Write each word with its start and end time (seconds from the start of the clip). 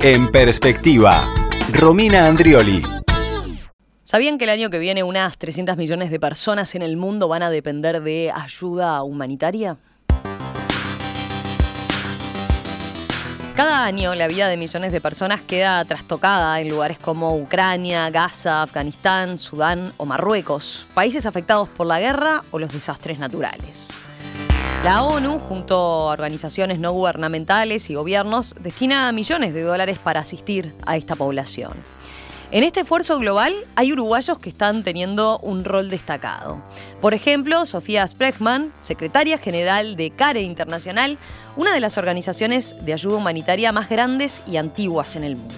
En 0.00 0.30
perspectiva, 0.30 1.26
Romina 1.72 2.28
Andrioli. 2.28 2.80
¿Sabían 4.04 4.38
que 4.38 4.44
el 4.44 4.50
año 4.50 4.70
que 4.70 4.78
viene 4.78 5.02
unas 5.02 5.36
300 5.38 5.76
millones 5.76 6.12
de 6.12 6.20
personas 6.20 6.76
en 6.76 6.82
el 6.82 6.96
mundo 6.96 7.26
van 7.26 7.42
a 7.42 7.50
depender 7.50 8.00
de 8.00 8.30
ayuda 8.32 9.02
humanitaria? 9.02 9.76
Cada 13.56 13.84
año 13.84 14.14
la 14.14 14.28
vida 14.28 14.46
de 14.46 14.56
millones 14.56 14.92
de 14.92 15.00
personas 15.00 15.40
queda 15.40 15.84
trastocada 15.84 16.60
en 16.60 16.68
lugares 16.68 16.98
como 17.00 17.36
Ucrania, 17.36 18.08
Gaza, 18.10 18.62
Afganistán, 18.62 19.36
Sudán 19.36 19.92
o 19.96 20.06
Marruecos, 20.06 20.86
países 20.94 21.26
afectados 21.26 21.68
por 21.68 21.88
la 21.88 21.98
guerra 21.98 22.44
o 22.52 22.60
los 22.60 22.72
desastres 22.72 23.18
naturales. 23.18 24.04
La 24.84 25.02
ONU, 25.02 25.40
junto 25.40 25.76
a 25.76 26.12
organizaciones 26.12 26.78
no 26.78 26.92
gubernamentales 26.92 27.90
y 27.90 27.94
gobiernos, 27.94 28.54
destina 28.60 29.10
millones 29.12 29.52
de 29.52 29.62
dólares 29.62 29.98
para 29.98 30.20
asistir 30.20 30.72
a 30.86 30.96
esta 30.96 31.16
población. 31.16 31.72
En 32.50 32.64
este 32.64 32.80
esfuerzo 32.80 33.18
global 33.18 33.52
hay 33.76 33.92
uruguayos 33.92 34.38
que 34.38 34.48
están 34.48 34.84
teniendo 34.84 35.38
un 35.40 35.64
rol 35.64 35.90
destacado. 35.90 36.62
Por 37.02 37.12
ejemplo, 37.12 37.66
Sofía 37.66 38.08
Spreckman, 38.08 38.72
secretaria 38.80 39.36
general 39.36 39.96
de 39.96 40.10
CARE 40.10 40.40
Internacional, 40.40 41.18
una 41.56 41.74
de 41.74 41.80
las 41.80 41.98
organizaciones 41.98 42.74
de 42.86 42.94
ayuda 42.94 43.18
humanitaria 43.18 43.70
más 43.72 43.90
grandes 43.90 44.40
y 44.46 44.56
antiguas 44.56 45.14
en 45.16 45.24
el 45.24 45.36
mundo. 45.36 45.54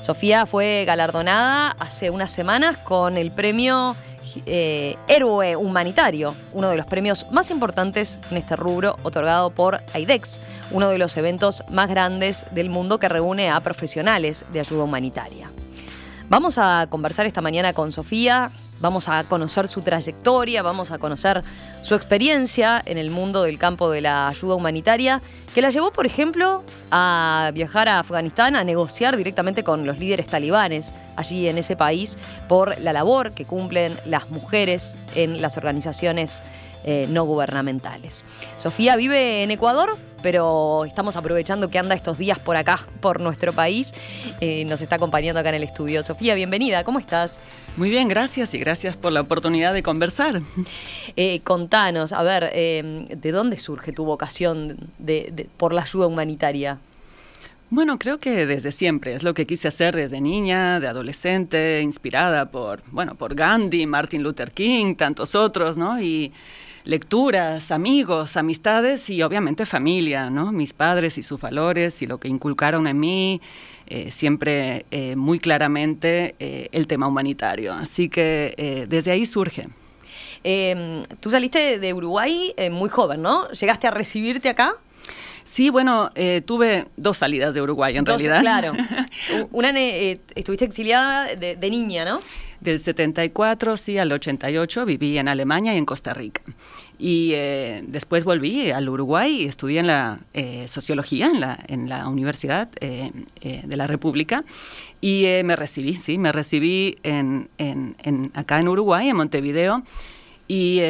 Sofía 0.00 0.46
fue 0.46 0.84
galardonada 0.86 1.74
hace 1.80 2.10
unas 2.10 2.30
semanas 2.30 2.76
con 2.76 3.16
el 3.16 3.32
premio 3.32 3.96
eh, 4.46 4.96
héroe 5.08 5.56
humanitario, 5.56 6.34
uno 6.52 6.68
de 6.68 6.76
los 6.76 6.86
premios 6.86 7.26
más 7.30 7.50
importantes 7.50 8.18
en 8.30 8.36
este 8.36 8.56
rubro 8.56 8.98
otorgado 9.02 9.50
por 9.50 9.80
AIDEX, 9.94 10.40
uno 10.70 10.88
de 10.88 10.98
los 10.98 11.16
eventos 11.16 11.62
más 11.70 11.88
grandes 11.88 12.44
del 12.50 12.68
mundo 12.70 12.98
que 12.98 13.08
reúne 13.08 13.50
a 13.50 13.60
profesionales 13.60 14.44
de 14.52 14.60
ayuda 14.60 14.84
humanitaria. 14.84 15.50
Vamos 16.28 16.58
a 16.58 16.88
conversar 16.90 17.26
esta 17.26 17.40
mañana 17.40 17.72
con 17.72 17.92
Sofía, 17.92 18.50
vamos 18.80 19.08
a 19.08 19.24
conocer 19.24 19.68
su 19.68 19.82
trayectoria, 19.82 20.62
vamos 20.62 20.90
a 20.90 20.98
conocer 20.98 21.42
su 21.82 21.94
experiencia 21.94 22.82
en 22.84 22.98
el 22.98 23.10
mundo 23.10 23.42
del 23.42 23.58
campo 23.58 23.90
de 23.90 24.00
la 24.00 24.28
ayuda 24.28 24.54
humanitaria, 24.54 25.20
que 25.54 25.62
la 25.62 25.70
llevó, 25.70 25.92
por 25.92 26.06
ejemplo, 26.06 26.62
a 26.90 27.50
viajar 27.54 27.88
a 27.88 27.98
Afganistán 27.98 28.56
a 28.56 28.64
negociar 28.64 29.16
directamente 29.16 29.62
con 29.64 29.86
los 29.86 29.98
líderes 29.98 30.26
talibanes 30.26 30.94
allí 31.16 31.48
en 31.48 31.58
ese 31.58 31.76
país 31.76 32.18
por 32.48 32.78
la 32.80 32.92
labor 32.92 33.32
que 33.32 33.44
cumplen 33.44 33.96
las 34.04 34.30
mujeres 34.30 34.96
en 35.14 35.40
las 35.40 35.56
organizaciones 35.56 36.42
eh, 36.88 37.06
no 37.10 37.24
gubernamentales. 37.24 38.24
Sofía 38.58 38.94
vive 38.94 39.42
en 39.42 39.50
Ecuador, 39.50 39.96
pero 40.26 40.84
estamos 40.84 41.14
aprovechando 41.14 41.68
que 41.68 41.78
anda 41.78 41.94
estos 41.94 42.18
días 42.18 42.40
por 42.40 42.56
acá, 42.56 42.84
por 43.00 43.20
nuestro 43.20 43.52
país. 43.52 43.94
Eh, 44.40 44.64
nos 44.64 44.82
está 44.82 44.96
acompañando 44.96 45.38
acá 45.38 45.50
en 45.50 45.54
el 45.54 45.62
estudio. 45.62 46.02
Sofía, 46.02 46.34
bienvenida, 46.34 46.82
¿cómo 46.82 46.98
estás? 46.98 47.38
Muy 47.76 47.90
bien, 47.90 48.08
gracias 48.08 48.52
y 48.52 48.58
gracias 48.58 48.96
por 48.96 49.12
la 49.12 49.20
oportunidad 49.20 49.72
de 49.72 49.84
conversar. 49.84 50.42
Eh, 51.16 51.40
contanos, 51.44 52.12
a 52.12 52.24
ver, 52.24 52.52
¿de 52.52 53.30
dónde 53.32 53.56
surge 53.58 53.92
tu 53.92 54.04
vocación 54.04 54.90
por 55.56 55.72
la 55.72 55.82
ayuda 55.82 56.08
humanitaria? 56.08 56.78
Bueno, 57.70 57.96
creo 57.96 58.18
que 58.18 58.46
desde 58.46 58.72
siempre 58.72 59.14
es 59.14 59.22
lo 59.22 59.32
que 59.32 59.46
quise 59.46 59.68
hacer 59.68 59.94
desde 59.94 60.20
niña, 60.20 60.80
de 60.80 60.88
adolescente, 60.88 61.80
inspirada 61.82 62.50
por, 62.50 62.82
bueno, 62.90 63.14
por 63.14 63.36
Gandhi, 63.36 63.86
Martin 63.86 64.24
Luther 64.24 64.50
King, 64.50 64.96
tantos 64.96 65.36
otros, 65.36 65.76
¿no? 65.76 66.00
Y 66.00 66.32
lecturas, 66.86 67.72
amigos, 67.72 68.36
amistades 68.36 69.10
y 69.10 69.22
obviamente 69.22 69.66
familia, 69.66 70.30
¿no? 70.30 70.52
Mis 70.52 70.72
padres 70.72 71.18
y 71.18 71.22
sus 71.22 71.40
valores 71.40 72.00
y 72.00 72.06
lo 72.06 72.18
que 72.18 72.28
inculcaron 72.28 72.86
en 72.86 72.98
mí, 72.98 73.40
eh, 73.88 74.10
siempre 74.10 74.84
eh, 74.90 75.14
muy 75.14 75.38
claramente 75.38 76.34
eh, 76.40 76.68
el 76.72 76.86
tema 76.86 77.06
humanitario. 77.06 77.72
Así 77.74 78.08
que 78.08 78.86
desde 78.88 79.10
ahí 79.10 79.26
surge. 79.26 79.68
Em, 80.42 81.04
tú 81.20 81.30
saliste 81.30 81.78
de 81.78 81.92
Uruguay 81.92 82.54
muy 82.70 82.88
joven, 82.88 83.22
¿no? 83.22 83.48
¿Llegaste 83.50 83.86
a 83.86 83.90
recibirte 83.90 84.48
acá? 84.48 84.74
Sí, 85.42 85.70
bueno, 85.70 86.10
tuve 86.44 86.86
dos 86.96 87.18
salidas 87.18 87.54
de 87.54 87.62
Uruguay 87.62 87.96
en 87.96 88.04
realidad. 88.04 88.40
Claro. 88.40 88.72
Una 89.52 89.70
estuviste 89.70 90.64
exiliada 90.64 91.34
de, 91.36 91.70
niña, 91.70 92.04
¿no? 92.04 92.20
Del 92.60 92.80
74, 92.80 93.76
sí, 93.76 93.98
al 93.98 94.10
88 94.10 94.84
viví 94.86 95.18
en 95.18 95.28
Alemania 95.28 95.74
y 95.74 95.78
en 95.78 95.86
Costa 95.86 96.14
Rica. 96.14 96.42
Y 96.98 97.32
eh, 97.34 97.84
después 97.86 98.24
volví 98.24 98.70
al 98.70 98.88
Uruguay 98.88 99.42
y 99.42 99.44
estudié 99.46 99.80
en 99.80 99.86
la 99.86 100.20
eh, 100.32 100.66
sociología 100.66 101.26
en 101.26 101.40
la, 101.40 101.58
en 101.68 101.88
la 101.88 102.08
Universidad 102.08 102.70
eh, 102.80 103.10
de 103.42 103.76
la 103.76 103.86
República. 103.86 104.44
Y 105.00 105.26
me 105.44 105.56
recibí, 105.56 105.94
sí, 105.94 106.16
me 106.16 106.32
recibí 106.32 106.96
en, 107.02 107.50
en, 107.58 108.30
acá 108.34 108.58
en 108.58 108.68
Uruguay, 108.68 109.08
en 109.08 109.16
Montevideo. 109.16 109.82
Y, 110.48 110.80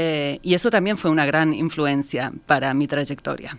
y, 0.43 0.55
eso 0.55 0.71
también 0.71 0.99
fue 0.99 1.11
una 1.11 1.25
gran 1.25 1.55
influencia 1.55 2.31
para 2.47 2.73
mi 2.75 2.87
trayectoria. 2.87 3.59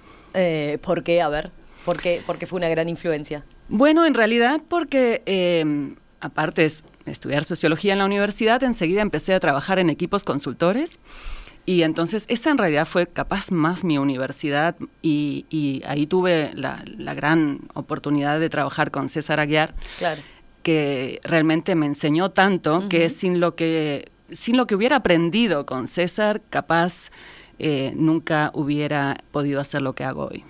¿Por 0.81 1.03
qué? 1.03 1.21
A 1.21 1.29
ver, 1.29 1.51
¿por 1.85 1.99
qué, 1.99 2.21
¿por 2.25 2.37
qué 2.37 2.45
fue 2.45 2.57
una 2.57 2.69
gran 2.69 2.87
influencia? 2.87 3.43
Bueno, 3.67 4.05
en 4.05 4.13
realidad 4.13 4.61
porque 4.69 5.65
aparte 6.19 6.61
de 6.61 7.11
estudiar 7.11 7.45
sociología 7.45 7.93
en 7.93 7.99
la 7.99 8.05
universidad, 8.05 8.63
enseguida 8.63 9.01
empecé 9.01 9.33
a 9.33 9.39
trabajar 9.39 9.79
en 9.79 9.89
equipos 9.89 10.23
consultores. 10.23 10.99
Y 11.69 11.83
entonces 11.83 12.23
esa 12.29 12.49
en 12.49 12.57
realidad 12.57 12.87
fue 12.87 13.07
capaz 13.07 13.51
más 13.51 13.83
mi 13.83 13.97
universidad 13.97 14.77
y, 15.01 15.83
ahí 15.85 16.07
tuve 16.07 16.51
la, 16.55 16.81
gran 17.13 17.59
oportunidad 17.73 18.39
de 18.39 18.47
trabajar 18.47 18.89
con 18.89 19.09
César 19.09 19.41
Aguiar, 19.41 19.75
que 20.63 21.19
realmente 21.25 21.75
me 21.75 21.85
enseñó 21.85 22.31
tanto 22.31 22.87
que 22.87 23.09
sin 23.09 23.41
lo 23.41 23.55
que, 23.55 24.09
sin 24.31 24.55
lo 24.55 24.65
que 24.65 24.75
hubiera 24.75 24.95
aprendido 24.95 25.65
con 25.65 25.87
César, 25.87 26.41
capaz 26.49 27.11
eh, 27.59 27.91
nunca 27.97 28.49
hubiera 28.53 29.17
podido 29.31 29.59
hacer 29.59 29.81
lo 29.81 29.91
que 29.91 30.05
hago 30.05 30.27
hoy. 30.27 30.45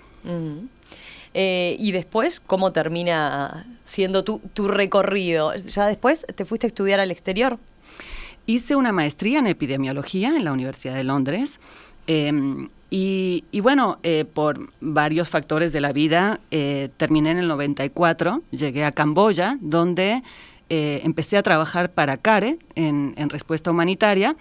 Eh, 1.34 1.74
y 1.80 1.90
después, 1.90 2.38
¿cómo 2.38 2.70
termina 2.70 3.66
siendo 3.82 4.22
tu, 4.22 4.38
tu 4.54 4.68
recorrido? 4.68 5.52
¿Ya 5.56 5.88
después 5.88 6.24
te 6.32 6.44
fuiste 6.44 6.68
a 6.68 6.68
estudiar 6.68 7.00
al 7.00 7.10
exterior? 7.10 7.58
Hice 8.48 8.76
una 8.76 8.92
maestría 8.92 9.40
en 9.40 9.46
epidemiología 9.46 10.34
en 10.34 10.42
la 10.42 10.52
Universidad 10.52 10.94
de 10.94 11.04
Londres. 11.04 11.60
Em, 12.06 12.70
y, 12.88 13.44
bueno, 13.60 13.98
eh, 14.02 14.24
por 14.24 14.70
varios 14.80 15.28
factores 15.28 15.70
de 15.74 15.82
la 15.82 15.92
vida, 15.92 16.40
eh, 16.50 16.88
terminé 16.96 17.32
en 17.32 17.38
el 17.38 17.48
94, 17.48 18.40
llegué 18.50 18.86
a 18.86 18.92
Camboya, 18.92 19.58
donde 19.60 20.22
empecé 20.70 21.38
a 21.38 21.42
trabajar 21.42 21.92
para 21.92 22.18
CARE 22.18 22.58
en, 22.74 23.14
en 23.16 23.30
respuesta 23.30 23.70
humanitaria 23.70 24.36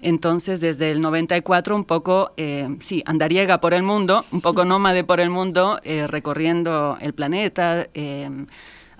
entonces, 0.00 0.60
desde 0.60 0.92
el 0.92 1.00
94, 1.00 1.74
un 1.74 1.84
poco, 1.84 2.32
eh, 2.36 2.76
sí, 2.80 3.02
andariega 3.04 3.60
por 3.60 3.74
el 3.74 3.82
mundo, 3.82 4.24
un 4.30 4.40
poco 4.40 4.64
nómade 4.64 5.02
por 5.02 5.18
el 5.18 5.28
mundo, 5.28 5.80
eh, 5.82 6.06
recorriendo 6.06 6.96
el 7.00 7.14
planeta, 7.14 7.88
eh, 7.94 8.30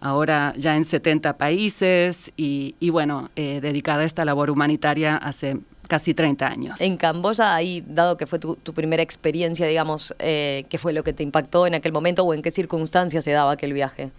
ahora 0.01 0.55
ya 0.57 0.77
en 0.77 0.85
70 0.85 1.37
países 1.37 2.33
y, 2.37 2.75
bueno, 2.91 3.31
dedicada 3.35 4.03
a 4.03 4.05
esta 4.05 4.25
labor 4.25 4.51
humanitaria 4.51 5.17
hace 5.17 5.59
casi 5.89 6.15
30 6.15 6.47
años. 6.47 6.81
En 6.81 6.97
Camboya, 6.97 7.55
ahí, 7.55 7.83
dado 7.87 8.17
que 8.17 8.27
fue 8.27 8.39
tu, 8.39 8.57
tu 8.57 8.75
primera 8.75 9.03
experiencia, 9.03 9.67
digamos, 9.67 10.15
¿qué 10.19 10.79
fue 10.79 10.93
lo 10.93 11.03
que 11.05 11.13
te 11.13 11.23
impactó 11.23 11.67
en 11.67 11.75
aquel 11.75 11.93
momento 11.93 12.25
o 12.25 12.35
en 12.35 12.43
qué 12.43 12.51
circunstancias 12.51 13.25
se 13.25 13.33
daba 13.33 13.53
aquel 13.53 13.73
viaje? 13.73 14.11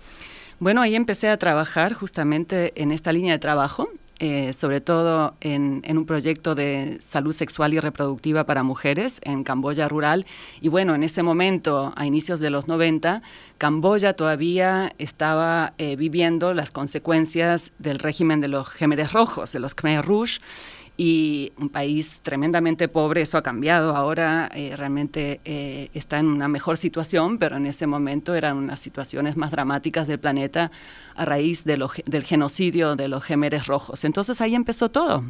Bueno, 0.60 0.82
ahí 0.82 0.96
empecé 0.96 1.30
a 1.30 1.38
trabajar 1.38 1.94
justamente 1.94 2.74
en 2.76 2.92
esta 2.92 3.14
línea 3.14 3.32
de 3.32 3.40
trabajo 3.40 3.90
eh, 4.20 4.52
sobre 4.54 4.82
todo 4.82 5.36
en, 5.40 5.82
un 5.90 6.06
proyecto 6.06 6.54
de 6.54 6.98
salud 7.02 7.34
sexual 7.34 7.74
y 7.74 7.80
reproductiva 7.80 8.46
para 8.46 8.64
mujeres 8.64 9.22
en 9.24 9.44
Camboya 9.44 9.88
rural. 9.88 10.26
Y 10.60 10.68
bueno, 10.68 10.94
en 10.94 11.04
ese 11.04 11.24
momento, 11.24 11.94
a 11.96 12.06
inicios 12.06 12.40
de 12.42 12.50
los 12.50 12.68
90, 12.68 13.22
Camboya 13.58 14.14
todavía 14.14 14.94
estaba 14.98 15.74
eh, 15.78 15.96
viviendo 15.96 16.54
las 16.54 16.72
consecuencias 16.72 17.72
del 17.80 18.00
régimen 18.00 18.42
de 18.42 18.50
los 18.50 18.68
Gémeres 18.68 19.14
Rojos, 19.14 19.54
de 19.54 19.60
los 19.60 19.74
Khmer 19.74 20.04
Rouge 20.06 20.40
y 21.00 21.54
un 21.58 21.70
país 21.70 22.20
tremendamente 22.24 22.90
pobre, 22.90 23.22
eso 23.22 23.38
ha 23.38 23.42
cambiado, 23.42 23.96
ahora 23.96 24.52
eh, 24.54 24.74
realmente 24.76 25.40
eh, 25.46 25.90
está 25.94 26.20
en 26.20 26.28
una 26.28 26.50
mejor 26.50 26.76
situación, 26.76 27.38
pero 27.38 27.56
en 27.56 27.68
ese 27.68 27.88
momento 27.88 28.36
eran 28.36 28.58
unas 28.58 28.82
situaciones 28.82 29.38
más 29.38 29.50
dramáticas 29.52 30.10
del 30.10 30.20
planeta 30.20 30.72
a 31.16 31.24
raíz 31.24 31.64
de 31.64 31.80
del 32.06 32.24
genocidio 32.26 32.98
de 32.98 33.08
los 33.08 33.24
gemeres 33.24 33.68
rojos. 33.68 34.04
Entonces 34.04 34.42
ahí 34.42 34.56
empezó 34.56 34.92
todo. 34.92 35.24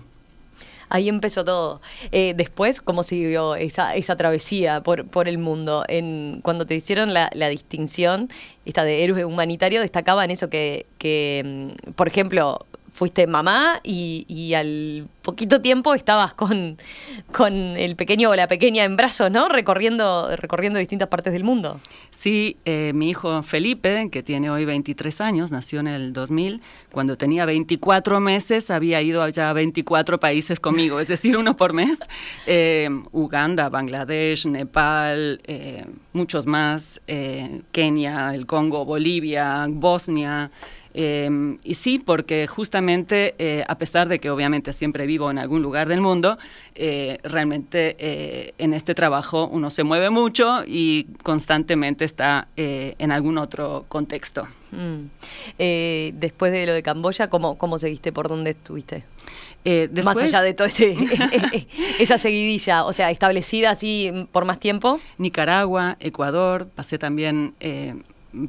Ahí 0.90 1.08
empezó 1.08 1.46
todo. 1.46 1.82
Eh, 2.12 2.34
después, 2.36 2.82
¿cómo 2.82 3.04
siguió 3.04 3.54
esa, 3.54 3.94
esa 3.94 4.16
travesía 4.16 4.82
por, 4.82 5.06
por 5.06 5.28
el 5.28 5.38
mundo? 5.38 5.86
En, 5.88 6.40
cuando 6.42 6.66
te 6.66 6.74
hicieron 6.74 7.14
la, 7.14 7.30
la 7.36 7.48
distinción, 7.48 8.30
esta 8.66 8.84
de 8.84 9.04
héroe 9.04 9.24
humanitario, 9.24 9.82
destacaban 9.82 10.32
eso 10.32 10.50
que, 10.50 10.88
que, 10.98 11.76
mm, 11.88 11.92
por 11.92 12.08
ejemplo, 12.08 12.66
fuiste 13.00 13.28
mamá 13.28 13.80
y, 13.82 14.54
al 14.54 15.08
poquito 15.22 15.62
tiempo 15.62 15.94
estabas 15.94 16.34
con, 16.34 16.78
con 17.32 17.54
el 17.54 17.96
pequeño 17.96 18.30
o 18.30 18.36
la 18.36 18.48
pequeña 18.50 18.84
en 18.84 18.98
brazos, 18.98 19.32
¿no? 19.32 19.48
Recorriendo, 19.48 20.36
recorriendo 20.36 20.80
distintas 20.80 21.08
partes 21.08 21.32
del 21.32 21.46
mundo. 21.46 21.80
Sí, 22.10 22.58
eh, 22.66 22.92
mi 22.94 23.10
hijo 23.10 23.42
Felipe, 23.42 24.10
que 24.12 24.22
tiene 24.22 24.50
hoy 24.50 24.66
23 24.66 25.22
años, 25.22 25.50
nació 25.50 25.80
en 25.80 25.88
el 25.88 26.12
2000, 26.12 26.62
cuando 26.92 27.16
tenía 27.16 27.46
24 27.46 28.20
meses 28.20 28.70
había 28.70 29.02
ido 29.02 29.24
allá 29.24 29.50
a 29.50 29.54
24 29.54 30.20
países 30.20 30.60
conmigo, 30.60 31.00
es 31.00 31.08
decir, 31.08 31.38
uno 31.38 31.56
por 31.56 31.72
mes. 31.72 32.00
Eh, 32.52 32.90
Uganda, 33.12 33.70
Bangladesh, 33.70 34.48
Nepal, 34.48 35.40
eh, 35.46 35.86
muchos 36.14 36.48
más, 36.48 37.00
Kenia, 37.72 38.34
el 38.34 38.46
Congo, 38.48 38.86
Bolivia, 38.86 39.68
Bosnia. 39.70 40.52
Em, 40.94 41.60
y 41.64 41.76
sí, 41.76 42.00
porque 42.00 42.48
justamente, 42.48 43.36
eh, 43.38 43.64
a 43.68 43.78
pesar 43.78 44.08
de 44.08 44.20
que 44.20 44.32
obviamente 44.32 44.74
siempre 44.74 45.06
vivo 45.06 45.30
en 45.30 45.38
algún 45.38 45.62
lugar 45.62 45.88
del 45.88 46.02
mundo, 46.02 46.38
eh, 46.76 47.20
realmente 47.24 47.96
eh, 48.00 48.54
en 48.58 48.74
este 48.74 48.96
trabajo 48.96 49.48
uno 49.52 49.70
se 49.70 49.84
mueve 49.84 50.10
mucho 50.10 50.64
y 50.66 51.06
constantemente 51.24 52.06
está 52.06 52.48
en 52.56 53.12
algún 53.12 53.38
otro 53.38 53.86
contexto. 53.88 54.48
Mm. 54.72 55.10
después 55.58 56.52
de 56.52 56.68
lo 56.68 56.74
de 56.74 56.84
Camboya, 56.84 57.28
¿cómo, 57.28 57.58
cómo 57.58 57.80
seguiste? 57.80 58.12
¿Por 58.12 58.28
dónde 58.30 58.52
estuviste? 58.52 59.04
Después, 59.64 60.06
más 60.06 60.18
allá 60.18 60.42
de 60.44 60.54
todo 60.54 60.68
ese, 60.68 60.96
esa 62.00 62.18
seguidilla, 62.18 62.86
o 62.86 62.94
sea, 62.94 63.10
establecida 63.10 63.72
así 63.72 64.12
por 64.32 64.46
más 64.46 64.60
tiempo. 64.60 65.00
Nicaragua, 65.18 65.98
Ecuador, 66.00 66.68
pasé 66.68 67.00
también 67.00 67.56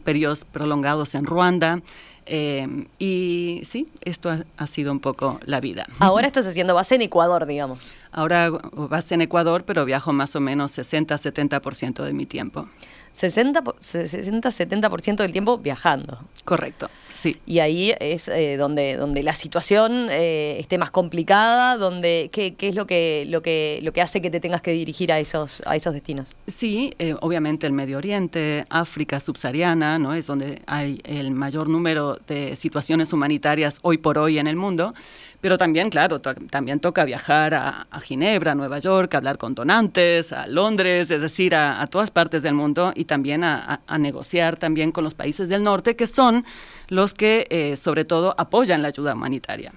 periodos 0.05 0.45
prolongados 0.45 1.15
en 1.15 1.25
Ruanda. 1.25 1.83
Eh, 2.27 2.87
y 2.99 3.61
sí, 3.65 3.89
esto 4.03 4.31
ha, 4.57 4.67
sido 4.67 4.93
un 4.93 5.01
poco 5.01 5.41
la 5.45 5.61
vida. 5.61 5.87
Ahora 5.99 6.27
estás 6.27 6.47
haciendo 6.47 6.75
base 6.75 6.95
en 6.95 7.03
Ecuador, 7.03 7.47
digamos. 7.47 7.93
Ahora 8.13 8.51
base 8.51 9.15
en 9.15 9.23
Ecuador, 9.23 9.65
pero 9.65 9.85
viajo 9.85 10.13
más 10.13 10.37
o 10.37 10.41
menos 10.41 10.79
60-70% 10.79 12.05
de 12.05 12.13
mi 12.13 12.27
tiempo. 12.27 12.69
60, 13.13 13.63
70% 13.63 15.17
del 15.17 15.33
tiempo 15.33 15.59
viajando. 15.59 16.19
Correcto, 16.45 16.89
sí. 17.13 17.37
Y 17.47 17.59
ahí 17.59 17.95
es 18.01 18.29
eh, 18.29 18.57
donde, 18.57 18.97
donde 18.97 19.23
la 19.23 19.35
situación 19.35 20.09
eh, 20.11 20.59
esté 20.59 20.79
más 20.79 20.91
complicada, 20.91 21.77
donde 21.77 22.31
¿qué, 22.33 22.55
es 22.59 22.75
lo 22.75 22.87
que, 22.87 23.27
lo, 23.29 23.43
que, 23.43 23.81
lo 23.83 23.93
que 23.93 24.01
hace 24.01 24.21
que 24.21 24.31
te 24.31 24.41
tengas 24.41 24.63
que 24.63 24.73
dirigir 24.73 25.13
a 25.13 25.19
esos, 25.19 25.63
a 25.67 25.77
esos 25.77 25.93
destinos? 25.93 26.29
Sí, 26.47 26.95
eh, 26.99 27.15
obviamente 27.21 27.67
el 27.67 27.73
Medio 27.73 27.99
Oriente, 27.99 28.65
África 28.71 29.21
subsahariana, 29.21 29.99
¿no? 29.99 30.15
es 30.15 30.27
donde 30.27 30.63
hay 30.67 31.01
el 31.05 31.31
mayor 31.31 31.69
número 31.69 32.19
de 32.27 32.57
situaciones 32.57 33.13
humanitarias 33.13 33.79
hoy 33.83 33.99
por 33.99 34.19
hoy 34.19 34.39
en 34.39 34.47
el 34.47 34.57
mundo. 34.57 34.95
Pero 35.41 35.57
también, 35.57 35.89
claro, 35.89 36.21
también 36.21 36.81
toca 36.81 37.05
viajar 37.05 37.55
a, 37.55 37.87
Ginebra, 38.01 38.53
a 38.53 38.55
Nueva 38.55 38.79
York, 38.79 39.15
a 39.15 39.19
hablar 39.19 39.39
con 39.39 39.55
donantes, 39.55 40.33
a 40.33 40.47
Londres, 40.47 41.11
es 41.11 41.23
decir, 41.23 41.55
a, 41.55 41.87
todas 41.87 42.11
partes 42.11 42.43
del 42.43 42.55
mundo 42.55 42.93
y 42.95 43.07
también 43.07 43.45
a, 43.45 43.81
negociar 43.99 44.57
también 44.57 44.93
con 44.93 45.03
los 45.03 45.15
países 45.15 45.49
del 45.49 45.63
norte, 45.63 45.97
que 45.97 46.07
son 46.07 46.45
los 46.89 47.15
que 47.15 47.47
eh, 47.51 47.77
sobre 47.77 48.05
todo 48.05 48.35
apoyan 48.37 48.83
la 48.83 48.89
ayuda 48.89 49.15
humanitaria. 49.15 49.73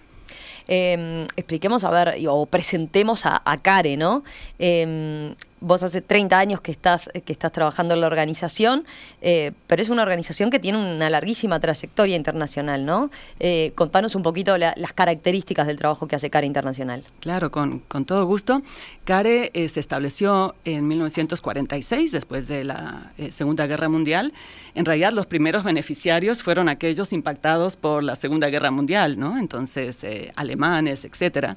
Em, 0.67 1.27
expliquemos, 1.35 1.83
a 1.83 1.91
ver, 1.91 2.15
o 2.27 2.45
presentemos 2.45 3.25
a, 3.25 3.57
Care, 3.61 3.97
¿no? 3.97 4.23
Em, 4.59 5.35
vos 5.63 5.81
hace 5.81 6.01
30 6.01 6.37
años 6.37 6.61
que 6.61 6.71
estás, 6.71 7.09
que 7.25 7.31
estás 7.31 7.51
trabajando 7.51 7.93
en 7.93 8.01
la 8.01 8.07
organización, 8.07 8.85
eh, 9.21 9.53
pero 9.65 9.81
es 9.81 9.89
una 9.89 10.03
organización 10.03 10.51
que 10.51 10.59
tiene 10.59 10.77
una 10.77 11.09
larguísima 11.09 11.59
trayectoria 11.59 12.17
internacional, 12.17 12.85
¿no? 12.85 13.09
Eh, 13.39 13.71
contanos 13.75 14.15
un 14.15 14.23
poquito 14.23 14.57
las 14.57 14.93
características 14.93 15.65
del 15.65 15.77
trabajo 15.77 16.07
que 16.07 16.17
hace 16.17 16.29
CARE 16.29 16.45
Internacional. 16.45 17.03
Claro, 17.21 17.49
con, 17.49 17.81
todo 18.05 18.25
gusto. 18.25 18.61
CARE 19.05 19.51
eh, 19.53 19.69
se 19.69 19.79
estableció 19.79 20.53
en 20.65 20.85
1946, 20.87 22.11
después 22.11 22.47
de 22.47 22.65
la 22.65 23.13
Segunda 23.29 23.65
Guerra 23.65 23.87
Mundial. 23.87 24.33
En 24.75 24.85
realidad, 24.85 25.13
los 25.13 25.27
primeros 25.27 25.63
beneficiarios 25.63 26.43
fueron 26.43 26.67
aquellos 26.67 27.13
impactados 27.13 27.77
por 27.77 28.03
la 28.03 28.15
Segunda 28.17 28.49
Guerra 28.49 28.71
Mundial, 28.71 29.17
¿no? 29.17 29.37
Entonces, 29.37 30.05
alemanes, 30.35 31.05
etcétera. 31.05 31.55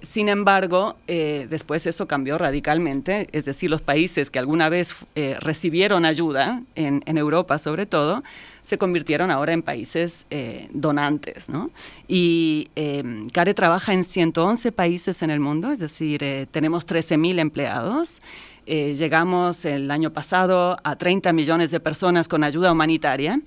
sin 0.00 0.28
embargo, 0.28 0.96
después 1.06 1.86
eso 1.86 2.06
cambió 2.06 2.38
radicalmente 2.38 3.09
es 3.10 3.44
decir, 3.44 3.70
los 3.70 3.82
países 3.82 4.30
que 4.30 4.38
alguna 4.38 4.68
vez 4.68 4.94
eh, 5.14 5.36
recibieron 5.40 6.04
ayuda, 6.04 6.62
en, 6.74 7.02
Europa 7.06 7.58
sobre 7.58 7.86
todo, 7.86 8.22
se 8.62 8.78
convirtieron 8.78 9.30
ahora 9.30 9.52
en 9.52 9.62
países 9.62 10.26
eh, 10.30 10.68
donantes. 10.72 11.48
Y 12.08 12.70
em, 12.76 13.28
CARE 13.30 13.54
trabaja 13.54 13.92
en 13.92 14.04
111 14.04 14.72
países 14.72 15.22
en 15.22 15.30
el 15.30 15.40
mundo, 15.40 15.70
es 15.70 15.80
decir, 15.80 16.22
eh, 16.22 16.46
tenemos 16.50 16.86
13.000 16.86 17.38
empleados. 17.40 18.22
llegamos 18.66 19.64
el 19.64 19.90
año 19.90 20.12
pasado 20.12 20.78
a 20.84 20.96
30 20.96 21.32
millones 21.32 21.72
de 21.72 21.80
personas 21.80 22.28
con 22.28 22.44
ayuda 22.44 22.70
humanitaria. 22.70 23.40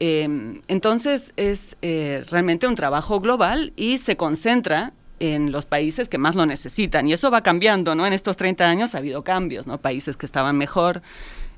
Entonces 0.00 1.32
es 1.36 1.76
realmente 1.80 2.66
un 2.66 2.74
trabajo 2.74 3.20
global 3.20 3.72
y 3.76 3.98
se 3.98 4.16
concentra 4.16 4.92
en 5.20 5.52
los 5.52 5.66
países 5.66 6.08
que 6.08 6.18
más 6.18 6.36
lo 6.36 6.46
necesitan. 6.46 7.08
Y 7.08 7.12
eso 7.12 7.30
va 7.30 7.42
cambiando, 7.42 7.94
¿no? 7.94 8.06
En 8.06 8.12
estos 8.12 8.36
30 8.36 8.68
años 8.68 8.94
ha 8.94 8.98
habido 8.98 9.22
cambios, 9.22 9.66
¿no? 9.66 9.78
Países 9.78 10.16
que 10.16 10.26
estaban 10.26 10.56
mejor, 10.56 11.02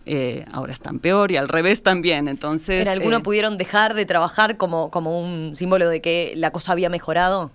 eh, 0.07 0.45
ahora 0.53 0.73
están 0.73 0.99
peor 0.99 1.31
y 1.31 1.37
al 1.37 1.49
revés 1.49 1.83
también. 1.83 2.29
Entonces. 2.29 2.83
¿En 2.83 2.89
alguno 2.89 3.19
eh, 3.19 3.21
pudieron 3.21 3.59
dejar 3.59 3.95
de 3.95 4.07
trabajar 4.07 4.57
como, 4.57 4.91
como 4.91 5.21
un 5.21 5.55
símbolo 5.57 5.89
de 5.89 6.01
que 6.01 6.33
la 6.37 6.51
cosa 6.51 6.73
había 6.73 6.89
mejorado? 6.89 7.51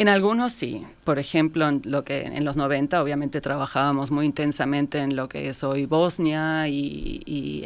En 0.00 0.08
algunos 0.08 0.54
sí. 0.54 0.86
Por 1.04 1.18
ejemplo, 1.18 1.68
en, 1.68 1.82
lo 1.84 2.04
que, 2.04 2.22
en 2.22 2.42
los 2.46 2.56
90 2.56 3.02
obviamente 3.02 3.42
trabajábamos 3.42 4.10
muy 4.10 4.24
intensamente 4.24 4.98
en 5.00 5.14
lo 5.14 5.28
que 5.28 5.50
es 5.50 5.62
hoy 5.62 5.84
Bosnia 5.84 6.68
y, 6.68 7.62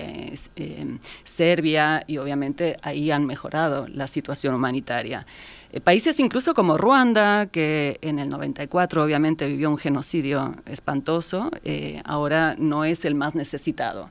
em, 0.57 0.99
Serbia 1.23 2.03
y 2.09 2.19
obviamente 2.19 2.77
ahí 2.83 3.13
han 3.13 3.25
mejorado 3.25 3.87
la 3.87 4.09
situación 4.09 4.53
humanitaria. 4.53 5.27
Eh, 5.75 5.81
países 5.81 6.21
incluso 6.21 6.55
como 6.55 6.79
Ruanda, 6.79 7.47
que 7.47 7.99
en 8.01 8.21
el 8.21 8.29
94 8.29 9.03
obviamente 9.03 9.45
vivió 9.47 9.71
un 9.71 9.77
genocidio 9.77 10.55
espantoso, 10.67 11.51
eh, 11.65 12.01
ahora 12.05 12.55
no 12.59 12.85
es 12.85 13.05
el 13.05 13.17
más 13.17 13.35
necesitado. 13.35 14.09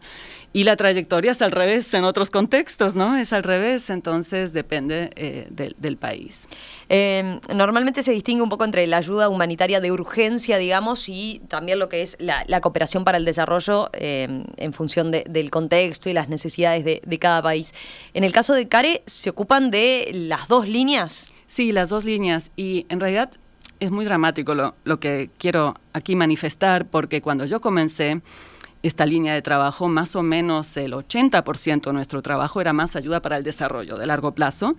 Y 0.52 0.66
la 0.66 0.76
trayectoria 0.76 1.32
es 1.32 1.42
al 1.42 1.52
revés 1.52 1.94
en 1.94 2.04
otros 2.04 2.30
contextos, 2.30 2.96
¿no? 2.96 3.16
Es 3.16 3.32
al 3.32 3.44
revés, 3.44 3.90
entonces 3.90 4.52
depende 4.52 5.10
eh, 5.16 5.48
del 5.50 5.96
país. 5.98 6.50
Em, 6.90 7.40
normalmente 7.56 8.04
se 8.04 8.12
distingue 8.12 8.44
un 8.44 8.50
poco 8.50 8.66
entre 8.66 8.86
la 8.86 8.98
ayuda 8.98 9.30
humanitaria 9.30 9.80
de 9.80 9.92
urgencia, 9.92 10.58
digamos, 10.58 11.08
y 11.08 11.42
también 11.48 11.80
lo 11.80 11.88
que 11.88 12.02
es 12.02 12.18
la, 12.20 12.44
cooperación 12.60 13.06
para 13.06 13.18
el 13.18 13.26
desarrollo 13.26 13.90
em, 13.94 14.44
en 14.58 14.74
función 14.74 15.12
del 15.12 15.50
contexto 15.50 16.10
y 16.10 16.14
las 16.14 16.28
necesidades 16.28 16.84
de, 16.84 17.02
de 17.06 17.20
cada 17.20 17.42
país. 17.42 17.74
En 18.14 18.26
el 18.26 18.34
caso 18.34 18.54
de 18.54 18.68
CARE, 18.68 19.02
¿se 19.06 19.30
ocupan 19.30 19.72
de 19.72 20.10
las 20.14 20.50
dos 20.50 20.68
líneas? 20.68 21.33
Sí, 21.54 21.72
las 21.72 21.90
dos 21.90 22.04
líneas. 22.04 22.52
Y 22.56 22.88
en 22.90 23.00
realidad 23.00 23.30
es 23.80 23.92
muy 23.92 24.06
dramático 24.06 24.56
lo, 24.56 24.74
lo 24.86 25.00
que 25.00 25.30
quiero 25.38 25.76
aquí 25.94 26.16
manifestar, 26.16 26.88
porque 26.88 27.22
cuando 27.22 27.46
yo 27.46 27.62
comencé, 27.62 28.24
esta 28.84 29.06
línea 29.06 29.34
de 29.34 29.42
trabajo, 29.42 29.88
más 29.88 30.16
o 30.18 30.24
menos 30.24 30.76
el 30.76 30.92
80% 30.92 31.84
de 31.84 31.94
nuestro 31.94 32.22
trabajo 32.22 32.60
era 32.60 32.74
más 32.74 32.98
ayuda 32.98 33.22
para 33.22 33.38
el 33.38 33.44
desarrollo 33.44 33.98
de 33.98 34.06
largo 34.06 34.34
plazo 34.34 34.76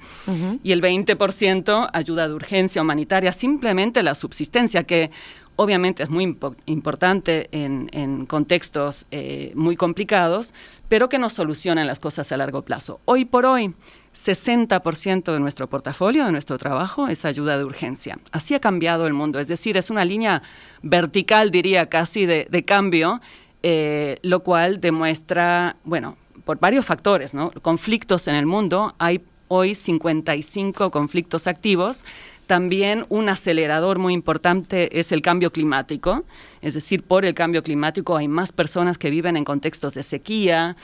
y 0.63 0.73
el 0.73 0.83
20% 0.83 1.89
ayuda 1.91 2.29
de 2.29 2.35
urgencia 2.35 2.83
humanitaria, 2.83 3.33
simplemente 3.33 4.03
la 4.03 4.15
subsistencia, 4.15 4.85
que 4.85 5.11
obviamente 5.57 6.03
es 6.03 6.11
muy 6.11 6.37
importante 6.67 7.49
en, 7.51 8.27
contextos 8.27 9.07
eh, 9.11 9.53
muy 9.55 9.75
complicados, 9.75 10.53
pero 10.89 11.09
que 11.09 11.19
nos 11.19 11.33
solucionan 11.33 11.87
las 11.87 11.99
cosas 11.99 12.31
a 12.31 12.37
largo 12.37 12.63
plazo. 12.63 13.01
Hoy 13.07 13.25
por 13.25 13.47
hoy, 13.47 13.75
60% 14.15 15.33
de 15.33 15.41
nuestro 15.41 15.69
portafolio, 15.69 16.27
de 16.27 16.33
nuestro 16.33 16.59
trabajo, 16.59 17.09
es 17.09 17.25
ayuda 17.25 17.57
de 17.57 17.65
urgencia. 17.65 18.19
Así 18.33 18.55
ha 18.55 18.61
cambiado 18.61 19.07
el 19.07 19.15
mundo, 19.15 19.39
es 19.39 19.49
decir, 19.49 19.79
es 19.79 19.89
una 19.89 20.05
línea 20.05 20.43
vertical, 20.83 21.51
diría 21.51 21.89
casi, 21.89 22.27
de, 22.27 22.47
de 22.51 22.65
cambio 22.65 23.21
eh, 23.66 24.18
lo 24.21 24.40
cual 24.40 24.78
demuestra, 24.78 25.76
bueno, 25.85 26.18
por 26.44 26.61
varios 26.61 26.85
factores, 26.85 27.33
¿no? 27.33 27.50
Conflictos 27.62 28.28
en 28.28 28.35
el 28.35 28.44
mundo, 28.44 28.94
hay 28.99 29.25
hoy 29.49 29.75
55 29.75 30.90
conflictos 30.90 31.47
activos. 31.47 32.04
También 32.47 33.07
un 33.09 33.29
acelerador 33.31 33.99
muy 33.99 34.13
importante 34.13 34.99
es 34.99 35.13
el 35.13 35.23
cambio 35.23 35.51
climático, 35.51 36.25
es 36.61 36.75
decir, 36.75 37.03
por 37.03 37.25
el 37.25 37.35
cambio 37.35 37.63
climático 37.63 38.17
hay 38.17 38.29
más 38.29 38.53
personas 38.53 38.99
que 38.99 39.11
viven 39.11 39.37
en 39.37 39.45
contextos 39.45 39.95
de 39.95 40.03
sequía, 40.03 40.77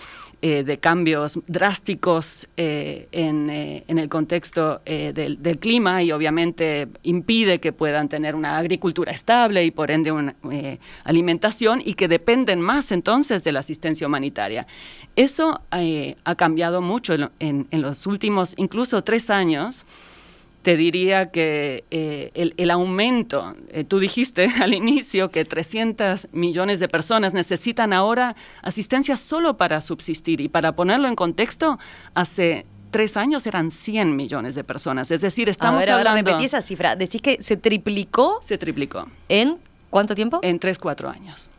eh, 0.43 0.65
de 0.65 0.79
cambios 0.79 1.39
drásticos 1.47 2.49
eh, 2.57 3.09
eh, 3.13 3.85
en, 3.87 3.99
el 3.99 4.09
contexto 4.09 4.81
del, 4.87 5.59
clima 5.59 6.03
y 6.03 6.13
obviamente 6.13 6.89
impide 7.03 7.61
que 7.61 7.75
puedan 7.75 8.09
tener 8.09 8.35
una 8.35 8.57
agricultura 8.57 9.13
estable 9.13 9.63
y 9.65 9.71
por 9.71 9.91
ende 9.91 10.13
una 10.13 10.35
alimentación 11.05 11.83
y 11.85 11.93
que 11.93 12.09
dependen 12.09 12.63
más 12.63 12.91
entonces 12.91 13.45
de 13.45 13.53
la 13.53 13.61
asistencia 13.61 14.07
humanitaria. 14.07 14.67
Eso 15.15 15.61
ha 15.71 16.35
cambiado 16.37 16.81
mucho 16.81 17.15
en, 17.39 17.67
en 17.71 17.83
los 17.83 18.07
últimos 18.07 18.55
incluso 18.57 19.05
tres 19.05 19.29
años 19.29 19.85
te 20.63 20.77
diría 20.77 21.31
que 21.31 21.85
eh, 21.91 22.53
el, 22.57 22.71
aumento, 22.71 23.55
eh, 23.69 23.85
tú 23.85 23.99
dijiste 23.99 24.47
al 24.61 24.75
inicio 24.75 25.31
que 25.31 25.45
300 25.45 26.29
millones 26.33 26.81
de 26.81 26.89
personas 26.89 27.33
necesitan 27.33 27.93
ahora 27.93 28.37
asistencia 28.63 29.17
solo 29.17 29.57
para 29.57 29.81
subsistir 29.81 30.41
y 30.41 30.49
para 30.49 30.73
ponerlo 30.73 31.09
en 31.09 31.17
contexto, 31.17 31.79
hace 32.15 32.67
tres 32.91 33.17
años 33.17 33.47
eran 33.47 33.71
100 33.71 34.15
millones 34.15 34.55
de 34.55 34.65
personas. 34.65 35.11
Es 35.11 35.21
decir, 35.21 35.49
estamos 35.49 35.89
a 35.89 35.97
hablando... 35.97 36.31
repetí 36.31 36.45
esa 36.45 36.61
cifra. 36.61 36.97
Decís 36.97 37.23
que 37.23 37.43
se 37.43 37.57
triplicó. 37.57 38.39
Se 38.43 38.59
triplicó. 38.59 39.07
¿En 39.29 39.59
cuánto 39.91 40.15
tiempo? 40.15 40.41
En 40.43 40.59
tres, 40.59 40.79
cuatro 40.79 41.09
años. 41.09 41.51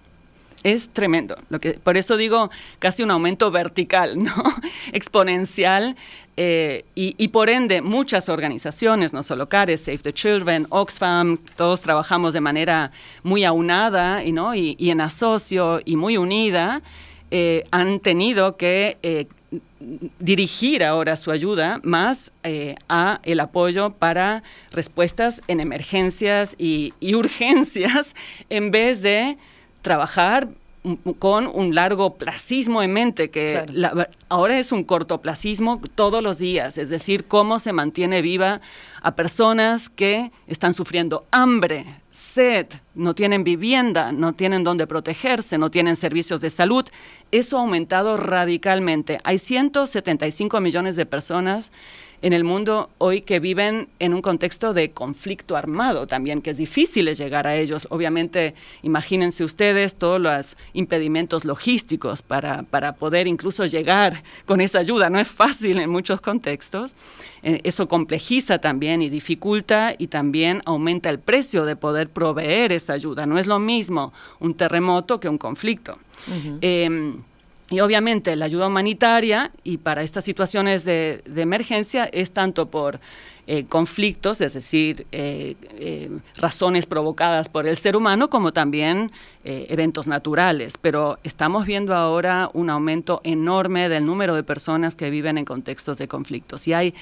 Es 0.63 0.89
tremendo. 0.89 1.35
Lo 1.49 1.59
que, 1.59 1.73
por 1.73 1.97
eso 1.97 2.17
digo 2.17 2.51
casi 2.79 3.01
un 3.01 3.11
aumento 3.11 3.49
vertical, 3.51 4.17
¿no? 4.23 4.33
exponencial. 4.93 5.95
Eh, 6.37 6.85
y, 6.95 7.27
por 7.27 7.49
ende, 7.49 7.81
muchas 7.81 8.29
organizaciones, 8.29 9.13
no 9.13 9.21
solo 9.21 9.49
CARES, 9.49 9.81
Save 9.81 9.99
the 9.99 10.13
Children, 10.13 10.65
Oxfam, 10.69 11.37
todos 11.55 11.81
trabajamos 11.81 12.33
de 12.33 12.41
manera 12.41 12.91
muy 13.21 13.43
aunada 13.43 14.23
y, 14.23 14.31
¿no? 14.31 14.55
y, 14.55 14.75
en 14.79 15.01
asocio 15.01 15.81
y 15.83 15.97
muy 15.97 16.17
unida, 16.17 16.81
eh, 17.31 17.65
han 17.69 17.99
tenido 17.99 18.55
que 18.55 18.97
eh, 19.03 19.27
dirigir 20.19 20.83
ahora 20.83 21.15
su 21.15 21.31
ayuda 21.31 21.79
más 21.83 22.31
a 22.87 23.19
el 23.23 23.39
apoyo 23.39 23.91
para 23.91 24.41
respuestas 24.71 25.41
en 25.47 25.59
emergencias 25.59 26.55
y 26.57 26.93
urgencias 27.13 28.15
en 28.49 28.71
vez 28.71 29.01
de 29.01 29.37
trabajar 29.81 30.49
con 31.19 31.45
un 31.45 31.75
largo 31.75 32.15
placismo 32.15 32.81
en 32.81 32.91
mente, 32.91 33.29
que 33.29 33.65
ahora 34.29 34.57
es 34.57 34.71
un 34.71 34.83
cortoplacismo 34.83 35.79
todos 35.93 36.23
los 36.23 36.39
días, 36.39 36.79
es 36.79 36.89
decir, 36.89 37.25
cómo 37.25 37.59
se 37.59 37.71
mantiene 37.71 38.23
viva 38.23 38.61
a 39.03 39.15
personas 39.15 39.89
que 39.89 40.31
están 40.47 40.73
sufriendo 40.73 41.27
hambre, 41.29 41.85
sed, 42.09 42.65
no 42.95 43.13
tienen 43.13 43.43
vivienda, 43.43 44.11
no 44.11 44.33
tienen 44.33 44.63
dónde 44.63 44.87
protegerse, 44.87 45.59
no 45.59 45.69
tienen 45.69 45.95
servicios 45.95 46.41
de 46.41 46.49
salud. 46.49 46.85
Eso 47.31 47.57
ha 47.57 47.61
aumentado 47.61 48.17
radicalmente. 48.17 49.19
Hay 49.23 49.37
175 49.37 50.59
millones 50.61 50.95
de 50.95 51.05
personas 51.05 51.71
en 52.21 52.33
el 52.33 52.43
mundo 52.43 52.89
hoy 52.97 53.21
que 53.21 53.39
viven 53.39 53.87
en 53.99 54.13
un 54.13 54.21
contexto 54.21 54.73
de 54.73 54.91
conflicto 54.91 55.55
armado 55.55 56.07
también, 56.07 56.41
que 56.41 56.51
es 56.51 56.57
difícil 56.57 57.13
llegar 57.15 57.47
a 57.47 57.55
ellos. 57.55 57.87
Obviamente, 57.89 58.53
imagínense 58.83 59.43
ustedes 59.43 59.95
todos 59.95 60.21
los 60.21 60.57
impedimentos 60.73 61.45
logísticos 61.45 62.21
para, 62.21 62.63
para 62.63 62.93
poder 62.93 63.27
incluso 63.27 63.65
llegar 63.65 64.23
con 64.45 64.61
esa 64.61 64.79
ayuda. 64.79 65.09
No 65.09 65.19
es 65.19 65.27
fácil 65.27 65.79
en 65.79 65.89
muchos 65.89 66.21
contextos. 66.21 66.93
Eh, 67.43 67.61
eso 67.63 67.87
complejiza 67.87 68.59
también 68.59 69.01
y 69.01 69.09
dificulta 69.09 69.95
y 69.97 70.07
también 70.07 70.61
aumenta 70.65 71.09
el 71.09 71.19
precio 71.19 71.65
de 71.65 71.75
poder 71.75 72.09
proveer 72.09 72.71
esa 72.71 72.93
ayuda. 72.93 73.25
No 73.25 73.39
es 73.39 73.47
lo 73.47 73.59
mismo 73.59 74.13
un 74.39 74.53
terremoto 74.53 75.19
que 75.19 75.27
un 75.27 75.37
conflicto. 75.37 75.97
Y 77.71 77.79
obviamente 77.79 78.35
la 78.35 78.45
ayuda 78.45 78.67
humanitaria 78.67 79.51
y 79.63 79.77
para 79.77 80.03
estas 80.03 80.25
situaciones 80.25 80.83
de, 80.83 81.23
emergencia 81.37 82.03
es 82.03 82.31
tanto 82.31 82.69
por 82.69 82.99
eh, 83.47 83.65
conflictos, 83.67 84.41
es 84.41 84.53
decir, 84.53 85.07
eh, 85.13 85.55
eh, 85.79 86.09
razones 86.35 86.85
provocadas 86.85 87.47
por 87.47 87.65
el 87.67 87.77
ser 87.77 87.95
humano, 87.95 88.29
como 88.29 88.51
también 88.51 89.11
eventos 89.43 90.05
naturales. 90.05 90.77
Pero 90.79 91.17
estamos 91.23 91.65
viendo 91.65 91.95
ahora 91.95 92.51
un 92.53 92.69
aumento 92.69 93.21
enorme 93.23 93.87
del 93.87 94.05
número 94.05 94.35
de 94.35 94.43
personas 94.43 94.97
que 94.97 95.09
viven 95.09 95.37
en 95.37 95.45
contextos 95.45 95.97
de 95.97 96.09
conflictos. 96.09 96.67
Y 96.67 96.73
hay, 96.73 96.93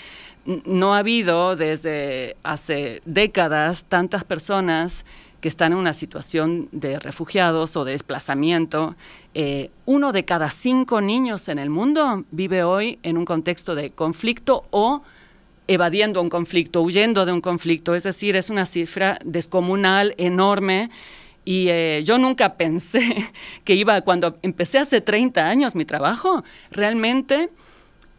no 0.45 0.93
ha 0.93 0.99
habido 0.99 1.55
desde 1.55 2.37
hace 2.43 3.01
décadas 3.05 3.85
tantas 3.85 4.23
personas 4.23 5.03
que 5.41 5.47
están 5.47 5.71
en 5.71 5.77
una 5.77 5.93
situación 5.93 6.69
de 6.71 6.99
refugiados 6.99 7.75
o 7.77 7.85
de 7.85 7.93
desplazamiento. 7.93 8.95
Eh, 9.33 9.71
uno 9.85 10.11
de 10.11 10.25
cada 10.25 10.49
cinco 10.49 11.01
niños 11.01 11.47
en 11.47 11.59
el 11.59 11.69
mundo 11.69 12.25
vive 12.31 12.63
hoy 12.63 12.99
en 13.03 13.17
un 13.17 13.25
contexto 13.25 13.75
de 13.75 13.89
conflicto 13.89 14.65
o 14.71 15.01
evadiendo 15.67 16.21
un 16.21 16.29
conflicto, 16.29 16.81
huyendo 16.81 17.25
de 17.25 17.31
un 17.31 17.41
conflicto. 17.41 17.95
Es 17.95 18.03
decir, 18.03 18.35
es 18.35 18.49
una 18.49 18.65
cifra 18.65 19.19
descomunal, 19.23 20.15
enorme. 20.17 20.89
Y 21.45 21.69
eh, 21.69 22.01
yo 22.03 22.17
nunca 22.17 22.53
pensé 22.57 23.15
que 23.63 23.75
iba, 23.75 24.01
cuando 24.01 24.37
empecé 24.41 24.79
hace 24.79 24.99
30 24.99 25.47
años 25.47 25.75
mi 25.75 25.85
trabajo, 25.85 26.43
realmente 26.71 27.49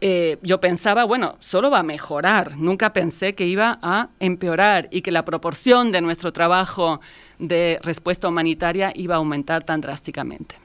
eh, 0.00 0.38
yo 0.42 0.60
pensaba, 0.60 1.04
bueno, 1.04 1.36
solo 1.40 1.70
va 1.70 1.80
a 1.80 1.82
mejorar. 1.82 2.56
Nunca 2.56 2.92
pensé 2.92 3.34
que 3.34 3.46
iba 3.46 3.78
a 3.82 4.08
empeorar 4.18 4.88
y 4.90 5.02
que 5.02 5.10
la 5.10 5.24
proporción 5.24 5.92
de 5.92 6.00
nuestro 6.00 6.32
trabajo 6.32 7.00
de 7.38 7.78
respuesta 7.82 8.28
humanitaria 8.28 8.92
iba 8.94 9.14
a 9.14 9.18
aumentar 9.18 9.62
tan 9.62 9.80
drásticamente. 9.80 10.56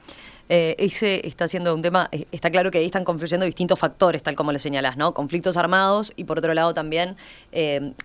Eh, 0.48 0.76
ese 0.78 1.26
está 1.26 1.48
siendo 1.48 1.74
un 1.74 1.82
tema, 1.82 2.08
eh, 2.12 2.26
está 2.30 2.50
claro 2.50 2.70
que 2.70 2.78
ahí 2.78 2.86
están 2.86 3.04
confluyendo 3.04 3.44
distintos 3.44 3.78
factores, 3.78 4.22
tal 4.22 4.36
como 4.36 4.52
lo 4.52 4.60
señalás, 4.60 4.96
¿no? 4.96 5.12
Conflictos 5.12 5.56
armados 5.56 6.12
y 6.14 6.24
por 6.24 6.38
otro 6.38 6.54
lado 6.54 6.72
también 6.72 7.16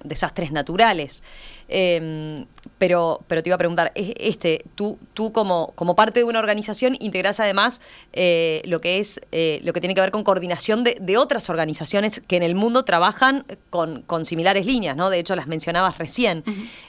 desastres 0.03 0.51
naturales. 0.51 1.23
Em, 1.72 2.46
pero, 2.78 3.22
pero 3.28 3.42
te 3.42 3.50
iba 3.50 3.56
a 3.56 3.58
preguntar, 3.58 3.92
este, 3.96 4.66
tú, 4.75 4.98
tú 5.13 5.32
como, 5.32 5.72
como 5.75 5.96
parte 5.96 6.20
de 6.20 6.24
una 6.24 6.40
organización 6.40 6.98
integrás 7.00 7.40
además 7.40 7.80
lo 8.66 8.82
que 8.82 9.00
es 9.00 9.22
lo 9.63 9.74
que 9.74 9.80
tiene 9.80 9.96
que 9.96 10.01
ver 10.01 10.12
con 10.12 10.24
coordinación 10.24 10.84
de, 10.84 11.18
otras 11.18 11.50
organizaciones 11.50 12.22
que 12.28 12.38
en 12.38 12.44
el 12.44 12.56
mundo 12.56 12.84
trabajan 12.84 13.46
con, 13.70 14.01
con 14.01 14.25
similares 14.25 14.66
líneas, 14.66 14.98
¿no? 14.98 15.10
De 15.10 15.20
hecho, 15.20 15.36
las 15.36 15.48
mencionabas 15.48 15.98
recién. 15.98 16.44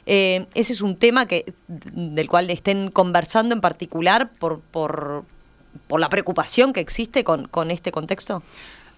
ese 0.06 0.46
es 0.72 0.80
un 0.80 0.96
tema 0.96 1.26
que, 1.26 1.52
del 1.68 2.28
cual 2.28 2.48
estén 2.50 2.90
conversando 2.90 3.54
en 3.54 3.60
particular 3.60 4.30
por, 4.38 4.60
por 4.60 5.24
por 5.86 6.00
la 6.00 6.08
preocupación 6.08 6.72
que 6.72 6.80
existe 6.80 7.24
con, 7.24 7.48
con 7.48 7.70
este 7.70 7.92
contexto? 7.92 8.42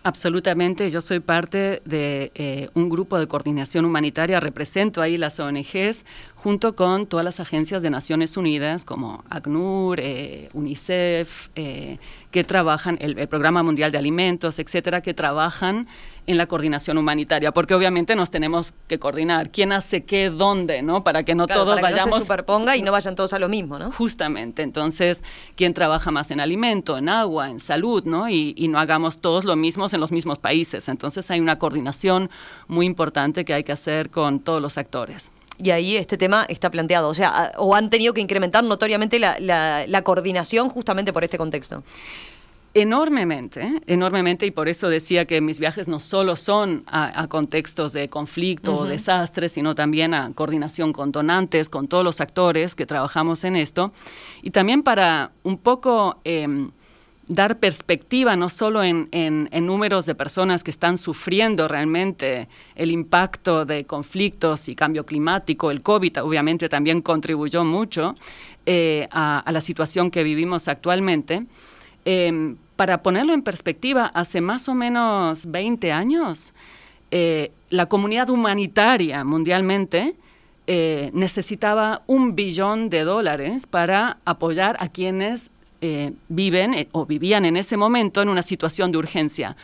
Absolutamente, 0.07 0.91
yo 0.91 1.01
soy 1.01 1.21
parte 1.21 1.81
de 1.87 2.31
eh, 2.35 2.69
un 2.75 2.91
grupo 2.91 3.19
de 3.19 3.27
coordinación 3.27 3.87
humanitaria, 3.87 4.39
represento 4.39 5.01
ahí 5.01 5.17
las 5.17 5.41
ONGs 5.41 6.05
junto 6.35 6.77
con 6.77 7.07
todas 7.07 7.25
las 7.25 7.41
agencias 7.41 7.83
de 7.83 7.89
Naciones 7.89 8.37
Unidas 8.37 8.85
como 8.85 9.25
ACNUR, 9.31 10.01
eh, 10.01 10.51
UNICEF, 10.53 11.49
eh, 11.55 11.97
que 12.31 12.45
trabajan, 12.45 12.99
el, 13.01 13.15
Programa 13.29 13.63
Mundial 13.63 13.93
de 13.93 13.97
Alimentos, 13.97 14.59
etcétera, 14.59 15.01
que 15.01 15.15
trabajan 15.15 15.89
en 16.27 16.37
la 16.37 16.47
coordinación 16.47 16.99
humanitaria, 16.99 17.53
porque 17.53 17.75
obviamente 17.75 18.17
nos 18.17 18.31
tenemos 18.31 18.73
que 18.89 18.99
coordinar 18.99 19.51
quién 19.51 19.73
hace 19.73 20.03
qué, 20.03 20.31
dónde, 20.31 20.83
¿no? 20.83 21.05
Para 21.05 21.23
que 21.23 21.35
no 21.35 21.47
todos 21.47 21.81
para 21.81 21.97
que 21.97 22.11
No 22.11 22.17
se 22.17 22.23
superponga 22.23 22.77
y 22.77 22.83
no 22.83 22.93
vayan 22.93 23.15
todos 23.15 23.33
a 23.33 23.39
lo 23.39 23.49
mismo, 23.49 23.79
¿no? 23.79 23.93
Justamente, 23.93 24.63
entonces, 24.63 25.23
quién 25.57 25.75
trabaja 25.75 26.11
más 26.11 26.31
en 26.31 26.41
alimento, 26.41 26.99
en 26.99 27.09
agua, 27.09 27.51
en 27.51 27.61
salud, 27.61 28.05
¿no? 28.05 28.29
Y, 28.29 28.55
y 28.57 28.69
no 28.69 28.79
hagamos 28.79 29.19
todos 29.21 29.45
lo 29.45 29.57
mismo 29.57 29.87
en 29.93 30.01
los 30.01 30.13
mismos 30.13 30.39
países. 30.39 30.89
Entonces, 30.89 31.31
hay 31.31 31.41
una 31.41 31.59
coordinación 31.59 32.31
muy 32.69 32.87
importante 32.87 33.45
que 33.45 33.55
hay 33.55 33.65
que 33.65 33.73
hacer 33.73 34.11
con 34.11 34.41
todos 34.41 34.63
los 34.63 34.79
actores 34.79 35.31
y 35.63 35.71
ahí 35.71 35.97
este 35.97 36.17
tema 36.17 36.47
está 36.49 36.71
planteado. 36.71 37.09
O 37.09 37.15
sea, 37.15 37.53
o 37.57 37.75
han 37.75 37.91
tenido 37.91 38.15
que 38.15 38.21
incrementar 38.21 38.65
notoriamente 38.65 39.19
la, 39.19 40.03
coordinación 40.03 40.69
justamente 40.69 41.13
por 41.13 41.25
este 41.25 41.39
contexto. 41.39 41.83
Enormemente, 42.77 43.81
enormemente, 43.87 44.47
y 44.47 44.51
por 44.51 44.69
eso 44.69 44.89
decía 44.89 45.27
que 45.27 45.41
mis 45.41 45.61
viajes 45.61 45.87
no 45.87 46.01
solo 46.01 46.35
son 46.35 46.83
a, 46.89 47.29
contextos 47.29 47.93
de 47.93 48.09
conflicto 48.09 48.77
o 48.77 48.85
desastres, 48.85 49.53
sino 49.53 49.77
también 49.77 50.13
a 50.13 50.33
coordinación 50.35 50.93
con 50.93 51.13
donantes, 51.13 51.69
con 51.69 51.87
todos 51.87 52.03
los 52.03 52.21
actores 52.21 52.75
que 52.75 52.85
trabajamos 52.85 53.45
en 53.45 53.55
esto, 53.55 53.93
y 54.43 54.51
también 54.51 54.83
para 54.83 55.31
un 55.45 55.59
poco... 55.59 56.19
Em, 56.25 56.73
dar 57.27 57.59
perspectiva 57.59 58.37
no 58.37 58.51
solo 58.51 58.83
en, 58.83 59.09
números 59.51 60.05
de 60.05 60.15
personas 60.15 60.63
que 60.63 60.71
están 60.71 60.99
sufriendo 60.99 61.69
realmente 61.69 62.49
el 62.75 62.91
impacto 62.91 63.65
de 63.65 63.85
conflictos 63.85 64.69
y 64.69 64.75
cambio 64.75 65.07
climático, 65.07 65.71
el 65.71 65.83
COVID 65.83 66.23
obviamente 66.23 66.69
también 66.69 67.01
contribuyó 67.01 67.65
mucho 67.65 68.15
eh, 68.67 69.09
a, 69.11 69.43
la 69.51 69.63
situación 69.63 70.11
que 70.11 70.23
vivimos 70.23 70.69
actualmente. 70.69 71.47
Em, 72.05 72.57
para 72.77 73.03
ponerlo 73.03 73.33
en 73.33 73.43
perspectiva, 73.43 74.07
hace 74.07 74.41
más 74.41 74.69
o 74.69 74.75
menos 74.75 75.47
20 75.47 75.93
años, 75.93 76.55
eh, 77.11 77.53
la 77.71 77.87
comunidad 77.87 78.31
humanitaria 78.31 79.25
mundialmente 79.25 80.17
eh, 80.67 81.11
necesitaba 81.13 82.03
un 82.07 82.35
billón 82.35 82.91
de 82.91 83.05
dólares 83.05 83.67
para 83.67 84.19
apoyar 84.25 84.77
a 84.81 84.89
quienes 84.89 85.51
eh, 85.81 86.13
viven 86.29 86.89
o 86.93 87.05
vivían 87.05 87.45
en 87.45 87.57
ese 87.57 87.77
momento 87.77 88.23
en 88.23 88.29
una 88.29 88.43
situación 88.43 88.91
de 88.91 88.99
urgencia. 88.99 89.57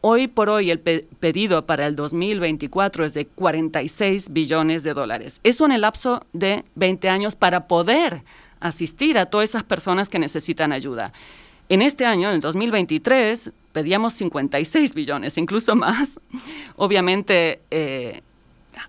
Hoy 0.00 0.28
por 0.28 0.48
hoy 0.48 0.70
el 0.70 0.80
pedido 0.80 1.66
para 1.66 1.86
el 1.86 1.96
2024 1.96 3.04
es 3.04 3.14
de 3.14 3.26
46 3.26 4.32
billones 4.32 4.82
de 4.82 4.94
dólares. 4.94 5.40
Eso 5.42 5.64
en 5.64 5.72
el 5.72 5.80
lapso 5.80 6.24
de 6.32 6.64
20 6.76 7.08
años 7.08 7.34
para 7.34 7.66
poder 7.66 8.22
asistir 8.60 9.18
a 9.18 9.26
todas 9.26 9.50
esas 9.50 9.64
personas 9.64 10.08
que 10.08 10.18
necesitan 10.18 10.72
ayuda. 10.72 11.12
En 11.68 11.82
este 11.82 12.06
año, 12.06 12.28
en 12.28 12.36
el 12.36 12.40
2023, 12.40 13.52
pedíamos 13.72 14.14
56 14.14 14.94
billones, 14.94 15.36
incluso 15.36 15.76
más. 15.76 16.20
Obviamente, 16.76 17.60
eh, 17.70 18.22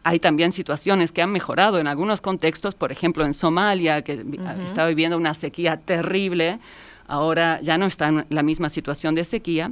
hay 0.03 0.19
también 0.19 0.51
situaciones 0.51 1.12
que 1.12 1.21
han 1.21 1.31
mejorado 1.31 1.79
en 1.79 1.88
algunos 1.88 2.21
contextos, 2.21 2.75
por 2.75 2.91
ejemplo 2.91 3.25
en 3.25 3.33
Somalia, 3.33 4.01
que 4.03 4.24
está 4.65 4.88
viviendo 4.88 5.17
una 5.17 5.33
sequía 5.33 5.77
terrible, 5.77 6.59
ahora 7.07 7.59
ya 7.62 7.77
no 7.77 7.86
está 7.86 8.07
en 8.07 8.25
la 8.29 8.43
misma 8.43 8.69
situación 8.69 9.15
de 9.15 9.24
sequía, 9.24 9.71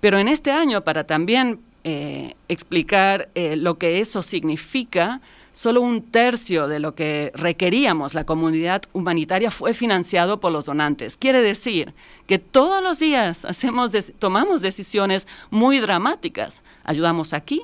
pero 0.00 0.18
en 0.18 0.28
este 0.28 0.50
año 0.50 0.82
para 0.82 1.04
también 1.04 1.60
eh, 1.84 2.34
explicar 2.48 3.28
eh, 3.34 3.56
lo 3.56 3.78
que 3.78 4.00
eso 4.00 4.22
significa, 4.22 5.20
solo 5.52 5.80
un 5.82 6.02
tercio 6.02 6.66
de 6.66 6.80
lo 6.80 6.94
que 6.94 7.30
requeríamos 7.34 8.14
la 8.14 8.24
comunidad 8.24 8.82
humanitaria 8.92 9.50
fue 9.50 9.74
financiado 9.74 10.40
por 10.40 10.52
los 10.52 10.64
donantes. 10.64 11.16
Quiere 11.16 11.42
decir 11.42 11.94
que 12.26 12.38
todos 12.38 12.82
los 12.82 12.98
días 12.98 13.44
hacemos 13.44 13.92
tomamos 14.18 14.62
decisiones 14.62 15.28
muy 15.50 15.78
dramáticas. 15.78 16.62
Ayudamos 16.84 17.32
aquí 17.32 17.62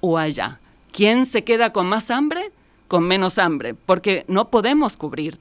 o 0.00 0.18
allá. 0.18 0.60
¿Quién 0.92 1.24
se 1.24 1.44
queda 1.44 1.72
con 1.72 1.88
más 1.88 2.10
hambre? 2.10 2.52
Con 2.88 3.04
menos 3.04 3.38
hambre, 3.38 3.74
porque 3.74 4.24
no 4.28 4.50
podemos 4.50 4.96
cubrir 4.96 5.38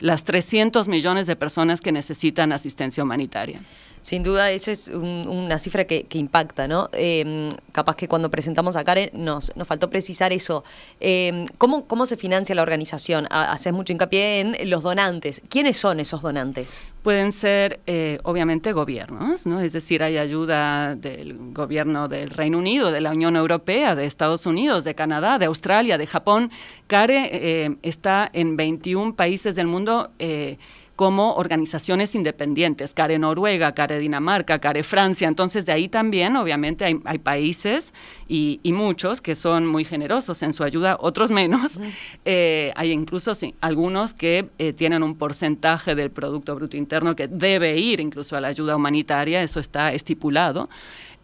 las 0.00 0.24
300 0.24 0.88
millones 0.88 1.26
de 1.26 1.36
personas 1.36 1.80
que 1.80 1.92
necesitan 1.92 2.52
asistencia 2.52 3.02
humanitaria. 3.02 3.60
Sin 4.08 4.22
duda, 4.22 4.50
esa 4.52 4.72
es 4.72 4.88
una 4.88 5.58
cifra 5.58 5.84
que, 5.84 6.06
impacta, 6.14 6.66
¿no? 6.66 6.88
Em, 6.94 7.50
capaz 7.72 7.94
que 7.94 8.08
cuando 8.08 8.30
presentamos 8.30 8.74
a 8.74 8.82
Karen 8.82 9.10
nos, 9.12 9.54
nos 9.54 9.68
faltó 9.68 9.90
precisar 9.90 10.32
eso. 10.32 10.64
Em, 10.98 11.46
¿cómo, 11.58 11.84
¿Cómo 11.84 12.06
se 12.06 12.16
financia 12.16 12.54
la 12.54 12.62
organización? 12.62 13.26
Haces 13.28 13.70
mucho 13.74 13.92
hincapié 13.92 14.40
en 14.40 14.70
los 14.70 14.82
donantes. 14.82 15.42
¿Quiénes 15.50 15.76
son 15.76 16.00
esos 16.00 16.22
donantes? 16.22 16.88
Pueden 17.02 17.32
ser, 17.32 17.80
eh, 17.86 18.18
obviamente, 18.22 18.72
gobiernos, 18.72 19.46
¿no? 19.46 19.60
Es 19.60 19.74
decir, 19.74 20.02
hay 20.02 20.16
ayuda 20.16 20.96
del 20.96 21.36
gobierno 21.52 22.08
del 22.08 22.30
Reino 22.30 22.56
Unido, 22.56 22.90
de 22.90 23.02
la 23.02 23.10
Unión 23.10 23.36
Europea, 23.36 23.94
de 23.94 24.06
Estados 24.06 24.46
Unidos, 24.46 24.84
de 24.84 24.94
Canadá, 24.94 25.38
de 25.38 25.44
Australia, 25.44 25.98
de 25.98 26.06
Japón. 26.06 26.50
CARE 26.86 27.28
eh, 27.30 27.76
está 27.82 28.30
en 28.32 28.56
21 28.56 29.16
países 29.16 29.54
del 29.54 29.66
mundo. 29.66 30.12
Eh, 30.18 30.56
como 30.98 31.34
organizaciones 31.34 32.16
independientes, 32.16 32.92
CARE 32.92 33.20
Noruega, 33.20 33.72
CARE 33.72 34.00
Dinamarca, 34.00 34.58
CARE 34.58 34.82
Francia. 34.82 35.28
Entonces, 35.28 35.64
de 35.64 35.70
ahí 35.70 35.88
también, 35.88 36.34
obviamente, 36.34 36.84
hay, 36.84 37.18
países 37.18 37.94
y, 38.26 38.58
muchos 38.64 39.20
que 39.20 39.36
son 39.36 39.64
muy 39.64 39.84
generosos 39.84 40.42
en 40.42 40.52
su 40.52 40.64
ayuda, 40.64 40.96
otros 41.00 41.30
menos. 41.30 41.78
Eh, 42.24 42.72
hay 42.76 42.90
incluso 42.92 43.32
algunos 43.60 44.12
que 44.12 44.48
eh, 44.58 44.72
tienen 44.72 45.02
un 45.02 45.16
porcentaje 45.16 45.94
del 45.94 46.10
Producto 46.10 46.54
Bruto 46.54 46.76
Interno 46.76 47.16
que 47.16 47.26
debe 47.26 47.78
ir 47.78 48.00
incluso 48.00 48.36
a 48.36 48.40
la 48.40 48.48
ayuda 48.48 48.76
humanitaria, 48.76 49.42
eso 49.42 49.60
está 49.60 49.92
estipulado. 49.92 50.68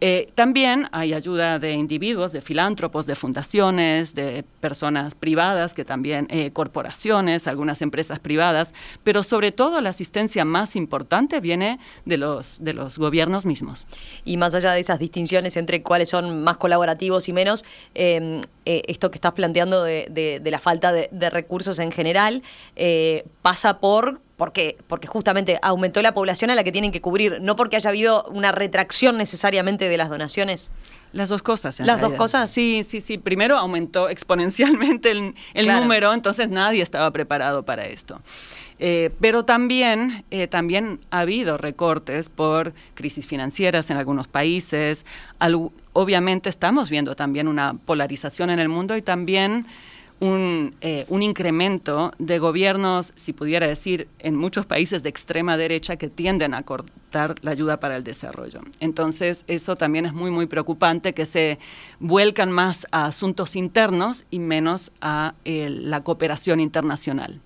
Eh, 0.07 0.29
también 0.35 0.87
hay 0.91 1.15
ayuda 1.15 1.57
de 1.57 1.71
individuos, 1.71 2.31
de 2.31 2.39
filántropos, 2.39 3.07
de 3.07 3.15
fundaciones, 3.15 4.13
de 4.13 4.45
personas 4.61 5.15
privadas, 5.15 5.73
que 5.73 5.83
también 5.83 6.27
eh, 6.29 6.51
corporaciones, 6.51 7.47
algunas 7.47 7.81
empresas 7.81 8.19
privadas, 8.19 8.75
pero 9.03 9.23
sobre 9.23 9.51
todo 9.51 9.81
la 9.81 9.89
asistencia 9.89 10.45
más 10.45 10.75
importante 10.75 11.39
viene 11.39 11.79
de 12.05 12.17
los, 12.17 12.63
de 12.63 12.73
los 12.73 12.99
gobiernos 12.99 13.47
mismos. 13.47 13.87
Y 14.25 14.37
más 14.37 14.53
allá 14.53 14.73
de 14.73 14.81
esas 14.81 14.99
distinciones 14.99 15.57
entre 15.57 15.81
cuáles 15.81 16.09
son 16.09 16.43
más 16.43 16.57
colaborativos 16.57 17.27
y 17.27 17.33
menos, 17.33 17.65
em, 17.95 18.41
eh, 18.65 18.83
esto 18.87 19.09
que 19.09 19.17
estás 19.17 19.33
planteando 19.33 19.81
de, 19.81 20.39
la 20.45 20.59
falta 20.59 20.91
de, 20.91 21.09
de 21.11 21.31
recursos 21.31 21.79
en 21.79 21.91
general 21.91 22.43
pasa 23.41 23.79
por 23.79 24.21
porque, 24.37 24.77
porque 24.87 25.07
justamente 25.07 25.59
aumentó 25.61 26.01
la 26.01 26.13
población 26.13 26.51
a 26.51 26.55
la 26.55 26.63
que 26.63 26.71
tienen 26.71 26.91
que 26.91 27.01
cubrir, 27.01 27.39
no 27.41 27.55
porque 27.55 27.77
haya 27.77 27.89
habido 27.89 28.25
una 28.25 28.51
retracción 28.51 29.17
necesariamente 29.17 29.87
de 29.87 29.97
las 29.97 30.09
donaciones. 30.09 30.71
Las 31.13 31.29
dos 31.29 31.41
cosas. 31.41 31.79
Las 31.79 32.01
dos 32.01 32.11
cosas. 32.11 32.49
Sí, 32.49 32.83
sí, 32.83 32.99
sí. 32.99 33.17
Primero 33.17 33.57
aumentó 33.57 34.09
exponencialmente 34.09 35.11
el, 35.11 35.67
número, 35.67 36.13
entonces 36.13 36.49
nadie 36.49 36.81
estaba 36.81 37.09
preparado 37.11 37.63
para 37.63 37.83
esto. 37.83 38.21
Eh, 38.79 39.11
pero 39.21 39.45
también, 39.45 40.25
eh, 40.29 40.47
también 40.47 40.99
ha 41.11 41.21
habido 41.21 41.57
recortes 41.57 42.27
por 42.27 42.73
crisis 42.95 43.27
financieras 43.27 43.89
en 43.89 43.95
algunos 43.95 44.27
países. 44.27 45.05
obviamente 45.93 46.49
estamos 46.49 46.89
viendo 46.89 47.15
también 47.15 47.47
una 47.47 47.75
polarización 47.75 48.49
en 48.49 48.59
el 48.59 48.67
mundo 48.67 48.97
y 48.97 49.01
también 49.01 49.67
un, 50.19 50.75
eh, 50.81 51.05
un, 51.09 51.21
incremento 51.21 52.11
de 52.19 52.39
gobiernos, 52.39 53.13
si 53.15 53.33
pudiera 53.33 53.67
decir, 53.67 54.07
en 54.19 54.35
muchos 54.35 54.65
países 54.65 55.03
de 55.03 55.09
extrema 55.09 55.57
derecha 55.57 55.97
que 55.97 56.09
tienden 56.09 56.53
a 56.53 56.63
cortar 56.63 57.35
la 57.41 57.51
ayuda 57.51 57.79
para 57.79 57.95
el 57.95 58.03
desarrollo. 58.03 58.61
Entonces, 58.79 59.43
eso 59.47 59.75
también 59.75 60.05
es 60.05 60.13
muy, 60.13 60.31
muy 60.31 60.45
preocupante, 60.45 61.13
que 61.13 61.25
se 61.25 61.59
vuelcan 61.99 62.51
más 62.51 62.87
a 62.91 63.05
asuntos 63.05 63.55
internos 63.55 64.25
y 64.31 64.39
menos 64.39 64.91
a 65.01 65.35
eh, 65.45 65.69
la 65.69 66.03
cooperación 66.03 66.59
internacional. 66.59 67.41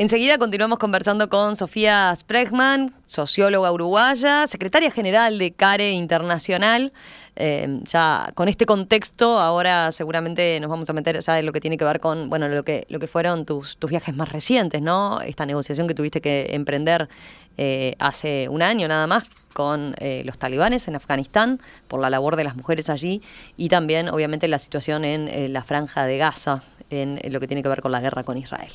Enseguida 0.00 0.38
continuamos 0.38 0.78
conversando 0.78 1.28
con 1.28 1.56
Sofía 1.56 2.16
Spregman, 2.16 2.94
socióloga 3.04 3.70
uruguaya, 3.70 4.46
secretaria 4.46 4.90
general 4.90 5.36
de 5.38 5.52
CARE 5.52 5.90
Internacional. 5.90 6.94
Eh, 7.36 7.80
ya 7.82 8.32
con 8.34 8.48
este 8.48 8.64
contexto, 8.64 9.38
ahora 9.38 9.92
seguramente 9.92 10.58
nos 10.58 10.70
vamos 10.70 10.88
a 10.88 10.94
meter 10.94 11.20
ya 11.20 11.38
en 11.38 11.44
lo 11.44 11.52
que 11.52 11.60
tiene 11.60 11.76
que 11.76 11.84
ver 11.84 12.00
con, 12.00 12.30
bueno, 12.30 12.48
lo 12.48 12.64
que, 12.64 12.86
lo 12.88 12.98
que 12.98 13.08
fueron 13.08 13.44
tus, 13.44 13.76
tus 13.76 13.90
viajes 13.90 14.16
más 14.16 14.30
recientes, 14.30 14.80
¿no? 14.80 15.20
Esta 15.20 15.44
negociación 15.44 15.86
que 15.86 15.92
tuviste 15.92 16.22
que 16.22 16.46
emprender 16.52 17.10
eh, 17.58 17.94
hace 17.98 18.48
un 18.48 18.62
año 18.62 18.88
nada 18.88 19.06
más 19.06 19.24
con 19.52 19.94
eh, 19.98 20.22
los 20.24 20.38
talibanes 20.38 20.88
en 20.88 20.96
Afganistán 20.96 21.60
por 21.88 22.00
la 22.00 22.08
labor 22.08 22.36
de 22.36 22.44
las 22.44 22.56
mujeres 22.56 22.88
allí 22.88 23.20
y 23.58 23.68
también 23.68 24.08
obviamente 24.08 24.48
la 24.48 24.60
situación 24.60 25.04
en 25.04 25.52
la 25.52 25.62
franja 25.62 26.06
de 26.06 26.16
Gaza 26.16 26.62
en 26.88 27.20
lo 27.30 27.38
que 27.38 27.46
tiene 27.46 27.62
que 27.62 27.68
ver 27.68 27.82
con 27.82 27.92
la 27.92 28.00
guerra 28.00 28.24
con 28.24 28.38
Israel. 28.38 28.72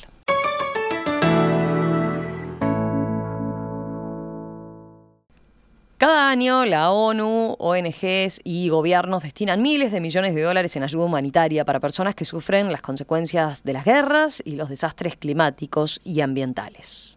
Cada 5.98 6.28
año 6.28 6.66
la 6.66 6.90
ONU, 6.90 7.56
ONGs 7.58 8.42
y 8.44 8.68
gobiernos 8.68 9.22
destinan 9.22 9.62
miles 9.62 9.90
de 9.92 10.02
millones 10.02 10.34
de 10.34 10.42
dólares 10.42 10.76
en 10.76 10.82
ayuda 10.82 11.06
humanitaria 11.06 11.64
para 11.64 11.80
personas 11.80 12.14
que 12.14 12.26
sufren 12.26 12.70
las 12.70 12.82
consecuencias 12.82 13.64
de 13.64 13.72
las 13.72 13.86
guerras 13.86 14.42
y 14.44 14.56
los 14.56 14.68
desastres 14.68 15.16
climáticos 15.16 15.98
y 16.04 16.20
ambientales. 16.20 17.16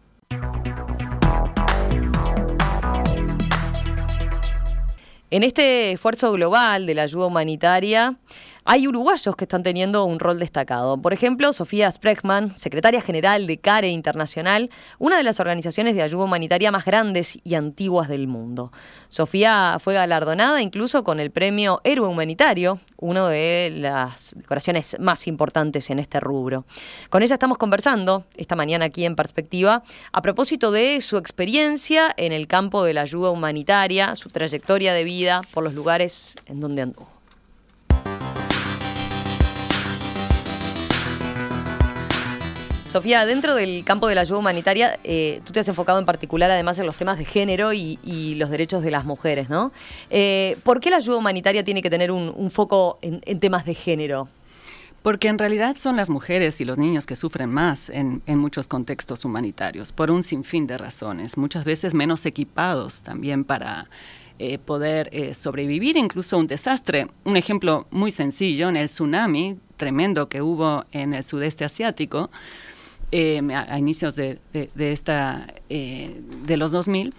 En 5.32 5.42
este 5.42 5.92
esfuerzo 5.92 6.32
global 6.32 6.86
de 6.86 6.94
la 6.94 7.02
ayuda 7.02 7.26
humanitaria, 7.26 8.16
hay 8.64 8.86
uruguayos 8.86 9.36
que 9.36 9.44
están 9.44 9.62
teniendo 9.62 10.04
un 10.04 10.18
rol 10.18 10.38
destacado. 10.38 11.00
Por 11.00 11.12
ejemplo, 11.12 11.52
Sofía 11.52 11.90
Spregman, 11.90 12.56
secretaria 12.56 13.00
general 13.00 13.46
de 13.46 13.58
CARE 13.58 13.88
Internacional, 13.88 14.70
una 14.98 15.16
de 15.16 15.22
las 15.22 15.40
organizaciones 15.40 15.94
de 15.94 16.02
ayuda 16.02 16.24
humanitaria 16.24 16.70
más 16.70 16.84
grandes 16.84 17.38
y 17.42 17.54
antiguas 17.54 18.08
del 18.08 18.28
mundo. 18.28 18.72
Sofía 19.08 19.76
fue 19.80 19.94
galardonada 19.94 20.62
incluso 20.62 21.04
con 21.04 21.20
el 21.20 21.30
premio 21.30 21.80
Héroe 21.84 22.08
Humanitario, 22.08 22.80
una 22.96 23.28
de 23.28 23.70
las 23.74 24.34
decoraciones 24.36 24.96
más 25.00 25.26
importantes 25.26 25.90
en 25.90 25.98
este 25.98 26.20
rubro. 26.20 26.64
Con 27.08 27.22
ella 27.22 27.34
estamos 27.34 27.58
conversando 27.58 28.24
esta 28.36 28.56
mañana 28.56 28.86
aquí 28.86 29.04
en 29.04 29.16
Perspectiva 29.16 29.82
a 30.12 30.22
propósito 30.22 30.70
de 30.70 31.00
su 31.00 31.16
experiencia 31.16 32.12
en 32.16 32.32
el 32.32 32.46
campo 32.46 32.84
de 32.84 32.94
la 32.94 33.02
ayuda 33.02 33.30
humanitaria, 33.30 34.14
su 34.16 34.28
trayectoria 34.28 34.92
de 34.92 35.04
vida 35.04 35.42
por 35.52 35.64
los 35.64 35.74
lugares 35.74 36.36
en 36.46 36.60
donde 36.60 36.82
anduvo. 36.82 37.19
Sofía, 42.90 43.24
dentro 43.24 43.54
del 43.54 43.84
campo 43.84 44.08
de 44.08 44.16
la 44.16 44.22
ayuda 44.22 44.38
humanitaria, 44.38 44.98
eh, 45.04 45.40
tú 45.44 45.52
te 45.52 45.60
has 45.60 45.68
enfocado 45.68 46.00
en 46.00 46.06
particular 46.06 46.50
además 46.50 46.76
en 46.80 46.86
los 46.86 46.96
temas 46.96 47.18
de 47.18 47.24
género 47.24 47.72
y, 47.72 48.34
los 48.34 48.50
derechos 48.50 48.82
de 48.82 48.90
las 48.90 49.04
mujeres, 49.04 49.48
¿no? 49.48 49.70
Eh, 50.10 50.56
¿Por 50.64 50.80
qué 50.80 50.90
la 50.90 50.96
ayuda 50.96 51.16
humanitaria 51.16 51.64
tiene 51.64 51.82
que 51.82 51.90
tener 51.90 52.10
un, 52.10 52.50
foco 52.50 52.98
en, 53.00 53.20
temas 53.38 53.64
de 53.64 53.74
género? 53.74 54.28
Porque 55.02 55.28
en 55.28 55.38
realidad 55.38 55.76
son 55.76 55.96
las 55.96 56.10
mujeres 56.10 56.60
y 56.60 56.64
los 56.64 56.78
niños 56.78 57.06
que 57.06 57.14
sufren 57.14 57.48
más 57.48 57.90
en, 57.90 58.22
muchos 58.26 58.66
contextos 58.66 59.24
humanitarios, 59.24 59.92
por 59.92 60.10
un 60.10 60.24
sinfín 60.24 60.66
de 60.66 60.76
razones, 60.76 61.36
muchas 61.36 61.64
veces 61.64 61.94
menos 61.94 62.26
equipados 62.26 63.02
también 63.02 63.44
para 63.44 63.88
eh, 64.40 64.58
poder 64.58 65.32
sobrevivir 65.36 65.96
incluso 65.96 66.34
a 66.34 66.38
un 66.40 66.48
desastre. 66.48 67.06
Un 67.22 67.36
ejemplo 67.36 67.86
muy 67.92 68.10
sencillo, 68.10 68.68
en 68.68 68.76
el 68.76 68.86
tsunami 68.86 69.58
tremendo 69.76 70.28
que 70.28 70.42
hubo 70.42 70.84
en 70.92 71.14
el 71.14 71.24
sudeste 71.24 71.64
asiático, 71.64 72.30
eh, 73.12 73.40
a, 73.54 73.78
inicios 73.78 74.16
de, 74.16 74.38
esta, 74.78 75.52
eh, 75.68 76.20
de 76.44 76.56
los 76.56 76.72
2000, 76.72 77.14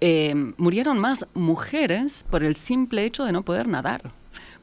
eh, 0.00 0.34
murieron 0.56 0.98
más 0.98 1.26
mujeres 1.34 2.24
por 2.30 2.44
el 2.44 2.56
simple 2.56 3.04
hecho 3.04 3.24
de 3.24 3.32
no 3.32 3.42
poder 3.42 3.68
nadar 3.68 4.12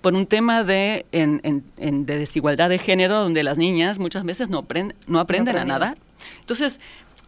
por 0.02 0.14
un 0.16 0.28
tema 0.28 0.66
de, 0.66 1.06
de 1.12 2.18
desigualdad 2.18 2.68
de 2.68 2.78
género, 2.78 3.22
donde 3.22 3.42
las 3.42 3.58
niñas 3.58 4.00
muchas 4.00 4.26
veces 4.26 4.50
no, 4.50 4.68
no 5.08 5.20
aprenden 5.22 5.56
a 5.56 5.64
nadar. 5.64 5.98
Entonces, 6.42 6.82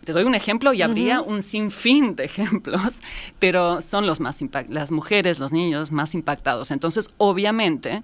te 0.04 0.14
doy 0.14 0.24
un 0.24 0.36
ejemplo 0.36 0.74
y 0.74 0.82
habría 0.82 1.22
un 1.22 1.42
sinfín 1.42 2.16
de 2.16 2.26
ejemplos, 2.26 3.02
pero 3.40 3.80
son 3.82 4.06
los 4.06 4.20
más 4.20 4.44
las 4.68 4.92
mujeres, 4.92 5.40
los 5.40 5.54
niños 5.54 5.92
más 5.94 6.14
impactados. 6.14 6.72
Entonces, 6.72 7.12
obviamente, 7.18 8.04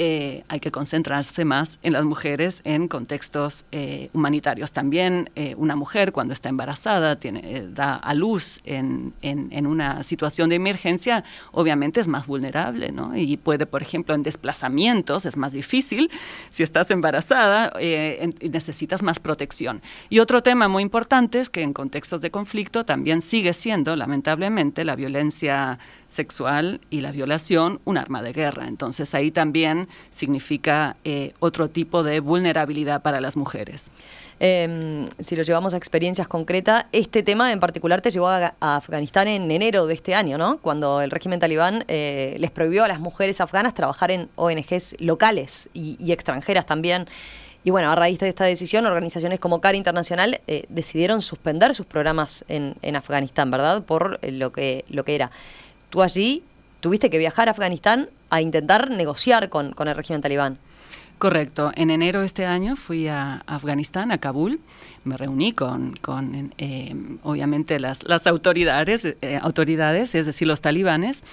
eh, 0.00 0.44
hay 0.46 0.60
que 0.60 0.70
concentrarse 0.70 1.44
más 1.44 1.80
en 1.82 1.92
las 1.92 2.04
mujeres 2.04 2.60
en 2.62 2.86
contextos 2.86 3.64
eh, 3.72 4.10
humanitarios. 4.12 4.70
También 4.70 5.28
eh, 5.34 5.56
una 5.58 5.74
mujer 5.74 6.12
cuando 6.12 6.32
está 6.32 6.48
embarazada, 6.48 7.16
tiene, 7.16 7.66
da 7.74 7.96
a 7.96 8.14
luz 8.14 8.60
en, 8.64 9.12
en, 9.22 9.66
una 9.66 10.04
situación 10.04 10.50
de 10.50 10.54
emergencia, 10.54 11.24
obviamente 11.50 12.00
es 12.00 12.06
más 12.06 12.28
vulnerable, 12.28 12.92
¿no? 12.92 13.16
Y 13.16 13.36
puede, 13.36 13.66
por 13.66 13.82
ejemplo, 13.82 14.14
en 14.14 14.22
desplazamientos 14.22 15.26
es 15.26 15.36
más 15.36 15.52
difícil. 15.52 16.10
Si 16.50 16.62
estás 16.62 16.92
embarazada, 16.92 17.72
necesitas 17.78 19.02
más 19.02 19.18
protección. 19.18 19.82
Y 20.08 20.20
otro 20.20 20.42
tema 20.44 20.68
muy 20.68 20.84
importante 20.84 21.40
es 21.40 21.50
que 21.50 21.62
en 21.62 21.72
contextos 21.72 22.20
de 22.20 22.30
conflicto 22.30 22.84
también 22.84 23.20
sigue 23.20 23.52
siendo, 23.52 23.96
lamentablemente, 23.96 24.84
la 24.84 24.94
violencia 24.94 25.80
sexual 26.08 26.80
y 26.90 27.02
la 27.02 27.12
violación 27.12 27.80
un 27.84 27.98
arma 27.98 28.22
de 28.22 28.32
guerra. 28.32 28.66
Entonces 28.66 29.14
ahí 29.14 29.30
también 29.30 29.88
significa 30.10 30.96
eh, 31.04 31.34
otro 31.38 31.68
tipo 31.68 32.02
de 32.02 32.18
vulnerabilidad 32.18 33.02
para 33.02 33.20
las 33.20 33.36
mujeres. 33.36 33.92
Em, 34.40 35.06
si 35.18 35.34
lo 35.34 35.42
llevamos 35.42 35.74
a 35.74 35.76
experiencias 35.76 36.28
concretas, 36.28 36.86
este 36.92 37.22
tema 37.22 37.52
en 37.52 37.58
particular 37.58 38.00
te 38.00 38.10
llevó 38.10 38.28
a, 38.28 38.54
Afganistán 38.60 39.26
en 39.26 39.50
enero 39.50 39.86
de 39.86 39.94
este 39.94 40.14
año, 40.14 40.38
¿no? 40.38 40.58
Cuando 40.58 41.00
el 41.00 41.10
régimen 41.10 41.40
talibán 41.40 41.84
eh, 41.88 42.36
les 42.38 42.50
prohibió 42.50 42.84
a 42.84 42.88
las 42.88 43.00
mujeres 43.00 43.40
afganas 43.40 43.74
trabajar 43.74 44.10
en 44.10 44.28
ONGs 44.36 44.96
locales 45.00 45.68
y, 45.74 46.12
extranjeras 46.12 46.66
también. 46.66 47.06
Y 47.64 47.70
bueno, 47.70 47.90
a 47.90 47.96
raíz 47.96 48.20
de 48.20 48.28
esta 48.28 48.44
decisión, 48.44 48.86
organizaciones 48.86 49.40
como 49.40 49.60
CAR 49.60 49.74
Internacional 49.74 50.40
eh, 50.46 50.64
decidieron 50.68 51.20
suspender 51.20 51.74
sus 51.74 51.86
programas 51.86 52.44
en, 52.48 52.76
en 52.82 52.94
Afganistán, 52.94 53.50
¿verdad? 53.50 53.82
Por 53.82 54.20
lo 54.22 54.52
que, 54.52 54.84
lo 54.88 55.04
que 55.04 55.16
era. 55.16 55.32
Tú 55.90 56.02
allí 56.02 56.42
tuviste 56.80 57.10
que 57.10 57.18
viajar 57.18 57.48
a 57.48 57.52
Afganistán 57.52 58.10
a 58.30 58.40
intentar 58.40 58.90
negociar 58.90 59.48
con, 59.48 59.74
el 59.78 59.96
régimen 59.96 60.20
talibán. 60.20 60.58
Correcto. 61.18 61.72
En 61.74 61.90
enero 61.90 62.20
de 62.20 62.26
este 62.26 62.46
año 62.46 62.76
fui 62.76 63.08
a 63.08 63.42
Afganistán, 63.46 64.12
a 64.12 64.18
Kabul. 64.18 64.60
Me 65.02 65.16
reuní 65.16 65.52
con, 65.52 65.96
con 66.00 66.54
eh, 66.58 66.94
obviamente, 67.24 67.80
las, 67.80 68.04
las 68.04 68.28
autoridades, 68.28 69.04
eh, 69.04 69.40
autoridades, 69.42 70.14
es 70.14 70.26
decir, 70.26 70.46
los 70.46 70.60
talibanes, 70.60 71.24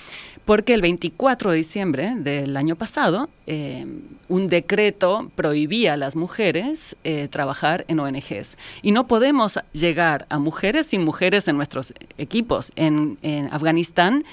porque 0.43 0.73
el 0.73 0.81
24 0.81 1.51
de 1.51 1.57
diciembre 1.57 2.13
del 2.15 2.57
año 2.57 2.75
pasado 2.75 3.29
eh, 3.45 3.85
un 4.27 4.47
decreto 4.47 5.29
prohibía 5.35 5.93
a 5.93 5.97
las 5.97 6.15
mujeres 6.15 6.97
trabajar 7.29 7.85
en 7.87 7.99
ONGs. 7.99 8.57
Y 8.81 8.91
no 8.91 9.05
podemos 9.05 9.59
llegar 9.71 10.25
a 10.29 10.39
mujeres 10.39 10.87
sin 10.87 11.03
mujeres 11.03 11.47
en 11.47 11.57
nuestros 11.57 11.93
equipos. 12.17 12.71
En, 12.75 13.19
en 13.21 13.53
Afganistán 13.53 14.25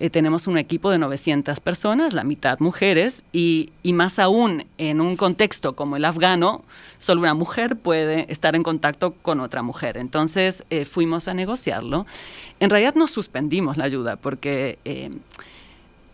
eh, 0.00 0.10
tenemos 0.10 0.46
un 0.46 0.58
equipo 0.58 0.90
de 0.90 0.98
900 0.98 1.58
personas, 1.60 2.14
la 2.14 2.22
mitad 2.22 2.60
mujeres, 2.60 3.24
y, 3.32 3.70
más 3.84 4.20
aún 4.20 4.64
en 4.78 5.00
un 5.00 5.16
contexto 5.16 5.74
como 5.74 5.96
el 5.96 6.04
afgano, 6.04 6.62
solo 6.98 7.22
una 7.22 7.34
mujer 7.34 7.74
puede 7.76 8.30
estar 8.30 8.54
en 8.54 8.62
contacto 8.62 9.12
con 9.14 9.40
otra 9.40 9.62
mujer. 9.62 9.96
Entonces 9.96 10.64
eh, 10.70 10.84
fuimos 10.84 11.26
a 11.26 11.34
negociarlo. 11.34 12.06
En 12.60 12.70
realidad 12.70 12.94
no 12.94 13.08
suspendimos 13.08 13.76
la 13.76 13.84
ayuda 13.84 14.16
porque... 14.16 14.78
Eh, 14.84 15.10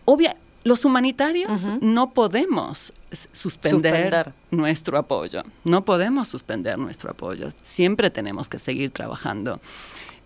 obvia, 0.05 0.35
los 0.63 0.83
humanitarios 0.83 1.69
no 1.79 2.09
podemos 2.09 2.91
suspender, 3.31 4.33
nuestro 4.49 4.97
apoyo, 4.97 5.43
no 5.63 5.85
podemos 5.85 6.27
suspender 6.27 6.79
nuestro 6.79 7.11
apoyo, 7.11 7.49
siempre 7.61 8.09
tenemos 8.09 8.49
que 8.49 8.57
seguir 8.57 8.89
trabajando. 8.89 9.59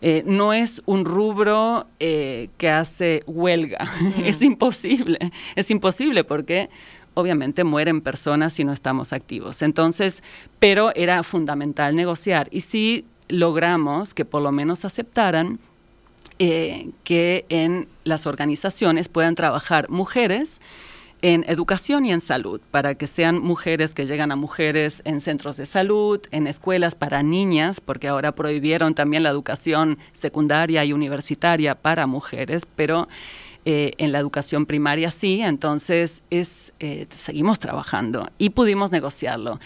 Eh, 0.01 0.23
no 0.25 0.53
es 0.53 0.81
un 0.85 1.03
rubro 1.03 1.87
eh, 1.99 2.49
que 2.57 2.69
hace 2.69 3.23
huelga, 3.27 3.91
es 4.23 4.41
imposible, 4.41 5.19
es 5.55 5.69
imposible 5.71 6.23
porque 6.23 6.69
obviamente 7.15 7.65
mueren 7.65 7.99
personas 7.99 8.53
si 8.53 8.63
no 8.63 8.71
estamos 8.71 9.11
activos. 9.11 9.61
Entonces, 9.61 10.23
pero 10.59 10.95
era 10.95 11.21
fundamental 11.23 11.95
negociar. 11.95 12.47
Y 12.51 12.61
si 12.61 13.05
logramos 13.27 14.13
que 14.13 14.25
por 14.25 14.41
lo 14.41 14.51
menos 14.51 14.85
aceptaran 14.85 15.59
eh, 16.39 16.91
que 17.03 17.45
en 17.49 17.87
las 18.05 18.25
organizaciones 18.25 19.09
puedan 19.09 19.35
trabajar 19.35 19.89
mujeres 19.89 20.61
en 21.21 21.43
educación 21.47 22.05
y 22.05 22.11
en 22.11 22.21
salud, 22.21 22.61
para 22.71 22.95
que 22.95 23.07
sean 23.07 23.39
mujeres 23.39 23.93
que 23.93 24.05
llegan 24.05 24.31
a 24.31 24.35
mujeres 24.35 25.01
en 25.05 25.19
centros 25.19 25.57
de 25.57 25.65
salud, 25.65 26.21
en 26.31 26.47
escuelas 26.47 26.95
para 26.95 27.23
niñas, 27.23 27.81
porque 27.81 28.07
ahora 28.07 28.33
prohibieron 28.33 28.95
también 28.95 29.23
la 29.23 29.29
educación 29.29 29.97
secundaria 30.13 30.85
y 30.85 30.93
universitaria 30.93 31.75
para 31.75 32.07
mujeres, 32.07 32.65
pero 32.75 33.07
eh, 33.65 33.91
en 33.97 34.11
la 34.11 34.19
educación 34.19 34.65
primaria 34.65 35.11
sí, 35.11 35.41
entonces 35.41 36.23
es, 36.29 36.73
eh, 36.79 37.07
seguimos 37.09 37.59
trabajando 37.59 38.29
y 38.37 38.51
pudimos 38.51 38.91
negociarlo. 38.91 39.59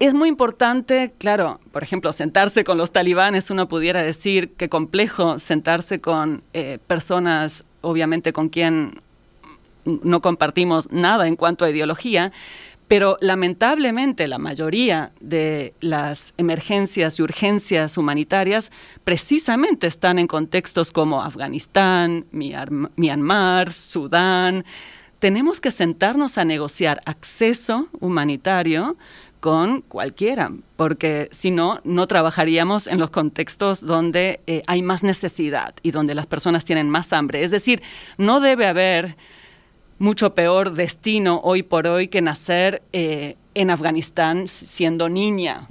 Es 0.00 0.12
muy 0.12 0.28
importante, 0.28 1.12
claro, 1.18 1.60
por 1.70 1.84
ejemplo, 1.84 2.12
sentarse 2.12 2.64
con 2.64 2.76
los 2.76 2.90
talibanes, 2.90 3.50
uno 3.50 3.68
pudiera 3.68 4.02
decir 4.02 4.50
que 4.54 4.68
complejo 4.68 5.38
sentarse 5.38 6.00
con 6.00 6.42
eh, 6.52 6.78
personas, 6.88 7.64
obviamente, 7.80 8.32
con 8.32 8.48
quien 8.48 9.00
no 9.84 10.20
compartimos 10.20 10.90
nada 10.90 11.26
en 11.26 11.36
cuanto 11.36 11.64
a 11.64 11.70
ideología, 11.70 12.32
pero 12.88 13.16
lamentablemente 13.20 14.28
la 14.28 14.38
mayoría 14.38 15.12
de 15.20 15.74
las 15.80 16.34
emergencias 16.36 17.18
y 17.18 17.22
urgencias 17.22 17.96
humanitarias 17.96 18.70
precisamente 19.04 19.86
están 19.86 20.18
en 20.18 20.26
contextos 20.26 20.92
como 20.92 21.22
Afganistán, 21.22 22.26
Myanmar, 22.30 23.72
Sudán. 23.72 24.64
Tenemos 25.18 25.60
que 25.60 25.70
sentarnos 25.70 26.36
a 26.36 26.44
negociar 26.44 27.00
acceso 27.06 27.88
humanitario 28.00 28.96
con 29.40 29.82
cualquiera, 29.82 30.52
porque 30.76 31.28
si 31.30 31.50
no, 31.50 31.80
no 31.84 32.06
trabajaríamos 32.06 32.86
en 32.86 32.98
los 32.98 33.10
contextos 33.10 33.82
donde 33.82 34.40
eh, 34.46 34.62
hay 34.66 34.82
más 34.82 35.02
necesidad 35.02 35.74
y 35.82 35.90
donde 35.90 36.14
las 36.14 36.26
personas 36.26 36.64
tienen 36.64 36.88
más 36.88 37.12
hambre. 37.12 37.42
Es 37.42 37.50
decir, 37.50 37.82
no 38.16 38.40
debe 38.40 38.66
haber 38.66 39.16
mucho 39.98 40.34
peor 40.34 40.74
destino 40.74 41.40
hoy 41.44 41.62
por 41.62 41.86
hoy 41.86 42.08
que 42.08 42.22
nacer 42.22 42.82
eh, 42.92 43.36
en 43.54 43.70
Afganistán 43.70 44.48
siendo 44.48 45.08
niña. 45.08 45.68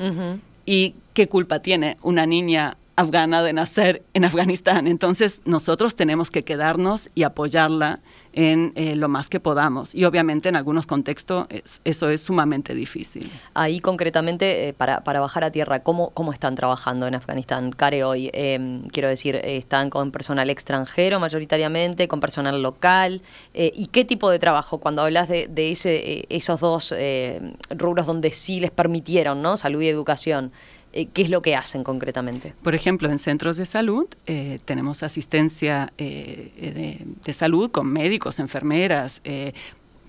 ¿Y 0.66 0.96
qué 1.14 1.28
culpa 1.28 1.60
tiene 1.60 1.98
una 2.02 2.26
niña 2.26 2.78
afgana 2.96 3.42
de 3.42 3.54
nacer 3.54 4.04
en 4.14 4.26
Afganistán. 4.26 4.88
Entonces 4.88 5.42
nosotros 5.46 5.96
tenemos 5.96 6.32
que 6.32 6.44
quedarnos 6.44 7.10
y 7.16 7.24
apoyarla 7.24 8.02
en 8.34 8.74
eh, 8.76 8.96
lo 8.96 9.08
más 9.08 9.30
que 9.30 9.40
podamos. 9.40 9.96
Y 9.96 10.06
obviamente 10.06 10.50
en 10.50 10.56
algunos 10.56 10.88
contextos 10.88 11.48
eso 11.84 12.10
es 12.10 12.22
sumamente 12.22 12.74
difícil. 12.74 13.32
Ahí 13.54 13.80
concretamente, 13.80 14.70
eh, 14.70 14.74
para, 14.74 15.00
bajar 15.00 15.44
a 15.44 15.52
tierra, 15.52 15.84
¿cómo, 15.84 16.10
¿cómo 16.10 16.34
están 16.34 16.56
trabajando 16.56 17.08
en 17.08 17.16
Afganistán? 17.16 17.72
Care 17.72 18.04
hoy, 18.04 18.30
em, 18.34 18.88
quiero 18.88 19.08
decir, 19.08 19.36
¿están 19.36 19.90
con 19.90 20.12
personal 20.12 20.50
extranjero 20.50 21.20
mayoritariamente, 21.20 22.08
con 22.08 22.20
personal 22.20 22.62
local? 22.62 23.22
Eh, 23.54 23.72
¿Y 23.76 23.88
qué 23.88 24.04
tipo 24.04 24.30
de 24.30 24.40
trabajo? 24.40 24.80
Cuando 24.80 25.04
hablas 25.04 25.30
de, 25.30 25.48
de 25.48 25.72
ese, 25.72 26.26
esos 26.30 26.60
dos 26.60 26.94
rubros 27.70 28.06
donde 28.06 28.32
sí 28.32 28.60
les 28.60 28.72
permitieron, 28.72 29.42
¿no? 29.42 29.58
Salud 29.58 29.82
y 29.82 29.88
educación. 29.88 30.52
Eh, 30.94 31.08
¿Qué 31.12 31.24
es 31.24 31.30
lo 31.30 31.42
que 31.42 31.56
hacen 31.56 31.84
concretamente? 31.84 32.54
Por 32.62 32.76
ejemplo, 32.76 33.10
en 33.10 33.18
centros 33.18 33.58
de 33.58 33.66
salud 33.66 34.06
eh, 34.28 34.60
tenemos 34.64 35.02
asistencia 35.02 35.92
eh, 35.98 37.04
de, 37.26 37.34
salud 37.34 37.72
con 37.72 37.88
médicos, 37.88 38.40
enfermeras. 38.40 39.22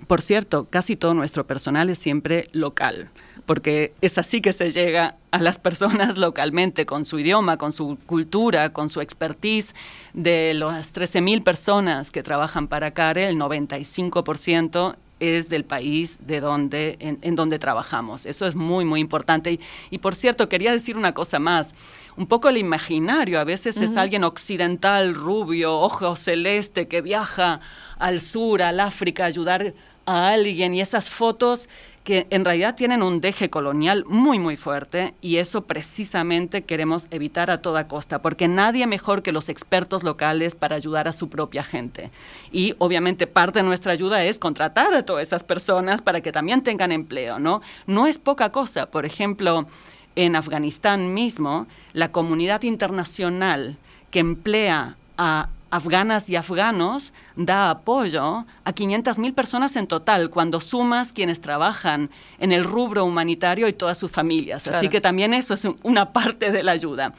por 0.07 0.21
cierto, 0.21 0.67
casi 0.69 0.95
todo 0.95 1.15
nuestro 1.15 1.47
personal 1.47 1.89
es 1.89 1.99
siempre 1.99 2.51
local, 2.53 3.09
porque 3.47 3.95
es 4.03 4.19
así 4.19 4.43
que 4.43 4.53
se 4.53 4.71
llega 4.71 5.17
a 5.31 5.41
las 5.41 5.59
personas 5.59 6.19
localmente, 6.27 6.85
con 6.85 7.07
su 7.07 7.19
idioma, 7.19 7.57
con 7.57 7.73
su 7.73 7.97
cultura, 8.05 8.75
con 8.75 8.91
su 8.91 9.01
expertise. 9.01 9.75
De 10.13 10.53
las 10.53 10.95
13.000 10.95 11.43
personas 11.43 12.11
que 12.11 12.23
trabajan 12.23 12.69
para 12.69 12.91
CARE, 12.91 13.29
el 13.29 13.39
95% 13.39 14.97
es 15.25 15.49
del 15.49 15.65
país 15.65 16.19
de 16.27 16.41
donde, 16.41 16.97
en, 17.01 17.37
donde 17.37 17.59
trabajamos. 17.59 18.27
Eso 18.27 18.47
es 18.47 18.55
muy, 18.55 18.85
muy 18.85 19.01
importante. 19.01 19.59
Y, 19.91 19.99
por 19.99 20.15
cierto, 20.15 20.49
quería 20.49 20.73
decir 20.73 20.97
una 20.97 21.13
cosa 21.13 21.39
más. 21.39 21.75
Un 22.17 22.27
poco 22.27 22.49
el 22.49 22.57
imaginario, 22.57 23.41
a 23.41 23.45
veces 23.45 23.77
es 23.79 23.97
alguien 23.97 24.25
occidental, 24.25 25.15
rubio, 25.15 25.79
ojo 25.79 26.15
celeste, 26.17 26.87
que 26.87 27.03
viaja 27.03 27.61
al 27.99 28.21
sur, 28.21 28.63
al 28.63 28.81
África, 28.81 29.25
a 29.25 29.27
ayudar 29.27 29.75
a 30.07 30.29
alguien 30.29 30.75
y 30.75 30.81
esas 30.81 31.11
fotos 31.11 31.69
que 32.05 32.27
en 32.29 32.45
realidad 32.45 32.75
tienen 32.75 33.03
un 33.03 33.23
deje 33.23 33.49
colonial 33.49 34.05
muy, 34.07 34.39
muy 34.39 34.57
fuerte 34.57 35.15
y 35.23 35.39
eso 35.39 35.63
precisamente 35.63 36.63
queremos 36.63 37.09
evitar 37.11 37.51
a 37.51 37.63
toda 37.63 37.89
costa, 37.89 38.21
porque 38.21 38.47
nadie 38.47 38.87
mejor 38.87 39.23
que 39.23 39.33
los 39.33 39.49
expertos 39.49 40.03
locales 40.03 40.55
para 40.55 40.77
ayudar 40.77 41.09
a 41.09 41.15
su 41.15 41.31
propia 41.31 41.65
gente. 41.65 42.11
Y 42.53 42.75
obviamente 42.79 43.27
parte 43.27 43.61
de 43.61 43.65
nuestra 43.65 43.93
ayuda 43.93 44.23
es 44.23 44.39
contratar 44.39 44.93
a 44.93 45.07
todas 45.07 45.23
esas 45.23 45.45
personas 45.45 46.03
para 46.03 46.21
que 46.21 46.31
también 46.31 46.63
tengan 46.63 46.93
empleo, 46.93 47.39
¿no? 47.39 47.63
No 47.87 48.07
es 48.07 48.19
poca 48.19 48.53
cosa. 48.53 48.91
Por 48.91 49.07
ejemplo, 49.07 49.67
en 50.15 50.37
Afganistán 50.37 51.15
mismo, 51.15 51.67
la 51.95 52.13
comunidad 52.13 52.63
internacional 52.65 53.79
que 54.11 54.19
emplea 54.19 54.99
a 55.17 55.49
afganas 55.75 56.31
y 56.31 56.37
afganos 56.37 57.13
da 57.35 57.69
apoyo 57.69 58.47
a 58.65 58.73
500.000 58.73 59.35
personas 59.35 59.75
en 59.75 59.89
total, 59.89 60.31
cuando 60.31 60.61
sumas 60.61 61.13
quienes 61.13 61.41
trabajan 61.41 62.11
en 62.39 62.53
el 62.53 62.63
rubro 62.63 63.05
humanitario 63.05 63.67
y 63.67 63.73
todas 63.73 63.99
sus 63.99 64.13
familias. 64.13 64.69
Así 64.69 64.89
que 64.89 65.01
también 65.01 65.35
eso 65.35 65.55
es 65.55 65.67
una 65.83 66.13
parte 66.13 66.53
de 66.53 66.63
la 66.63 66.73
ayuda. 66.73 67.13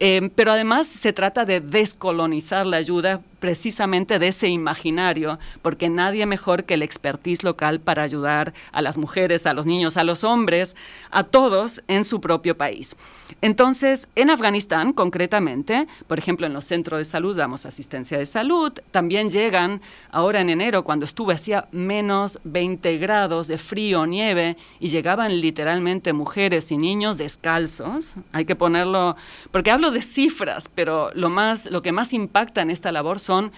Eh, 0.00 0.28
pero 0.34 0.50
además 0.50 0.88
se 0.88 1.12
trata 1.12 1.44
de 1.44 1.60
descolonizar 1.60 2.66
la 2.66 2.78
ayuda 2.78 3.20
precisamente 3.38 4.18
de 4.18 4.28
ese 4.28 4.48
imaginario, 4.48 5.38
porque 5.62 5.88
nadie 5.88 6.26
mejor 6.26 6.64
que 6.64 6.74
el 6.74 6.82
expertise 6.82 7.42
local 7.42 7.80
para 7.80 8.02
ayudar 8.02 8.52
a 8.72 8.82
las 8.82 8.98
mujeres, 8.98 9.46
a 9.46 9.54
los 9.54 9.66
niños, 9.66 9.96
a 9.96 10.04
los 10.04 10.24
hombres, 10.24 10.76
a 11.10 11.22
todos 11.22 11.82
en 11.88 12.04
su 12.04 12.20
propio 12.20 12.56
país. 12.58 12.96
Entonces, 13.40 14.08
en 14.14 14.30
Afganistán, 14.30 14.92
concretamente, 14.92 15.86
por 16.06 16.18
ejemplo, 16.18 16.46
en 16.46 16.52
los 16.52 16.66
centros 16.66 16.98
de 16.98 17.04
salud 17.04 17.36
damos 17.36 17.64
asistencia 17.64 17.99
de 18.08 18.26
salud, 18.26 18.72
también 18.90 19.30
llegan, 19.30 19.80
ahora 20.10 20.40
en 20.40 20.50
enero, 20.50 20.84
cuando 20.84 21.04
estuve, 21.04 21.34
hacía 21.34 21.68
menos 21.72 22.40
20 22.44 22.98
grados 22.98 23.46
de 23.46 23.58
frío, 23.58 24.06
nieve, 24.06 24.56
y 24.78 24.88
llegaban 24.88 25.40
literalmente 25.40 26.12
mujeres 26.12 26.72
y 26.72 26.76
niños 26.76 27.18
descalzos, 27.18 28.16
hay 28.32 28.44
que 28.44 28.56
ponerlo, 28.56 29.16
porque 29.50 29.70
hablo 29.70 29.90
de 29.90 30.02
cifras, 30.02 30.70
pero 30.74 31.10
lo, 31.14 31.28
más, 31.28 31.70
lo 31.70 31.82
que 31.82 31.92
más 31.92 32.12
impacta 32.12 32.62
en 32.62 32.70
esta 32.70 32.92
labor 32.92 33.20
son 33.20 33.52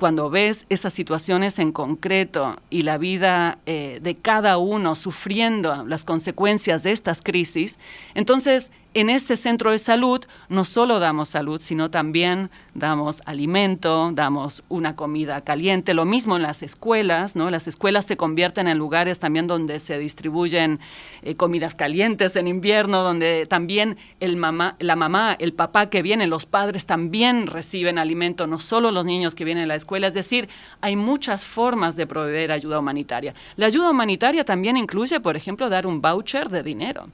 cuando 0.00 0.30
ves 0.30 0.64
esas 0.70 0.94
situaciones 0.94 1.58
en 1.58 1.72
concreto 1.72 2.56
y 2.70 2.82
la 2.82 2.96
vida 2.96 3.58
eh, 3.66 4.00
de 4.00 4.14
cada 4.14 4.56
uno 4.56 4.94
sufriendo 4.94 5.84
las 5.86 6.04
consecuencias 6.04 6.82
de 6.82 6.92
estas 6.92 7.20
crisis, 7.20 7.78
entonces 8.14 8.72
en 8.94 9.10
ese 9.10 9.36
centro 9.36 9.70
de 9.70 9.78
salud 9.78 10.24
no 10.48 10.64
solo 10.64 10.98
damos 10.98 11.28
salud, 11.28 11.60
sino 11.60 11.90
también 11.90 12.50
damos 12.74 13.22
alimento, 13.24 14.10
damos 14.12 14.64
una 14.68 14.96
comida 14.96 15.42
caliente, 15.42 15.94
lo 15.94 16.04
mismo 16.04 16.36
en 16.36 16.42
las 16.42 16.62
escuelas, 16.62 17.36
¿no? 17.36 17.50
Las 17.50 17.68
escuelas 17.68 18.06
se 18.06 18.16
convierten 18.16 18.66
en 18.66 18.78
lugares 18.78 19.18
también 19.18 19.46
donde 19.46 19.78
se 19.80 19.98
distribuyen 19.98 20.80
eh, 21.22 21.36
comidas 21.36 21.74
calientes 21.74 22.34
en 22.36 22.48
invierno, 22.48 23.02
donde 23.02 23.46
también 23.46 23.96
el 24.18 24.36
mamá, 24.36 24.76
la 24.80 24.96
mamá, 24.96 25.36
el 25.38 25.52
papá 25.52 25.88
que 25.88 26.02
viene, 26.02 26.26
los 26.26 26.46
padres 26.46 26.86
también 26.86 27.46
reciben 27.46 27.98
alimento, 27.98 28.46
no 28.46 28.58
solo 28.58 28.90
los 28.90 29.04
niños 29.04 29.34
que 29.34 29.44
vienen 29.44 29.64
a 29.64 29.68
la 29.68 29.76
escuela, 29.76 30.08
es 30.08 30.14
decir, 30.14 30.48
hay 30.80 30.96
muchas 30.96 31.44
formas 31.44 31.96
de 31.96 32.06
proveer 32.06 32.52
ayuda 32.52 32.78
humanitaria. 32.78 33.34
La 33.56 33.66
ayuda 33.66 33.90
humanitaria 33.90 34.44
también 34.44 34.76
incluye, 34.76 35.20
por 35.20 35.36
ejemplo, 35.36 35.68
dar 35.68 35.86
un 35.86 36.00
voucher 36.00 36.48
de 36.48 36.62
dinero, 36.62 37.08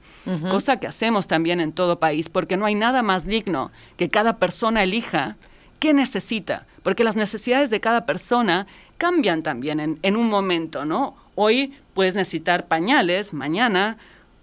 cosa 0.49 0.77
que 0.77 0.87
hacemos 0.87 1.27
también 1.27 1.59
en 1.59 1.66
en 1.67 1.73
todo 1.73 1.99
país, 1.99 2.29
porque 2.29 2.57
no 2.57 2.65
hay 2.65 2.75
nada 2.75 3.03
más 3.03 3.25
digno 3.25 3.71
que 3.97 4.09
cada 4.09 4.37
persona 4.37 4.83
elija 4.83 5.37
qué 5.79 5.93
necesita, 5.93 6.65
porque 6.83 7.03
las 7.03 7.15
necesidades 7.15 7.69
de 7.69 7.79
cada 7.79 8.05
persona 8.05 8.65
cambian 8.97 9.43
también 9.43 9.99
en, 10.01 10.15
un 10.15 10.27
momento, 10.27 10.85
¿no? 10.85 11.15
Hoy 11.35 11.73
puedes 11.93 12.15
necesitar 12.15 12.67
pañales, 12.67 13.33
mañana 13.33 13.97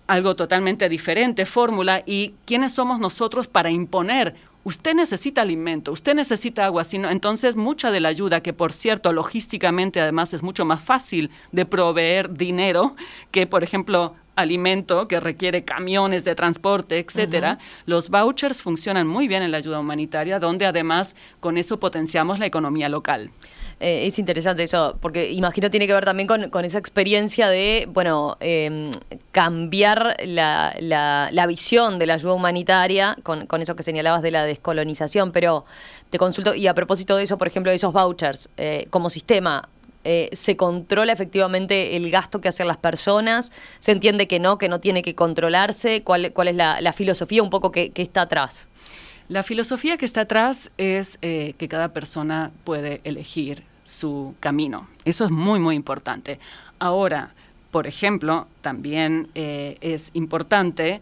algo 0.06 0.36
totalmente 0.36 0.88
diferente, 0.88 1.46
fórmula, 1.46 2.02
y 2.04 2.34
quiénes 2.44 2.72
somos 2.72 3.00
nosotros 3.00 3.48
para 3.48 3.70
imponer 3.70 4.34
usted 4.64 4.94
necesita 4.94 5.42
alimento, 5.42 5.92
usted 5.92 6.14
necesita 6.14 6.64
agua, 6.64 6.84
sino, 6.84 7.10
entonces 7.10 7.56
mucha 7.56 7.90
de 7.90 8.00
la 8.00 8.08
ayuda, 8.08 8.40
que 8.40 8.52
por 8.52 8.72
cierto 8.72 9.12
logísticamente 9.12 10.00
además 10.00 10.34
es 10.34 10.42
mucho 10.42 10.64
más 10.64 10.82
fácil 10.82 11.30
de 11.52 11.66
proveer 11.66 12.32
dinero 12.32 12.96
que, 13.30 13.46
por 13.46 13.62
ejemplo, 13.62 14.14
alimento 14.36 15.08
que 15.08 15.20
requiere 15.20 15.64
camiones 15.64 16.24
de 16.24 16.34
transporte, 16.34 16.98
etcétera, 16.98 17.58
los 17.86 18.10
vouchers 18.10 18.62
funcionan 18.62 19.06
muy 19.06 19.28
bien 19.28 19.42
en 19.42 19.50
la 19.50 19.58
ayuda 19.58 19.80
humanitaria, 19.80 20.38
donde 20.38 20.66
además 20.66 21.16
con 21.40 21.58
eso 21.58 21.78
potenciamos 21.78 22.38
la 22.38 22.46
economía 22.46 22.88
local. 22.88 23.30
Eh, 23.80 24.06
es 24.06 24.18
interesante 24.18 24.62
eso, 24.62 24.96
porque 25.00 25.32
imagino 25.32 25.70
tiene 25.70 25.86
que 25.86 25.94
ver 25.94 26.04
también 26.04 26.28
con, 26.28 26.64
esa 26.64 26.78
experiencia 26.78 27.48
de, 27.48 27.88
bueno, 27.90 28.36
em, 28.40 28.92
cambiar 29.32 30.16
la, 30.24 30.74
la, 30.78 31.46
visión 31.46 31.98
de 31.98 32.06
la 32.06 32.14
ayuda 32.14 32.34
humanitaria, 32.34 33.16
con, 33.22 33.46
con, 33.46 33.60
eso 33.60 33.74
que 33.76 33.82
señalabas 33.82 34.22
de 34.22 34.30
la 34.30 34.44
descolonización, 34.44 35.32
pero 35.32 35.64
te 36.10 36.18
consulto, 36.18 36.54
y 36.54 36.68
a 36.68 36.74
propósito 36.74 37.16
de 37.16 37.24
eso, 37.24 37.38
por 37.38 37.48
ejemplo, 37.48 37.70
de 37.70 37.76
esos 37.76 37.92
vouchers, 37.92 38.48
eh, 38.56 38.86
como 38.90 39.10
sistema, 39.10 39.68
eh, 40.04 40.28
se 40.32 40.56
controla 40.56 41.12
efectivamente 41.12 41.96
el 41.96 42.10
gasto 42.10 42.40
que 42.40 42.48
hacen 42.48 42.68
las 42.68 42.76
personas, 42.76 43.52
se 43.78 43.92
entiende 43.92 44.28
que 44.28 44.38
no, 44.38 44.58
que 44.58 44.68
no 44.68 44.80
tiene 44.80 45.02
que 45.02 45.14
controlarse, 45.14 46.02
cuál, 46.02 46.32
cuál 46.32 46.48
es 46.48 46.56
la, 46.56 46.92
filosofía 46.92 47.42
un 47.42 47.50
poco 47.50 47.72
que, 47.72 47.90
está 47.94 48.22
atrás. 48.22 48.68
La 49.28 49.42
filosofía 49.42 49.96
que 49.96 50.04
está 50.04 50.22
atrás 50.22 50.70
es 50.76 51.18
eh, 51.22 51.54
que 51.56 51.68
cada 51.68 51.92
persona 51.92 52.52
puede 52.64 53.00
elegir 53.04 53.62
su 53.82 54.34
camino. 54.40 54.88
Eso 55.04 55.24
es 55.24 55.30
muy, 55.30 55.58
muy 55.58 55.74
importante. 55.74 56.38
Ahora, 56.78 57.34
por 57.70 57.86
ejemplo, 57.86 58.46
también 58.60 59.28
eh, 59.34 59.78
es 59.80 60.10
importante, 60.14 61.00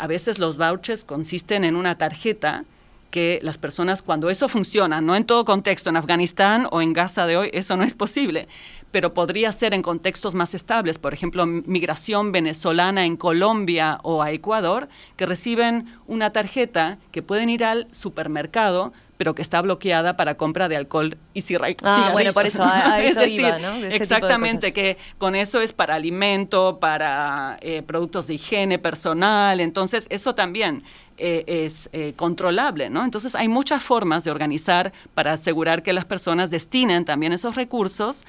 a 0.00 0.08
veces 0.08 0.40
los 0.40 0.56
vouchers 0.56 1.04
consisten 1.04 1.62
en 1.62 1.76
una 1.76 1.96
tarjeta 1.96 2.64
que 3.10 3.38
las 3.42 3.58
personas, 3.58 4.02
cuando 4.02 4.30
eso 4.30 4.48
funciona, 4.48 5.00
no 5.00 5.16
en 5.16 5.24
todo 5.24 5.44
contexto, 5.44 5.90
en 5.90 5.96
Afganistán 5.96 6.66
o 6.70 6.82
en 6.82 6.92
Gaza 6.92 7.26
de 7.26 7.36
hoy, 7.36 7.50
eso 7.52 7.76
no 7.76 7.84
es 7.84 7.94
posible, 7.94 8.48
pero 8.90 9.14
podría 9.14 9.50
ser 9.52 9.74
en 9.74 9.82
contextos 9.82 10.34
más 10.34 10.54
estables, 10.54 10.98
por 10.98 11.14
ejemplo, 11.14 11.46
migración 11.46 12.32
venezolana 12.32 13.04
en 13.04 13.16
Colombia 13.16 13.98
o 14.02 14.22
a 14.22 14.32
Ecuador, 14.32 14.88
que 15.16 15.26
reciben 15.26 15.86
una 16.06 16.32
tarjeta 16.32 16.98
que 17.10 17.22
pueden 17.22 17.48
ir 17.50 17.64
al 17.64 17.88
supermercado, 17.92 18.92
pero 19.18 19.34
que 19.34 19.42
está 19.42 19.60
bloqueada 19.60 20.16
para 20.16 20.36
compra 20.36 20.68
de 20.68 20.76
alcohol 20.76 21.18
y 21.34 21.42
cigarrillos. 21.42 21.82
Ah, 21.82 22.10
bueno, 22.12 22.32
por 22.32 22.46
eso, 22.46 22.62
a, 22.62 23.02
eso 23.04 23.26
iba, 23.26 23.58
¿no? 23.58 23.74
exactamente, 23.84 24.72
que 24.72 24.96
con 25.18 25.34
eso 25.34 25.60
es 25.60 25.74
para 25.74 25.96
alimento, 25.96 26.78
para 26.80 27.58
eh, 27.60 27.82
productos 27.82 28.28
de 28.28 28.34
higiene 28.34 28.78
personal, 28.78 29.60
entonces 29.60 30.06
eso 30.10 30.34
también 30.34 30.84
eh, 31.18 31.44
es 31.46 31.90
eh, 31.92 32.14
controlable, 32.14 32.90
¿no? 32.90 33.04
Entonces 33.04 33.34
hay 33.34 33.48
muchas 33.48 33.82
formas 33.82 34.22
de 34.22 34.30
organizar 34.30 34.92
para 35.14 35.32
asegurar 35.32 35.82
que 35.82 35.92
las 35.92 36.04
personas 36.04 36.48
destinen 36.48 37.04
también 37.04 37.32
esos 37.32 37.56
recursos 37.56 38.24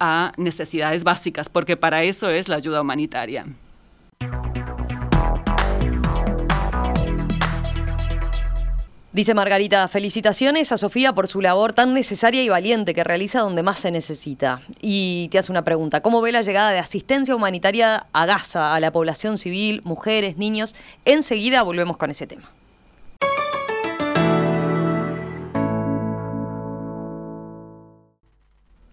a 0.00 0.32
necesidades 0.36 1.04
básicas, 1.04 1.48
porque 1.48 1.76
para 1.76 2.02
eso 2.02 2.28
es 2.28 2.48
la 2.48 2.56
ayuda 2.56 2.80
humanitaria. 2.80 3.46
Dice 9.14 9.32
Margarita, 9.32 9.86
felicitaciones 9.86 10.72
a 10.72 10.76
Sofía 10.76 11.12
por 11.12 11.28
su 11.28 11.40
labor 11.40 11.72
tan 11.72 11.94
necesaria 11.94 12.42
y 12.42 12.48
valiente 12.48 12.94
que 12.94 13.04
realiza 13.04 13.42
donde 13.42 13.62
más 13.62 13.78
se 13.78 13.92
necesita. 13.92 14.60
Y 14.80 15.28
te 15.28 15.38
hace 15.38 15.52
una 15.52 15.62
pregunta, 15.62 16.00
¿cómo 16.00 16.20
ve 16.20 16.32
la 16.32 16.42
llegada 16.42 16.72
de 16.72 16.80
asistencia 16.80 17.36
humanitaria 17.36 18.08
a 18.12 18.26
Gaza, 18.26 18.74
a 18.74 18.80
la 18.80 18.90
población 18.90 19.38
civil, 19.38 19.82
mujeres, 19.84 20.36
niños? 20.36 20.74
Enseguida 21.04 21.62
volvemos 21.62 21.96
con 21.96 22.10
ese 22.10 22.26
tema. 22.26 22.53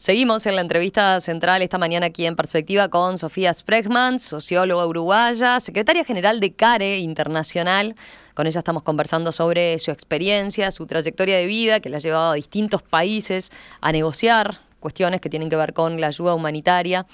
Seguimos 0.01 0.47
en 0.47 0.55
la 0.55 0.61
entrevista 0.61 1.19
central 1.19 1.61
esta 1.61 1.77
mañana 1.77 2.07
aquí 2.07 2.25
en 2.25 2.35
Perspectiva 2.35 2.89
con 2.89 3.19
Sofía 3.19 3.53
Spregman, 3.53 4.17
socióloga 4.17 4.87
uruguaya, 4.87 5.59
secretaria 5.59 6.03
general 6.03 6.39
de 6.39 6.53
CARE 6.53 6.97
Internacional. 6.97 7.95
Con 8.33 8.47
ella 8.47 8.57
estamos 8.57 8.81
conversando 8.81 9.31
sobre 9.31 9.77
su 9.77 9.91
experiencia, 9.91 10.71
su 10.71 10.87
trayectoria 10.87 11.37
de 11.37 11.45
vida, 11.45 11.81
que 11.81 11.89
la 11.89 11.97
ha 11.97 11.99
llevado 11.99 12.31
a 12.31 12.33
distintos 12.33 12.81
países 12.81 13.51
a 13.79 13.91
negociar 13.91 14.61
cuestiones 14.79 15.21
que 15.21 15.29
tienen 15.29 15.51
que 15.51 15.55
ver 15.55 15.71
con 15.71 16.01
la 16.01 16.07
ayuda 16.07 16.33
humanitaria 16.33 17.05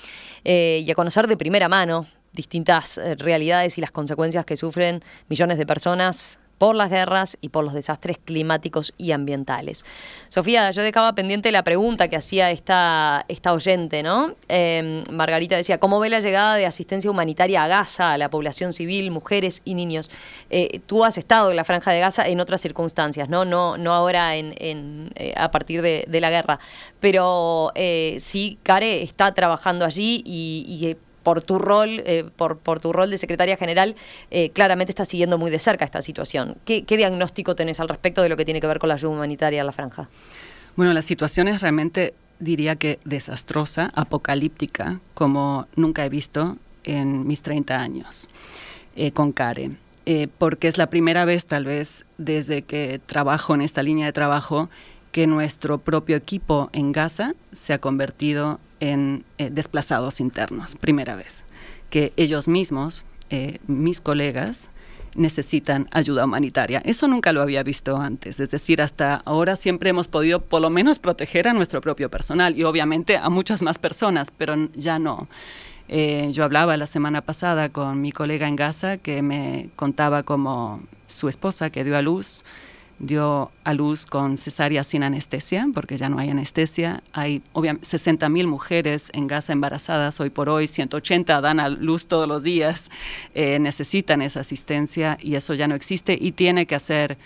eh, 0.45 0.81
y 0.87 0.89
a 0.89 0.95
conocer 0.95 1.27
de 1.27 1.35
primera 1.35 1.67
mano 1.67 2.07
distintas 2.31 2.99
eh, 2.99 3.15
realidades 3.15 3.77
y 3.77 3.81
las 3.81 3.91
consecuencias 3.91 4.45
que 4.45 4.55
sufren 4.55 5.03
millones 5.27 5.57
de 5.57 5.65
personas 5.65 6.39
por 6.57 6.75
las 6.75 6.89
guerras 6.89 7.37
y 7.41 7.49
por 7.49 7.63
los 7.63 7.73
desastres 7.73 8.17
climáticos 8.17 8.93
y 8.97 9.11
ambientales. 9.11 9.85
Sofía, 10.29 10.71
yo 10.71 10.81
dejaba 10.81 11.13
pendiente 11.13 11.51
la 11.51 11.63
pregunta 11.63 12.07
que 12.07 12.15
hacía 12.15 12.51
esta, 12.51 13.25
esta 13.27 13.53
oyente, 13.53 14.03
¿no? 14.03 14.35
Em, 14.47 15.03
Margarita 15.11 15.55
decía, 15.55 15.79
¿cómo 15.79 15.99
ve 15.99 16.09
la 16.09 16.19
llegada 16.19 16.55
de 16.55 16.65
asistencia 16.65 17.11
humanitaria 17.11 17.63
a 17.63 17.67
Gaza, 17.67 18.13
a 18.13 18.17
la 18.17 18.29
población 18.29 18.73
civil, 18.73 19.11
mujeres 19.11 19.61
y 19.65 19.75
niños? 19.75 20.09
Eh, 20.49 20.79
tú 20.85 21.03
has 21.05 21.17
estado 21.17 21.51
en 21.51 21.55
la 21.55 21.63
franja 21.63 21.91
de 21.91 21.99
Gaza 21.99 22.27
en 22.27 22.39
otras 22.39 22.61
circunstancias, 22.61 23.29
¿no? 23.29 23.45
No, 23.45 23.77
no 23.77 23.93
ahora 23.93 24.35
en, 24.35 25.11
eh, 25.15 25.33
a 25.35 25.51
partir 25.51 25.81
de, 25.81 26.05
la 26.17 26.31
guerra, 26.31 26.57
pero 26.99 27.71
eh, 27.75 28.17
sí, 28.19 28.57
Care 28.63 29.03
está 29.03 29.35
trabajando 29.35 29.85
allí 29.85 30.23
y, 30.25 30.65
y 30.67 30.97
por 31.27 31.43
tu 31.43 31.59
rol, 31.59 32.03
eh, 32.05 32.23
por, 32.37 32.79
tu 32.79 32.93
rol 32.93 33.09
de 33.09 33.17
secretaria 33.17 33.57
general, 33.57 33.97
eh, 34.31 34.49
claramente 34.51 34.93
estás 34.93 35.09
siguiendo 35.09 35.37
muy 35.37 35.51
de 35.51 35.59
cerca 35.59 35.83
esta 35.83 36.01
situación. 36.01 36.55
¿Qué, 36.63 36.85
diagnóstico 36.87 37.53
tenés 37.53 37.81
al 37.81 37.89
respecto 37.89 38.21
de 38.21 38.29
lo 38.29 38.37
que 38.37 38.45
tiene 38.45 38.61
que 38.61 38.67
ver 38.67 38.79
con 38.79 38.87
la 38.87 38.95
ayuda 38.95 39.11
humanitaria 39.11 39.59
en 39.59 39.65
la 39.65 39.73
franja? 39.73 40.07
Bueno, 40.77 40.93
la 40.93 41.01
situación 41.01 41.49
es 41.49 41.61
realmente, 41.61 42.13
diría 42.39 42.77
que 42.77 42.99
desastrosa, 43.03 43.91
apocalíptica, 43.93 45.01
como 45.15 45.67
nunca 45.75 46.05
he 46.05 46.09
visto 46.09 46.55
en 46.85 47.27
mis 47.27 47.41
30 47.41 47.77
años. 47.77 48.29
con 49.13 49.33
CARE. 49.33 49.71
porque 50.37 50.69
es 50.69 50.77
la 50.77 50.87
primera 50.87 51.25
vez, 51.25 51.45
tal 51.45 51.65
vez, 51.65 52.05
desde 52.17 52.61
que 52.61 53.01
trabajo 53.05 53.53
en 53.53 53.59
esta 53.59 53.83
línea 53.83 54.05
de 54.05 54.13
trabajo, 54.13 54.69
que 55.11 55.27
nuestro 55.27 55.79
propio 55.79 56.15
equipo 56.15 56.69
en 56.71 56.93
Gaza 56.93 57.33
se 57.51 57.73
ha 57.73 57.79
convertido 57.79 58.61
en 58.79 59.23
desplazados 59.37 60.19
internos, 60.19 60.75
primera 60.75 61.15
vez. 61.15 61.45
Que 61.89 62.13
ellos 62.17 62.47
mismos, 62.47 63.03
mis 63.67 64.01
colegas, 64.01 64.69
necesitan 65.17 65.87
ayuda 65.91 66.25
humanitaria. 66.25 66.81
Eso 66.85 67.07
nunca 67.07 67.33
lo 67.33 67.41
había 67.41 67.63
visto 67.63 67.97
antes. 67.97 68.39
Es 68.39 68.51
decir, 68.51 68.81
hasta 68.81 69.15
ahora 69.25 69.55
siempre 69.55 69.89
hemos 69.89 70.07
podido 70.07 70.39
por 70.39 70.61
lo 70.61 70.69
menos 70.69 70.99
proteger 70.99 71.47
a 71.47 71.53
nuestro 71.53 71.81
propio 71.81 72.09
personal 72.09 72.55
y 72.57 72.63
obviamente 72.63 73.17
a 73.17 73.29
muchas 73.29 73.61
más 73.61 73.77
personas, 73.79 74.31
pero 74.31 74.55
ya 74.75 74.99
no. 74.99 75.27
Eh, 75.89 76.29
yo 76.31 76.43
hablaba 76.43 76.77
la 76.77 76.87
semana 76.87 77.21
pasada 77.21 77.69
con 77.69 78.01
mi 78.01 78.11
colega 78.11 78.47
en 78.47 78.55
Gaza 78.55 78.97
que 78.97 79.21
me 79.21 79.69
contaba 79.75 80.23
como 80.23 80.81
su 81.07 81.29
esposa 81.29 81.69
que 81.69 81.83
dio 81.83 81.97
a 81.97 82.01
luz 82.01 82.43
dio 82.99 83.51
a 83.63 83.73
luz 83.73 84.05
con 84.05 84.37
cesárea 84.37 84.83
sin 84.83 85.03
anestesia, 85.03 85.67
porque 85.73 85.97
ya 85.97 86.09
no 86.09 86.17
hay 86.17 86.29
anestesia. 86.29 87.03
Hay 87.13 87.43
obviamente 87.53 87.87
60.000 87.87 88.47
mujeres 88.47 89.09
en 89.13 89.27
Gaza 89.27 89.53
embarazadas 89.53 90.19
hoy 90.19 90.29
por 90.29 90.49
hoy, 90.49 90.67
180 90.67 91.41
dan 91.41 91.59
a 91.59 91.69
luz 91.69 92.07
todos 92.07 92.27
los 92.27 92.43
días, 92.43 92.89
eh, 93.35 93.59
necesitan 93.59 94.21
esa 94.21 94.39
asistencia 94.39 95.17
y 95.21 95.35
eso 95.35 95.53
ya 95.53 95.67
no 95.67 95.75
existe 95.75 96.17
y 96.19 96.31
tiene 96.31 96.65
que 96.65 96.75
hacer 96.75 97.17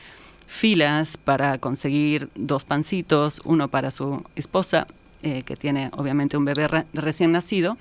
filas 0.47 1.17
para 1.17 1.57
conseguir 1.59 2.29
dos 2.35 2.65
pancitos, 2.65 3.41
uno 3.45 3.69
para 3.69 3.89
su 3.89 4.23
esposa, 4.35 4.87
eh, 5.23 5.43
que 5.43 5.55
tiene 5.55 5.89
obviamente 5.93 6.35
un 6.35 6.45
bebé 6.45 6.67
recién 6.93 7.31
nacido, 7.31 7.77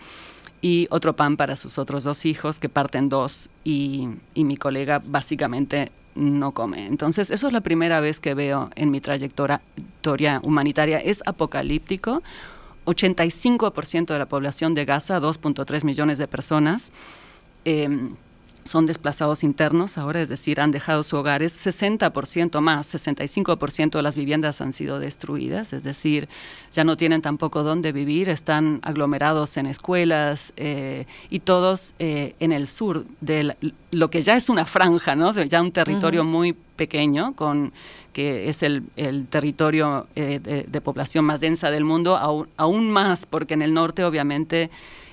y 0.62 0.87
otro 0.90 1.16
pan 1.16 1.37
para 1.37 1.57
sus 1.57 1.79
otros 1.79 2.05
dos 2.05 2.26
hijos, 2.26 2.61
que 2.61 2.68
parten 2.68 3.09
dos, 3.09 3.50
y, 3.64 4.09
y 4.35 4.44
mi 4.44 4.57
colega 4.57 5.03
básicamente 5.05 5.90
no 6.14 6.53
come. 6.53 6.87
Entonces, 6.87 7.31
eso 7.31 7.46
es 7.46 7.53
la 7.53 7.61
primera 7.61 8.01
vez 8.01 8.20
que 8.20 8.35
veo 8.35 8.70
en 8.75 8.90
mi 8.90 9.01
trayectoria 9.01 9.61
humanitaria. 10.42 10.99
Es 10.99 11.23
apocalíptico. 11.27 12.23
85% 12.87 14.07
de 14.07 14.18
la 14.18 14.27
población 14.27 14.75
de 14.75 14.85
Gaza, 14.85 15.20
2.3 15.20 15.85
millones 15.85 16.18
de 16.18 16.27
personas, 16.27 16.92
em, 17.64 18.16
son 18.64 18.87
desplazados 18.87 19.42
internos 19.42 19.99
ahora, 19.99 20.20
es 20.20 20.29
decir, 20.29 20.61
han 20.61 20.70
dejado 20.70 21.03
su 21.03 21.16
hogar, 21.16 21.42
es 21.42 21.53
60% 21.53 22.61
más, 22.61 22.87
65% 22.87 23.99
de 23.99 24.03
las 24.03 24.16
viviendas 24.16 24.61
han 24.61 24.73
sido 24.73 24.99
destruidas, 24.99 25.73
es 25.73 25.83
decir, 25.83 26.29
ya 26.73 26.85
no 26.85 26.96
tienen 26.96 27.23
tampoco 27.23 27.62
dónde 27.62 27.92
vivir, 27.92 28.29
están 28.29 28.81
aglomerados 28.83 29.57
en 29.57 29.66
escuelas 29.66 30.53
eh, 30.57 31.07
y 31.31 31.40
todos 31.40 31.94
eh, 31.99 32.35
en 32.38 32.53
el 32.53 32.66
sur 32.66 33.07
de 33.20 33.57
lo 33.92 34.09
que 34.09 34.20
ya 34.20 34.37
es 34.37 34.48
una 34.48 34.66
franja, 34.66 35.16
¿no? 35.16 35.33
ya 35.33 35.61
un 35.61 35.72
territorio 35.72 36.24
muy 36.24 36.53
pequeño, 36.53 37.35
con, 37.35 37.72
que 38.12 38.48
es 38.48 38.62
el, 38.62 38.85
territorio 39.29 40.07
eh, 40.14 40.64
de, 40.66 40.81
población 40.81 41.24
más 41.24 41.40
densa 41.40 41.70
del 41.70 41.85
mundo, 41.85 42.16
aún 42.57 42.90
más, 42.90 43.26
porque 43.26 43.55
en 43.55 43.62
el 43.62 43.74
norte 43.74 44.05
obviamente 44.05 44.70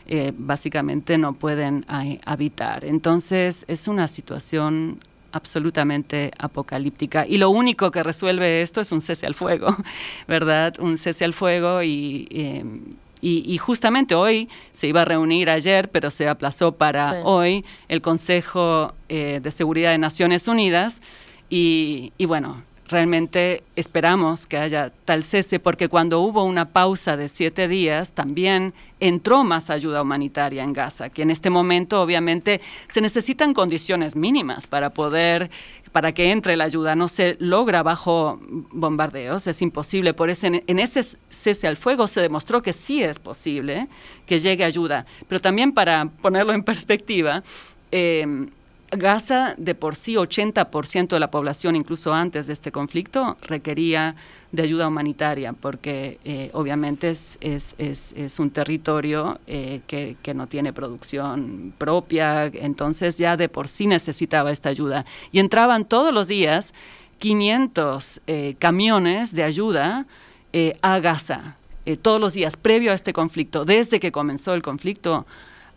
eh, 0.07 0.31
básicamente 0.37 1.17
no 1.17 1.33
pueden 1.33 1.85
habitar. 2.25 2.85
Entonces 2.85 3.65
es 3.67 3.87
una 3.87 4.07
situación 4.07 4.99
absolutamente 5.31 6.31
apocalíptica. 6.37 7.25
Y 7.27 7.37
lo 7.37 7.49
único 7.49 7.91
que 7.91 8.03
resuelve 8.03 8.61
esto 8.61 8.81
es 8.81 8.91
un 8.91 9.01
cese 9.01 9.25
al 9.25 9.35
fuego, 9.35 9.75
¿verdad? 10.27 10.75
Un 10.79 10.97
cese 10.97 11.25
al 11.25 11.33
fuego 11.33 11.83
y... 11.83 12.27
Em, 12.31 12.81
y, 13.21 13.57
justamente 13.57 14.15
hoy 14.15 14.49
se 14.71 14.87
iba 14.87 15.01
a 15.01 15.05
reunir 15.05 15.49
ayer, 15.49 15.89
pero 15.89 16.11
se 16.11 16.27
aplazó 16.27 16.73
para 16.73 17.23
hoy 17.23 17.65
el 17.87 18.01
Consejo 18.01 18.93
eh, 19.09 19.39
de 19.41 19.51
Seguridad 19.51 19.91
de 19.91 19.97
Naciones 19.97 20.47
Unidas. 20.47 21.01
Y, 21.49 22.13
y, 22.17 22.25
bueno, 22.25 22.63
realmente 22.87 23.63
esperamos 23.75 24.45
que 24.45 24.57
haya 24.57 24.91
tal 25.05 25.23
cese, 25.23 25.59
porque 25.59 25.89
cuando 25.89 26.21
hubo 26.21 26.43
una 26.43 26.69
pausa 26.69 27.17
de 27.17 27.27
siete 27.27 27.67
días, 27.67 28.11
también 28.11 28.73
entró 28.99 29.43
más 29.43 29.69
ayuda 29.69 30.01
humanitaria 30.01 30.63
en 30.63 30.73
Gaza, 30.73 31.09
que 31.09 31.21
en 31.21 31.31
este 31.31 31.49
momento 31.49 32.01
obviamente 32.01 32.61
se 32.89 33.01
necesitan 33.01 33.53
condiciones 33.53 34.15
mínimas 34.15 34.67
para 34.67 34.91
poder 34.91 35.51
para 35.97 36.11
que 36.11 36.29
entre 36.29 36.55
la 36.55 36.65
ayuda. 36.65 36.95
No 36.95 37.07
se 37.07 37.37
logra 37.39 37.81
bajo 37.81 38.39
bombardeos, 38.71 39.47
es 39.47 39.63
imposible. 39.63 40.13
Por 40.13 40.29
eso 40.29 40.45
en, 40.45 40.77
ese 40.77 41.01
cese 41.27 41.67
al 41.67 41.75
fuego 41.75 42.05
se 42.05 42.21
demostró 42.21 42.61
que 42.61 42.71
sí 42.71 43.01
es 43.01 43.17
posible 43.17 43.87
que 44.27 44.37
llegue 44.37 44.63
ayuda. 44.63 45.07
Pero 45.27 45.41
también 45.41 45.71
para 45.71 46.05
ponerlo 46.21 46.53
en 46.53 46.61
perspectiva, 46.61 47.43
eh, 47.91 48.47
Gaza, 48.91 49.53
de 49.57 49.75
por 49.75 49.95
sí, 49.95 50.15
80% 50.15 51.09
de 51.09 51.19
la 51.19 51.29
población, 51.29 51.75
incluso 51.75 52.13
antes 52.13 52.47
de 52.47 52.53
este 52.53 52.71
conflicto, 52.71 53.35
requería 53.41 54.15
de 54.53 54.63
ayuda 54.63 54.87
humanitaria, 54.87 55.51
porque 55.51 56.19
eh, 56.23 56.51
obviamente 56.53 57.09
es, 57.09 57.37
es, 57.41 57.75
es, 57.77 58.39
un 58.39 58.49
territorio 58.49 59.41
eh, 59.45 59.81
que, 59.87 60.15
que, 60.23 60.33
no 60.33 60.47
tiene 60.47 60.71
producción 60.71 61.73
propia, 61.77 62.45
entonces 62.45 63.17
ya 63.17 63.35
de 63.35 63.49
por 63.49 63.67
sí 63.67 63.87
necesitaba 63.87 64.51
esta 64.51 64.69
ayuda. 64.69 65.05
Y 65.33 65.39
entraban 65.39 65.83
todos 65.83 66.13
los 66.13 66.29
días 66.29 66.73
500 67.19 68.21
eh, 68.25 68.55
camiones 68.57 69.35
de 69.35 69.43
ayuda 69.43 70.05
a 70.81 70.99
Gaza, 70.99 71.55
todos 72.01 72.19
los 72.19 72.33
días, 72.33 72.57
previo 72.57 72.91
a 72.91 72.95
este 72.95 73.13
conflicto, 73.13 73.63
desde 73.63 73.99
que 73.99 74.11
comenzó 74.11 74.55
el 74.55 74.63
conflicto 74.63 75.27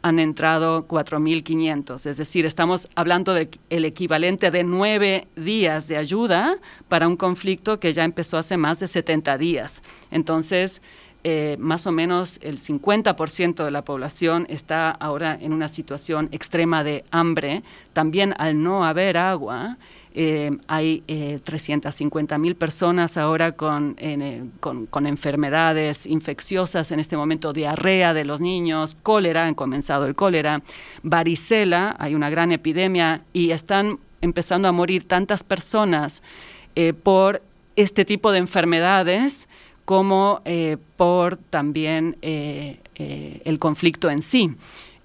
han 0.03 0.19
entrado 0.19 0.87
4.500. 0.87 2.07
Es 2.07 2.17
decir, 2.17 2.47
estamos 2.47 2.89
hablando 2.95 3.35
del 3.35 3.85
equivalente 3.85 4.51
de 4.51 4.65
nueve 4.65 5.29
días 5.37 5.89
de 5.89 5.97
ayuda 5.97 6.57
para 6.89 7.09
un 7.09 7.17
conflicto 7.17 7.81
que 7.81 7.93
ya 7.93 8.05
empezó 8.05 8.39
hace 8.39 8.57
más 8.57 8.81
de 8.81 8.89
70 8.89 9.39
días. 9.39 9.83
Entonces, 10.11 10.83
eh, 11.23 11.57
más 11.59 11.87
o 11.87 11.93
menos 11.93 12.39
el 12.43 12.59
50% 12.59 13.65
de 13.65 13.71
la 13.71 13.85
población 13.85 14.47
está 14.49 14.91
ahora 14.91 15.37
en 15.39 15.53
una 15.53 15.69
situación 15.69 16.29
extrema 16.33 16.83
de 16.83 17.05
hambre. 17.11 17.63
También 17.93 18.35
al 18.39 18.63
no 18.63 18.85
haber 18.85 19.19
agua, 19.19 19.77
eh, 20.13 20.51
hay 20.67 21.05
eh, 21.07 21.39
350 21.45 22.37
mil 22.39 22.57
personas 22.57 23.17
ahora 23.17 23.55
eh, 23.97 24.45
con, 24.59 25.07
enfermedades 25.07 26.07
infecciosas 26.07 26.91
en 26.91 26.99
este 26.99 27.17
momento, 27.17 27.53
diarrea 27.53 28.13
de 28.13 28.25
los 28.25 28.41
niños, 28.41 28.97
cólera, 29.03 29.47
han 29.47 29.55
comenzado 29.55 30.07
el 30.07 30.17
cólera, 30.17 30.63
varicela, 31.05 31.95
hay 31.99 32.17
una 32.17 32.29
gran 32.29 32.51
epidemia 32.51 33.23
y 33.33 33.53
están 33.53 33.99
empezando 34.21 34.67
a 34.67 34.73
morir 34.73 35.07
tantas 35.07 35.45
personas 35.45 36.25
eh, 36.75 36.93
por 36.93 37.43
este 37.77 38.05
tipo 38.05 38.33
de 38.33 38.39
enfermedades 38.39 39.49
como 39.85 40.43
por 40.97 41.37
también 41.37 42.17
el 42.21 43.59
conflicto 43.59 44.09
en 44.09 44.23
sí 44.23 44.55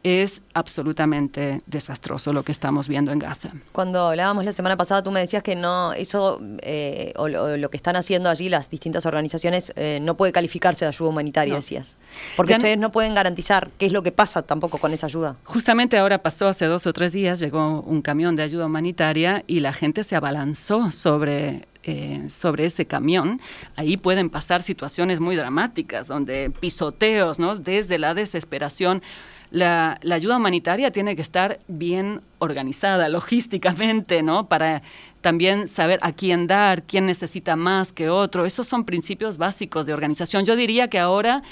es 0.05 0.43
absolutamente 0.53 1.61
desastroso 1.65 2.31
lo 2.31 2.43
que 2.43 2.51
estamos 2.51 2.87
viendo 2.87 3.11
en 3.11 3.17
Gaza. 3.17 3.53
Cuando 3.71 4.09
hablábamos 4.09 4.45
la 4.45 4.53
semana 4.53 4.77
pasada, 4.77 5.01
tú 5.01 5.09
me 5.09 5.19
decías 5.19 5.41
que 5.41 5.55
no, 5.55 5.93
eso 5.93 6.39
eh, 6.61 7.11
o, 7.15 7.27
lo, 7.27 7.69
que 7.71 7.77
están 7.77 7.95
haciendo 7.95 8.29
allí 8.29 8.47
las 8.47 8.69
distintas 8.69 9.07
organizaciones 9.07 9.73
eh, 9.75 9.97
no 10.03 10.15
puede 10.15 10.31
calificarse 10.31 10.85
de 10.85 10.89
ayuda 10.89 11.09
humanitaria, 11.09 11.55
decías. 11.55 11.97
Porque 12.37 12.53
ustedes 12.53 12.77
no 12.77 12.91
pueden 12.91 13.15
garantizar 13.15 13.71
qué 13.79 13.87
es 13.87 13.91
lo 13.91 14.03
que 14.03 14.11
pasa 14.11 14.43
tampoco 14.43 14.77
con 14.77 14.93
esa 14.93 15.07
ayuda. 15.07 15.37
Justamente 15.43 15.97
ahora 15.97 16.19
pasó 16.21 16.49
hace 16.49 16.67
dos 16.67 16.85
o 16.85 16.93
tres 16.93 17.11
días, 17.11 17.39
llegó 17.39 17.81
un 17.81 18.03
camión 18.03 18.35
de 18.35 18.43
ayuda 18.43 18.67
humanitaria 18.67 19.43
y 19.47 19.61
la 19.61 19.73
gente 19.73 20.03
se 20.03 20.15
abalanzó 20.15 20.91
sobre 20.91 21.65
eh, 21.87 22.31
sobre 22.31 22.65
ese 22.65 22.87
camión, 22.87 23.39
ahí 23.75 23.95
pueden 23.95 24.31
pasar 24.31 24.63
situaciones 24.63 25.19
muy 25.19 25.35
dramáticas, 25.35 26.07
donde 26.07 26.49
pisoteos, 26.49 27.37
¿no? 27.37 27.57
Desde 27.57 27.99
la 27.99 28.15
desesperación 28.15 29.03
la, 29.51 29.99
ayuda 30.11 30.37
humanitaria 30.37 30.91
tiene 30.91 31.15
que 31.15 31.21
estar 31.21 31.59
bien 31.67 32.21
organizada 32.39 33.09
logísticamente, 33.09 34.23
¿no? 34.23 34.47
Para 34.47 34.81
también 35.21 35.67
saber 35.67 35.99
a 36.01 36.11
quién 36.11 36.47
dar, 36.47 36.83
quién 36.83 37.05
necesita 37.05 37.55
más 37.55 37.93
que 37.93 38.09
otro. 38.09 38.45
Esos 38.45 38.67
son 38.67 38.85
principios 38.85 39.37
básicos 39.37 39.85
de 39.85 39.93
organización. 39.93 40.45
Yo 40.45 40.55
diría 40.55 40.89
que 40.89 40.99
ahora 40.99 41.43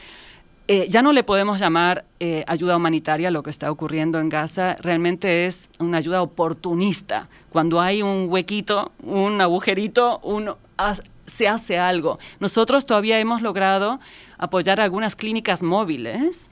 eh, 0.67 0.87
ya 0.89 1.01
no 1.01 1.11
le 1.11 1.23
podemos 1.23 1.59
llamar 1.59 2.05
eh, 2.21 2.45
ayuda 2.47 2.77
humanitaria 2.77 3.31
lo 3.31 3.43
que 3.43 3.49
está 3.49 3.69
ocurriendo 3.69 4.19
en 4.19 4.29
Gaza, 4.29 4.77
realmente 4.79 5.45
es 5.45 5.69
una 5.79 5.97
ayuda 5.97 6.21
oportunista. 6.21 7.27
Cuando 7.49 7.81
hay 7.81 8.01
un 8.01 8.27
huequito, 8.29 8.93
un 9.01 9.41
agujerito, 9.41 10.19
uno 10.23 10.57
se 11.25 11.47
hace 11.47 11.79
algo. 11.79 12.17
Nosotros 12.39 12.85
todavía 12.85 13.19
hemos 13.19 13.41
logrado 13.41 13.99
apoyar 14.37 14.79
algunas 14.79 15.15
clínicas 15.15 15.63
móviles 15.63 16.49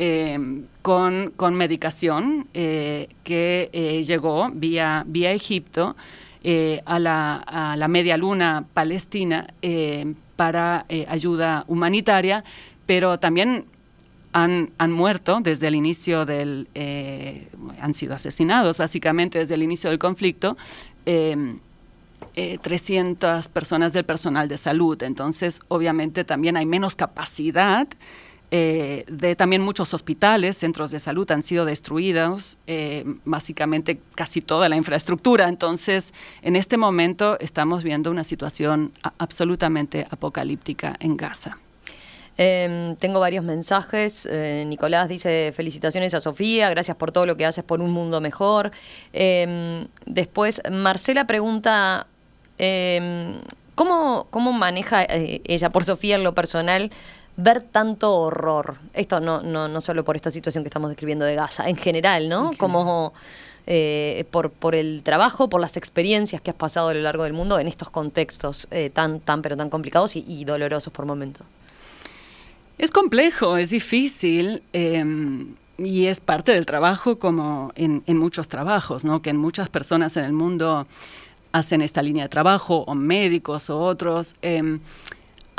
Em, 0.00 0.66
con, 0.80 1.32
con, 1.34 1.56
medicación 1.56 2.46
eh, 2.54 3.08
que 3.24 3.68
eh, 3.72 4.04
llegó 4.04 4.48
vía, 4.52 5.02
vía 5.06 5.32
Egipto 5.32 5.96
eh, 6.44 6.82
a, 6.84 7.00
la, 7.00 7.34
a, 7.34 7.76
la, 7.76 7.88
media 7.88 8.16
luna 8.16 8.64
palestina 8.74 9.48
para 10.36 10.86
ayuda 11.08 11.64
humanitaria, 11.66 12.44
pero 12.86 13.18
también 13.18 13.64
han, 14.32 14.70
han, 14.78 14.92
muerto 14.92 15.40
desde 15.42 15.68
el 15.68 15.74
inicio 15.74 16.24
del, 16.24 16.68
eh, 16.74 17.48
han 17.80 17.94
sido 17.94 18.14
asesinados 18.14 18.78
básicamente 18.78 19.38
desde 19.38 19.54
el 19.54 19.62
inicio 19.62 19.90
del 19.90 19.98
conflicto, 19.98 20.56
300 21.04 21.60
eh, 22.34 23.48
personas 23.52 23.92
del 23.92 24.04
personal 24.04 24.48
de 24.48 24.56
salud. 24.56 25.02
Entonces, 25.02 25.60
obviamente 25.68 26.24
también 26.24 26.56
hay 26.56 26.66
menos 26.66 26.94
capacidad 26.94 27.88
eh, 28.50 29.04
de 29.08 29.36
también 29.36 29.60
muchos 29.60 29.92
hospitales, 29.92 30.56
centros 30.56 30.90
de 30.90 30.98
salud 30.98 31.30
han 31.30 31.42
sido 31.42 31.66
destruidos, 31.66 32.58
eh, 32.66 33.04
básicamente 33.24 34.00
casi 34.14 34.40
toda 34.40 34.70
la 34.70 34.76
infraestructura. 34.76 35.48
Entonces, 35.48 36.14
en 36.40 36.56
este 36.56 36.78
momento 36.78 37.38
estamos 37.40 37.82
viendo 37.82 38.10
una 38.10 38.24
situación 38.24 38.92
absolutamente 39.18 40.06
apocalíptica 40.10 40.96
en 40.98 41.18
Gaza. 41.18 41.58
Em, 42.38 42.96
tengo 42.96 43.20
varios 43.20 43.44
mensajes. 43.44 44.26
Eh, 44.30 44.64
Nicolás 44.66 45.08
dice 45.08 45.52
felicitaciones 45.54 46.14
a 46.14 46.20
Sofía, 46.20 46.70
gracias 46.70 46.96
por 46.96 47.12
todo 47.12 47.26
lo 47.26 47.36
que 47.36 47.44
haces 47.44 47.64
por 47.64 47.82
un 47.82 47.90
mundo 47.90 48.20
mejor. 48.20 48.70
Em, 49.12 49.88
después, 50.06 50.62
Marcela 50.70 51.26
pregunta, 51.26 52.06
em, 52.56 53.40
¿cómo, 53.74 54.28
¿cómo, 54.30 54.52
maneja 54.52 55.04
ella 55.08 55.70
por 55.70 55.84
Sofía 55.84 56.16
en 56.16 56.24
lo 56.24 56.34
personal 56.34 56.90
ver 57.38 57.62
tanto 57.62 58.14
horror. 58.14 58.78
Esto 58.92 59.20
no, 59.20 59.42
no, 59.42 59.68
no 59.68 59.80
solo 59.80 60.04
por 60.04 60.16
esta 60.16 60.30
situación 60.30 60.64
que 60.64 60.68
estamos 60.68 60.90
describiendo 60.90 61.24
de 61.24 61.36
Gaza, 61.36 61.68
en 61.68 61.76
general, 61.76 62.28
¿no? 62.28 62.50
Como 62.58 63.14
eh, 63.68 64.24
por, 64.32 64.50
por 64.50 64.74
el 64.74 65.02
trabajo, 65.04 65.48
por 65.48 65.60
las 65.60 65.76
experiencias 65.76 66.42
que 66.42 66.50
has 66.50 66.56
pasado 66.56 66.88
a 66.88 66.94
lo 66.94 67.00
largo 67.00 67.22
del 67.22 67.34
mundo 67.34 67.60
en 67.60 67.68
estos 67.68 67.90
contextos 67.90 68.66
eh, 68.72 68.90
tan, 68.92 69.20
tan, 69.20 69.40
pero 69.40 69.56
tan 69.56 69.70
complicados 69.70 70.16
y, 70.16 70.44
dolorosos 70.44 70.92
por 70.92 71.06
momentos. 71.06 71.46
Es 72.76 72.90
complejo, 72.90 73.56
es 73.56 73.70
difícil. 73.70 74.62
Em, 74.72 75.54
y 75.78 76.06
es 76.06 76.18
parte 76.18 76.50
del 76.50 76.66
trabajo 76.66 77.20
como 77.20 77.70
en, 77.76 78.02
en, 78.06 78.18
muchos 78.18 78.48
trabajos, 78.48 79.04
¿no? 79.04 79.22
Que 79.22 79.30
en 79.30 79.36
muchas 79.36 79.68
personas 79.68 80.16
en 80.16 80.24
el 80.24 80.32
mundo 80.32 80.88
hacen 81.52 81.82
esta 81.82 82.02
línea 82.02 82.24
de 82.24 82.28
trabajo, 82.28 82.82
o 82.84 82.96
médicos 82.96 83.70
o 83.70 83.78
otros. 83.80 84.34
Eh, 84.42 84.80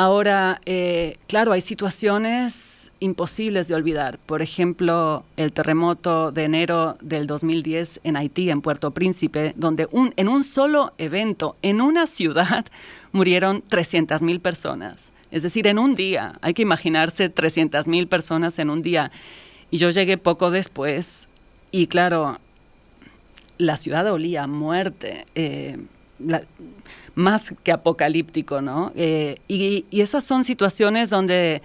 Ahora, 0.02 0.62
eh, 0.66 1.18
claro, 1.28 1.52
hay 1.52 1.60
situaciones 1.60 2.94
imposibles 3.02 3.68
de 3.68 3.76
olvidar. 3.76 4.18
Por 4.18 4.42
ejemplo, 4.42 5.26
el 5.36 5.52
terremoto 5.52 6.32
de 6.32 6.46
enero 6.46 6.98
del 7.02 7.28
2010 7.28 8.00
en 8.06 8.16
Haití, 8.16 8.50
en 8.50 8.62
Puerto 8.62 8.92
Príncipe, 8.92 9.52
donde 9.58 9.90
en 10.16 10.30
un 10.30 10.44
solo 10.44 10.94
evento, 10.98 11.58
en 11.62 11.82
una 11.82 12.08
ciudad, 12.08 12.66
murieron 13.12 13.62
300.000 13.70 14.40
personas. 14.40 15.12
Es 15.32 15.44
decir, 15.44 15.68
en 15.68 15.78
un 15.78 15.96
día. 15.96 16.40
Hay 16.40 16.54
que 16.54 16.62
imaginarse 16.62 17.30
300.000 17.30 18.08
personas 18.08 18.58
en 18.58 18.70
un 18.70 18.82
día. 18.82 19.12
Y 19.70 19.80
yo 19.80 19.90
llegué 19.90 20.18
poco 20.18 20.50
después 20.50 21.28
y 21.72 21.88
claro, 21.88 22.40
la 23.58 23.76
ciudad 23.76 24.10
olía 24.10 24.44
a 24.44 24.48
muerte. 24.48 25.26
Eh, 25.36 25.78
más 27.20 27.54
que 27.64 27.72
apocalíptico, 27.72 28.62
¿no? 28.62 28.92
Eh, 28.96 29.40
y, 29.48 29.86
esas 29.92 30.24
son 30.24 30.44
situaciones 30.44 31.10
donde, 31.10 31.62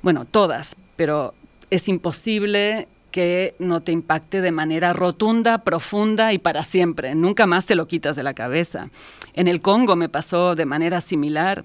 bueno, 0.00 0.24
todas, 0.24 0.76
pero 0.96 1.34
es 1.70 1.88
imposible 1.88 2.88
que 3.10 3.56
no 3.58 3.82
te 3.82 3.90
impacte 3.90 4.40
de 4.40 4.52
manera 4.52 4.92
rotunda, 4.92 5.58
profunda 5.64 6.32
y 6.32 6.38
para 6.38 6.62
siempre. 6.62 7.16
Nunca 7.16 7.46
más 7.46 7.66
te 7.66 7.74
lo 7.74 7.88
quitas 7.88 8.14
de 8.14 8.22
la 8.22 8.34
cabeza. 8.34 8.90
En 9.34 9.48
el 9.48 9.60
Congo 9.60 9.96
me 9.96 10.08
pasó 10.08 10.54
de 10.54 10.64
manera 10.64 11.00
similar. 11.00 11.64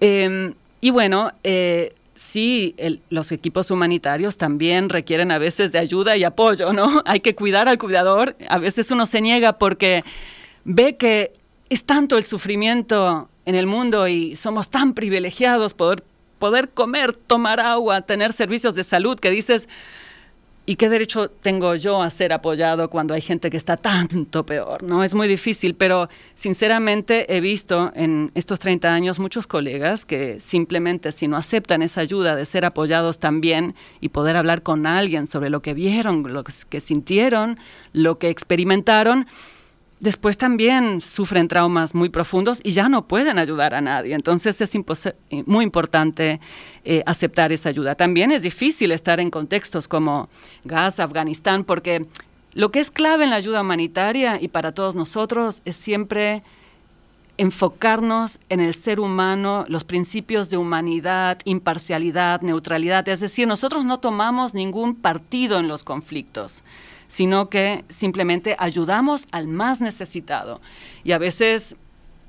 Em, 0.00 0.52
y 0.82 0.90
bueno, 0.90 1.32
eh, 1.42 1.94
sí, 2.14 2.76
los 3.08 3.32
equipos 3.32 3.70
humanitarios 3.70 4.36
también 4.36 4.90
requieren 4.90 5.30
a 5.30 5.38
veces 5.38 5.72
de 5.72 5.78
ayuda 5.78 6.18
y 6.18 6.24
apoyo, 6.24 6.74
¿no? 6.74 7.02
Hay 7.06 7.20
que 7.20 7.34
cuidar 7.34 7.66
al 7.66 7.78
cuidador. 7.78 8.36
A 8.50 8.58
veces 8.58 8.90
uno 8.90 9.06
se 9.06 9.22
niega 9.22 9.54
porque 9.54 10.04
ve 10.64 10.98
que 10.98 11.32
es 11.68 11.84
tanto 11.84 12.18
el 12.18 12.24
sufrimiento 12.24 13.28
en 13.46 13.54
el 13.54 13.66
mundo 13.66 14.08
y 14.08 14.36
somos 14.36 14.70
tan 14.70 14.94
privilegiados 14.94 15.74
poder, 15.74 16.04
poder 16.38 16.70
comer, 16.70 17.14
tomar 17.14 17.60
agua, 17.60 18.02
tener 18.02 18.32
servicios 18.32 18.74
de 18.74 18.84
salud 18.84 19.18
que 19.18 19.30
dices, 19.30 19.68
¿y 20.66 20.76
qué 20.76 20.88
derecho 20.88 21.28
tengo 21.28 21.74
yo 21.74 22.02
a 22.02 22.10
ser 22.10 22.32
apoyado 22.32 22.88
cuando 22.88 23.12
hay 23.12 23.20
gente 23.20 23.50
que 23.50 23.56
está 23.56 23.76
tanto 23.76 24.46
peor? 24.46 24.82
¿no? 24.82 25.04
Es 25.04 25.14
muy 25.14 25.28
difícil, 25.28 25.74
pero 25.74 26.08
sinceramente 26.34 27.34
he 27.34 27.40
visto 27.40 27.92
en 27.94 28.30
estos 28.34 28.60
30 28.60 28.92
años 28.92 29.18
muchos 29.18 29.46
colegas 29.46 30.04
que 30.04 30.40
simplemente 30.40 31.12
si 31.12 31.28
no 31.28 31.36
aceptan 31.36 31.82
esa 31.82 32.00
ayuda 32.00 32.34
de 32.36 32.46
ser 32.46 32.64
apoyados 32.64 33.18
también 33.18 33.74
y 34.00 34.08
poder 34.08 34.36
hablar 34.36 34.62
con 34.62 34.86
alguien 34.86 35.26
sobre 35.26 35.50
lo 35.50 35.60
que 35.60 35.74
vieron, 35.74 36.32
lo 36.32 36.44
que 36.44 36.80
sintieron, 36.80 37.58
lo 37.92 38.18
que 38.18 38.30
experimentaron, 38.30 39.26
después 40.04 40.36
también 40.36 41.00
sufren 41.00 41.48
traumas 41.48 41.94
muy 41.94 42.10
profundos 42.10 42.60
y 42.62 42.72
ya 42.72 42.88
no 42.88 43.08
pueden 43.08 43.38
ayudar 43.38 43.74
a 43.74 43.80
nadie. 43.80 44.14
Entonces 44.14 44.60
es 44.60 44.74
eh, 44.74 44.82
muy 45.46 45.64
importante 45.64 46.40
eh, 46.84 47.02
aceptar 47.06 47.52
esa 47.52 47.70
ayuda. 47.70 47.94
También 47.94 48.30
es 48.30 48.42
difícil 48.42 48.92
estar 48.92 49.18
en 49.18 49.30
contextos 49.30 49.88
como 49.88 50.28
Gaza, 50.64 51.04
Afganistán, 51.04 51.64
porque 51.64 52.06
lo 52.52 52.70
que 52.70 52.80
es 52.80 52.90
clave 52.90 53.24
en 53.24 53.30
la 53.30 53.36
ayuda 53.36 53.62
humanitaria 53.62 54.40
y 54.40 54.48
para 54.48 54.72
todos 54.72 54.94
nosotros 54.94 55.62
es 55.64 55.76
siempre 55.76 56.42
enfocarnos 57.36 58.38
en 58.50 58.60
el 58.60 58.74
ser 58.74 59.00
humano, 59.00 59.64
los 59.68 59.84
principios 59.84 60.50
de 60.50 60.58
humanidad, 60.58 61.38
imparcialidad, 61.44 62.42
neutralidad. 62.42 63.08
Es 63.08 63.20
decir, 63.20 63.48
nosotros 63.48 63.86
no 63.86 63.98
tomamos 63.98 64.52
ningún 64.52 64.94
partido 64.94 65.58
en 65.58 65.66
los 65.66 65.82
conflictos 65.82 66.62
sino 67.14 67.48
que 67.48 67.84
simplemente 67.88 68.56
ayudamos 68.58 69.28
al 69.30 69.46
más 69.46 69.80
necesitado. 69.80 70.60
Y 71.04 71.12
a 71.12 71.18
veces 71.18 71.76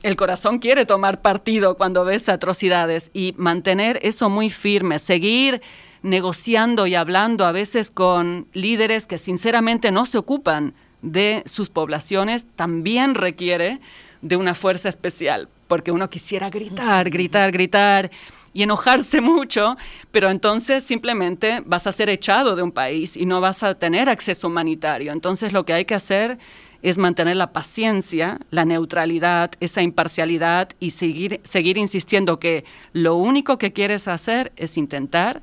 el 0.04 0.16
corazón 0.16 0.60
quiere 0.60 0.86
tomar 0.86 1.24
partido 1.24 1.76
cuando 1.76 2.06
ves 2.06 2.30
atrocidades 2.30 3.10
y 3.12 3.34
mantener 3.36 4.00
eso 4.04 4.30
muy 4.30 4.52
firme, 4.52 5.00
seguir 5.00 5.64
negociando 6.04 6.86
y 6.86 6.94
hablando 6.94 7.48
a 7.48 7.52
veces 7.52 7.90
con 7.90 8.48
líderes 8.54 9.08
que 9.08 9.18
sinceramente 9.18 9.92
no 9.92 10.06
se 10.06 10.20
ocupan 10.20 10.76
de 11.02 11.42
sus 11.48 11.70
poblaciones, 11.70 12.46
también 12.56 13.16
requiere 13.16 13.80
de 14.22 14.36
una 14.36 14.54
fuerza 14.54 14.88
especial, 14.88 15.50
porque 15.68 15.91
uno 15.91 16.09
quisiera 16.09 16.49
gritar, 16.49 17.09
gritar, 17.09 17.51
gritar 17.51 18.11
y 18.53 18.63
enojarse 18.63 19.22
mucho, 19.22 19.78
pero 20.11 20.30
entonces 20.30 20.84
simplemente 20.84 21.61
vas 21.66 21.88
a 21.88 21.91
ser 21.91 22.09
echado 22.09 22.55
de 22.55 22.63
un 22.63 22.72
país 22.72 23.18
y 23.18 23.26
no 23.26 23.41
vas 23.41 23.63
a 23.63 23.76
tener 23.76 24.09
acceso 24.09 24.47
humanitario. 24.47 25.11
Entonces 25.11 25.53
lo 25.53 25.66
que 25.66 25.74
hay 25.74 25.86
que 25.86 25.95
hacer 25.95 26.38
es 26.82 26.97
mantener 26.97 27.36
la 27.36 27.51
paciencia, 27.51 28.39
la 28.51 28.63
neutralidad, 28.63 29.51
esa 29.59 29.82
imparcialidad 29.82 30.70
y 30.80 30.91
seguir, 30.91 31.41
seguir 31.43 31.78
insistiendo 31.78 32.39
que 32.39 32.63
lo 32.93 33.16
único 33.16 33.57
que 33.57 33.74
quieres 33.74 34.07
hacer 34.07 34.51
es 34.55 34.78
intentar 34.78 35.41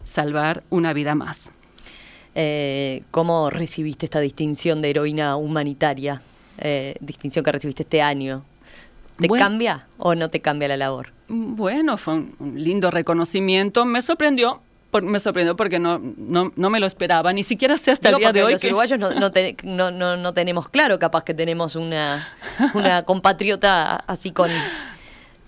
salvar 0.00 0.62
una 0.70 0.92
vida 0.92 1.14
más. 1.14 1.50
Eh, 2.36 3.02
¿Cómo 3.10 3.50
recibiste 3.50 4.06
esta 4.06 4.20
distinción 4.20 4.80
de 4.80 4.90
heroína 4.90 5.36
humanitaria? 5.36 6.22
Eh, 6.58 6.94
distinción 7.00 7.44
que 7.44 7.52
recibiste 7.52 7.82
este 7.82 8.00
año. 8.00 8.44
¿Te 9.18 9.28
cambia 9.28 9.86
o 9.98 10.14
no 10.14 10.30
te 10.30 10.40
cambia 10.40 10.68
la 10.68 10.76
labor? 10.76 11.12
Bueno, 11.28 11.96
fue 11.96 12.14
un, 12.14 12.54
lindo 12.54 12.90
reconocimiento. 12.90 13.84
Me 13.84 14.02
sorprendió, 14.02 14.60
me 15.02 15.18
sorprendió 15.20 15.56
porque 15.56 15.78
no, 15.78 15.98
no, 15.98 16.52
no, 16.54 16.70
me 16.70 16.80
lo 16.80 16.86
esperaba, 16.86 17.32
ni 17.32 17.42
siquiera 17.42 17.78
sé 17.78 17.90
hasta 17.90 18.10
el 18.10 18.16
día 18.16 18.32
de 18.32 18.42
hoy. 18.42 18.52
Los 18.54 18.64
uruguayos 18.64 18.98
no, 19.64 19.90
no, 19.90 20.16
no, 20.16 20.34
tenemos 20.34 20.68
claro, 20.68 20.98
capaz 20.98 21.24
que 21.24 21.34
tenemos 21.34 21.76
una, 21.76 22.28
una 22.74 23.04
compatriota 23.04 23.96
así 23.96 24.32
con, 24.32 24.50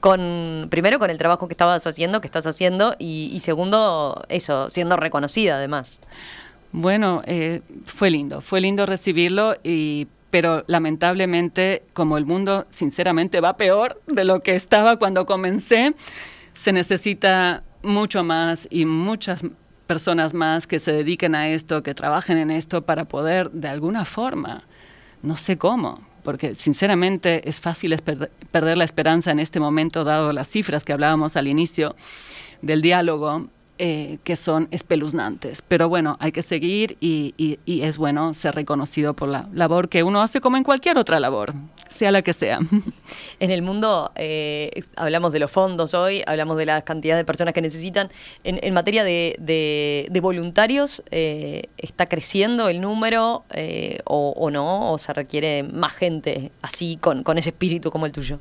con, 0.01 0.69
primero 0.71 0.99
con 0.99 1.11
el 1.11 1.19
trabajo 1.19 1.47
que 1.47 1.53
estabas 1.53 1.87
haciendo, 1.87 2.21
que 2.21 2.27
estás 2.27 2.47
haciendo, 2.47 2.97
y, 2.99 3.39
segundo, 3.41 4.25
eso, 4.29 4.71
siendo 4.71 4.97
reconocida 4.97 5.57
además. 5.57 6.01
Bueno, 6.73 7.23
eh, 7.27 7.63
fue 7.87 8.11
lindo, 8.11 8.43
fue 8.43 8.61
lindo 8.61 8.85
recibirlo 8.85 9.57
y 9.63 10.07
pero 10.31 10.65
lamentablemente 10.67 11.83
como 11.95 12.19
el 12.19 12.27
mundo 12.27 12.67
sinceramente 12.69 13.41
va 13.41 13.57
peor 13.57 14.01
de 14.07 14.25
lo 14.25 14.43
que 14.43 14.55
estaba 14.55 14.97
cuando 14.97 15.27
comencé, 15.27 15.95
se 16.53 16.73
necesita 16.73 17.63
mucho 17.83 18.25
más 18.25 18.67
y 18.71 18.85
muchas 18.85 19.45
personas 19.87 20.35
más 20.35 20.67
que 20.67 20.79
se 20.79 20.93
dediquen 20.93 21.35
a 21.35 21.49
esto, 21.49 21.83
que 21.83 21.95
trabajen 21.95 22.37
en 22.37 22.51
esto 22.51 22.83
para 22.83 23.07
poder 23.07 23.51
de 23.51 23.69
alguna 23.69 24.05
forma, 24.05 24.65
no 25.23 25.37
sé 25.37 25.57
cómo, 25.57 26.07
porque 26.23 26.55
sinceramente 26.55 27.49
es 27.49 27.61
fácil 27.61 27.97
perder 28.51 28.77
la 28.77 28.85
esperanza 28.85 29.31
en 29.31 29.41
este 29.41 29.61
momento 29.61 30.05
dado 30.05 30.33
las 30.33 30.49
cifras 30.49 30.85
que 30.85 30.93
hablábamos 30.93 31.37
al 31.37 31.49
inicio 31.49 31.97
del 32.61 32.83
diálogo, 32.83 33.49
eh, 33.79 34.19
que 34.25 34.35
son 34.35 34.67
espeluznantes. 34.73 35.63
Pero 35.67 35.89
bueno, 35.89 36.17
hay 36.21 36.33
que 36.33 36.43
seguir 36.43 36.97
y, 37.01 37.35
es 37.67 37.97
bueno 37.97 38.35
ser 38.35 38.57
reconocido 38.57 39.15
por 39.15 39.29
la 39.29 39.49
labor 39.53 39.89
que 39.89 40.03
uno 40.03 40.21
hace 40.21 40.41
como 40.41 40.57
en 40.57 40.65
cualquier 40.65 40.99
otra 40.99 41.21
labor, 41.21 41.55
sea 41.89 42.11
la 42.11 42.23
que 42.23 42.33
sea. 42.33 42.59
En 43.41 43.53
el 43.53 43.63
mundo 43.63 44.11
eh, 44.17 44.83
hablamos 44.97 45.33
de 45.33 45.39
los 45.39 45.51
fondos 45.51 45.95
hoy, 45.95 46.23
hablamos 46.27 46.57
de 46.57 46.67
la 46.67 46.83
cantidad 46.83 47.17
de 47.17 47.25
personas 47.25 47.55
que 47.55 47.63
necesitan. 47.63 48.11
En, 48.43 48.75
materia 48.75 49.05
de, 49.05 50.19
voluntarios, 50.21 51.03
eh, 51.11 51.69
¿está 51.77 52.07
creciendo 52.07 52.69
el 52.69 52.81
número 52.81 53.45
o, 54.05 54.51
no? 54.51 54.93
¿O 54.93 54.99
se 54.99 55.13
requiere 55.13 55.63
más 55.63 55.93
gente 55.93 56.51
así 56.63 56.99
con 57.01 57.39
ese 57.39 57.51
espíritu 57.51 57.91
como 57.91 58.07
el 58.07 58.13
tuyo? 58.13 58.41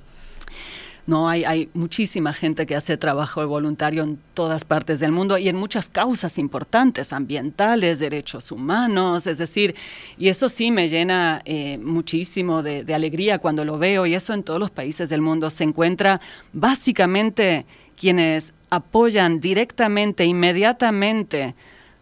No, 1.08 1.30
hay, 1.30 1.46
hay 1.46 1.70
muchísima 1.74 2.34
gente 2.34 2.66
que 2.66 2.76
hace 2.76 2.98
trabajo 2.98 3.46
voluntario 3.48 4.04
en 4.04 4.20
todas 4.34 4.66
partes 4.66 5.00
del 5.00 5.14
mundo 5.14 5.38
y 5.38 5.48
en 5.48 5.56
muchas 5.56 5.90
causas 5.90 6.38
importantes, 6.38 7.14
ambientales, 7.14 8.00
derechos 8.00 8.52
humanos, 8.52 9.26
es 9.26 9.38
decir, 9.38 9.74
y 10.18 10.28
eso 10.28 10.50
sí 10.50 10.70
me 10.70 10.90
llena 10.90 11.42
eh, 11.46 11.78
muchísimo 11.78 12.62
de, 12.62 12.84
de 12.84 12.94
alegría 12.94 13.40
cuando 13.40 13.64
lo 13.64 13.78
veo 13.78 14.06
y 14.06 14.16
eso 14.16 14.34
en 14.34 14.44
todos 14.44 14.60
los 14.60 14.70
países 14.70 15.08
del 15.08 15.22
mundo. 15.22 15.50
Se 15.50 15.64
encuentra 15.64 16.20
básicamente 16.52 17.66
quienes 17.96 18.54
apoyan 18.70 19.40
directamente, 19.40 20.26
inmediatamente 20.26 21.56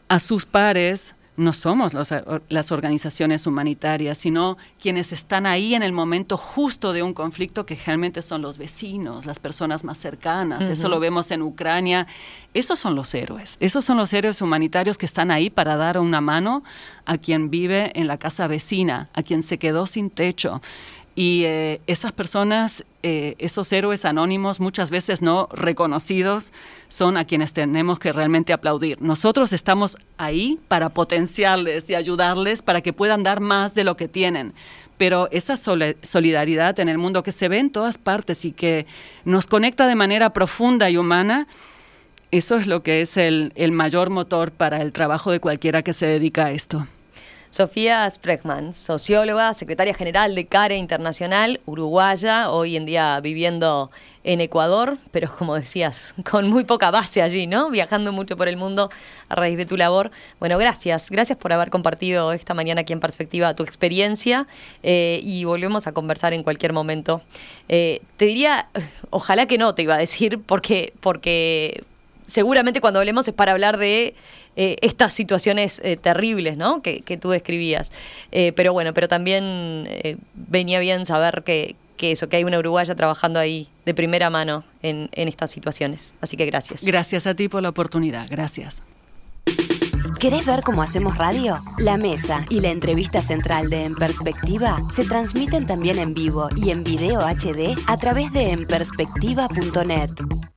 a 0.07 0.19
sus 0.19 0.45
pares, 0.45 1.14
no 1.37 1.53
somos 1.53 1.93
las 1.93 2.71
organizaciones 2.71 3.45
humanitarias, 3.45 4.17
sino 4.17 4.57
quienes 4.79 5.11
están 5.11 5.45
ahí 5.45 5.75
en 5.75 5.83
el 5.83 5.91
momento 5.91 6.37
justo 6.37 6.93
de 6.93 7.03
un 7.03 7.13
conflicto 7.13 7.65
que 7.65 7.75
realmente 7.75 8.21
son 8.21 8.41
los 8.41 8.57
vecinos, 8.57 9.25
las 9.25 9.39
personas 9.39 9.83
más 9.83 9.97
cercanas. 9.97 10.69
Eso 10.69 10.87
lo 10.87 10.99
vemos 10.99 11.31
en 11.31 11.41
Ucrania. 11.41 12.07
Esos 12.53 12.79
son 12.79 12.95
los 12.95 13.13
héroes. 13.13 13.57
Esos 13.59 13.83
son 13.83 13.97
los 13.97 14.13
héroes 14.13 14.41
humanitarios 14.41 14.97
que 14.97 15.05
están 15.05 15.29
ahí 15.29 15.49
para 15.49 15.75
dar 15.75 15.97
una 15.97 16.21
mano 16.21 16.63
a 17.05 17.17
quien 17.17 17.49
vive 17.49 17.91
en 17.99 18.07
la 18.07 18.17
casa 18.17 18.47
vecina, 18.47 19.09
a 19.13 19.21
quien 19.21 19.43
se 19.43 19.57
quedó 19.57 19.87
sin 19.87 20.09
techo. 20.09 20.61
Y 21.17 21.45
eh, 21.45 21.79
esas 21.87 22.11
personas, 22.11 22.83
eh, 23.01 23.35
esos 23.37 23.71
héroes 23.71 24.03
anónimos, 24.03 24.59
muchas 24.59 24.89
veces 24.89 25.21
no 25.21 25.47
reconocidos, 25.53 26.51
son 26.89 27.15
a 27.15 27.23
quienes 27.23 27.53
tenemos 27.53 27.99
que 27.99 28.11
realmente 28.11 28.51
aplaudir. 28.51 29.01
Nosotros 29.01 29.53
estamos 29.53 29.97
ahí 30.17 30.59
para 30.67 30.89
potenciarles 30.89 31.89
y 31.89 31.95
ayudarles 31.95 32.61
para 32.61 32.81
que 32.81 32.91
puedan 32.91 33.23
dar 33.23 33.39
más 33.39 33.73
de 33.73 33.85
lo 33.85 33.95
que 33.95 34.09
tienen. 34.09 34.53
Pero 34.97 35.29
esa 35.31 35.55
solidaridad 35.55 36.79
en 36.81 36.89
el 36.89 36.97
mundo 36.97 37.23
que 37.23 37.31
se 37.31 37.47
ve 37.47 37.59
en 37.59 37.69
todas 37.69 37.97
partes 37.97 38.43
y 38.43 38.51
que 38.51 38.85
nos 39.23 39.47
conecta 39.47 39.87
de 39.87 39.95
manera 39.95 40.31
profunda 40.33 40.89
y 40.89 40.97
humana, 40.97 41.47
eso 42.31 42.57
es 42.57 42.67
lo 42.67 42.83
que 42.83 42.99
es 42.99 43.15
el 43.15 43.71
mayor 43.71 44.09
motor 44.09 44.51
para 44.51 44.81
el 44.81 44.91
trabajo 44.91 45.31
de 45.31 45.39
cualquiera 45.39 45.81
que 45.81 45.93
se 45.93 46.07
dedica 46.07 46.45
a 46.45 46.51
esto. 46.51 46.87
Sofía 47.55 48.11
Spreckman, 48.11 48.73
socióloga, 48.73 49.53
secretaria 49.53 49.93
general 49.93 50.35
de 50.35 50.45
CARE 50.45 50.75
Internacional, 50.75 51.61
uruguaya, 51.65 52.51
hoy 52.51 52.75
en 52.75 52.85
día 52.85 53.17
viviendo 53.21 53.91
en 54.25 54.41
Ecuador, 54.41 54.97
pero 55.11 55.33
como 55.37 55.55
decías, 55.55 56.13
con 56.29 56.49
muy 56.49 56.65
poca 56.65 56.91
base 56.91 57.21
allí, 57.21 57.47
¿no? 57.47 57.69
Viajando 57.69 58.11
mucho 58.11 58.35
por 58.35 58.49
el 58.49 58.57
mundo 58.57 58.89
a 59.29 59.35
raíz 59.35 59.55
de 59.55 59.65
tu 59.65 59.77
labor. 59.77 60.11
Bueno, 60.37 60.57
gracias, 60.57 61.09
gracias 61.09 61.37
por 61.37 61.53
haber 61.53 61.69
compartido 61.69 62.33
esta 62.33 62.53
mañana 62.53 62.81
aquí 62.81 62.91
en 62.91 62.99
Perspectiva 62.99 63.55
tu 63.55 63.63
experiencia 63.63 64.47
eh, 64.83 65.21
y 65.23 65.45
volvemos 65.45 65.87
a 65.87 65.93
conversar 65.93 66.33
en 66.33 66.43
cualquier 66.43 66.73
momento. 66.73 67.21
Eh, 67.69 68.01
te 68.17 68.25
diría, 68.25 68.67
ojalá 69.11 69.45
que 69.45 69.57
no, 69.57 69.73
te 69.75 69.83
iba 69.83 69.95
a 69.95 69.99
decir, 69.99 70.41
porque, 70.45 70.91
porque 70.99 71.85
seguramente 72.25 72.81
cuando 72.81 72.99
hablemos 72.99 73.27
es 73.27 73.33
para 73.33 73.51
hablar 73.51 73.77
de 73.77 74.15
eh, 74.55 74.77
estas 74.81 75.13
situaciones 75.13 75.81
eh, 75.83 75.97
terribles 75.97 76.57
¿no? 76.57 76.81
que, 76.81 77.01
tú 77.19 77.29
describías. 77.29 77.91
Eh, 78.31 78.53
pero 78.55 78.73
bueno, 78.73 78.93
pero 78.93 79.07
también 79.07 79.87
venía 80.33 80.79
bien 80.79 81.05
saber 81.05 81.43
que, 81.43 81.75
eso, 81.99 82.29
que 82.29 82.37
hay 82.37 82.43
una 82.43 82.59
uruguaya 82.59 82.95
trabajando 82.95 83.39
ahí 83.39 83.67
de 83.85 83.93
primera 83.93 84.29
mano 84.29 84.63
en, 84.81 85.09
en 85.13 85.27
estas 85.27 85.51
situaciones. 85.51 86.13
Así 86.21 86.37
que 86.37 86.45
gracias. 86.45 86.83
Gracias 86.83 87.27
a 87.27 87.35
ti 87.35 87.49
por 87.49 87.63
la 87.63 87.69
oportunidad. 87.69 88.27
Gracias. 88.29 88.81
¿Querés 90.19 90.45
ver 90.45 90.61
cómo 90.63 90.81
hacemos 90.81 91.17
radio? 91.17 91.57
La 91.77 91.97
mesa 91.97 92.45
y 92.49 92.61
la 92.61 92.69
entrevista 92.69 93.21
central 93.21 93.69
de 93.69 93.85
En 93.85 93.95
Perspectiva 93.95 94.77
se 94.91 95.05
transmiten 95.05 95.67
también 95.67 95.99
en 95.99 96.13
vivo 96.13 96.49
y 96.55 96.71
en 96.71 96.83
video 96.83 97.21
HD 97.21 97.75
a 97.87 97.97
través 97.97 98.31
de 98.31 98.51
enperspectiva.net. 98.51 100.54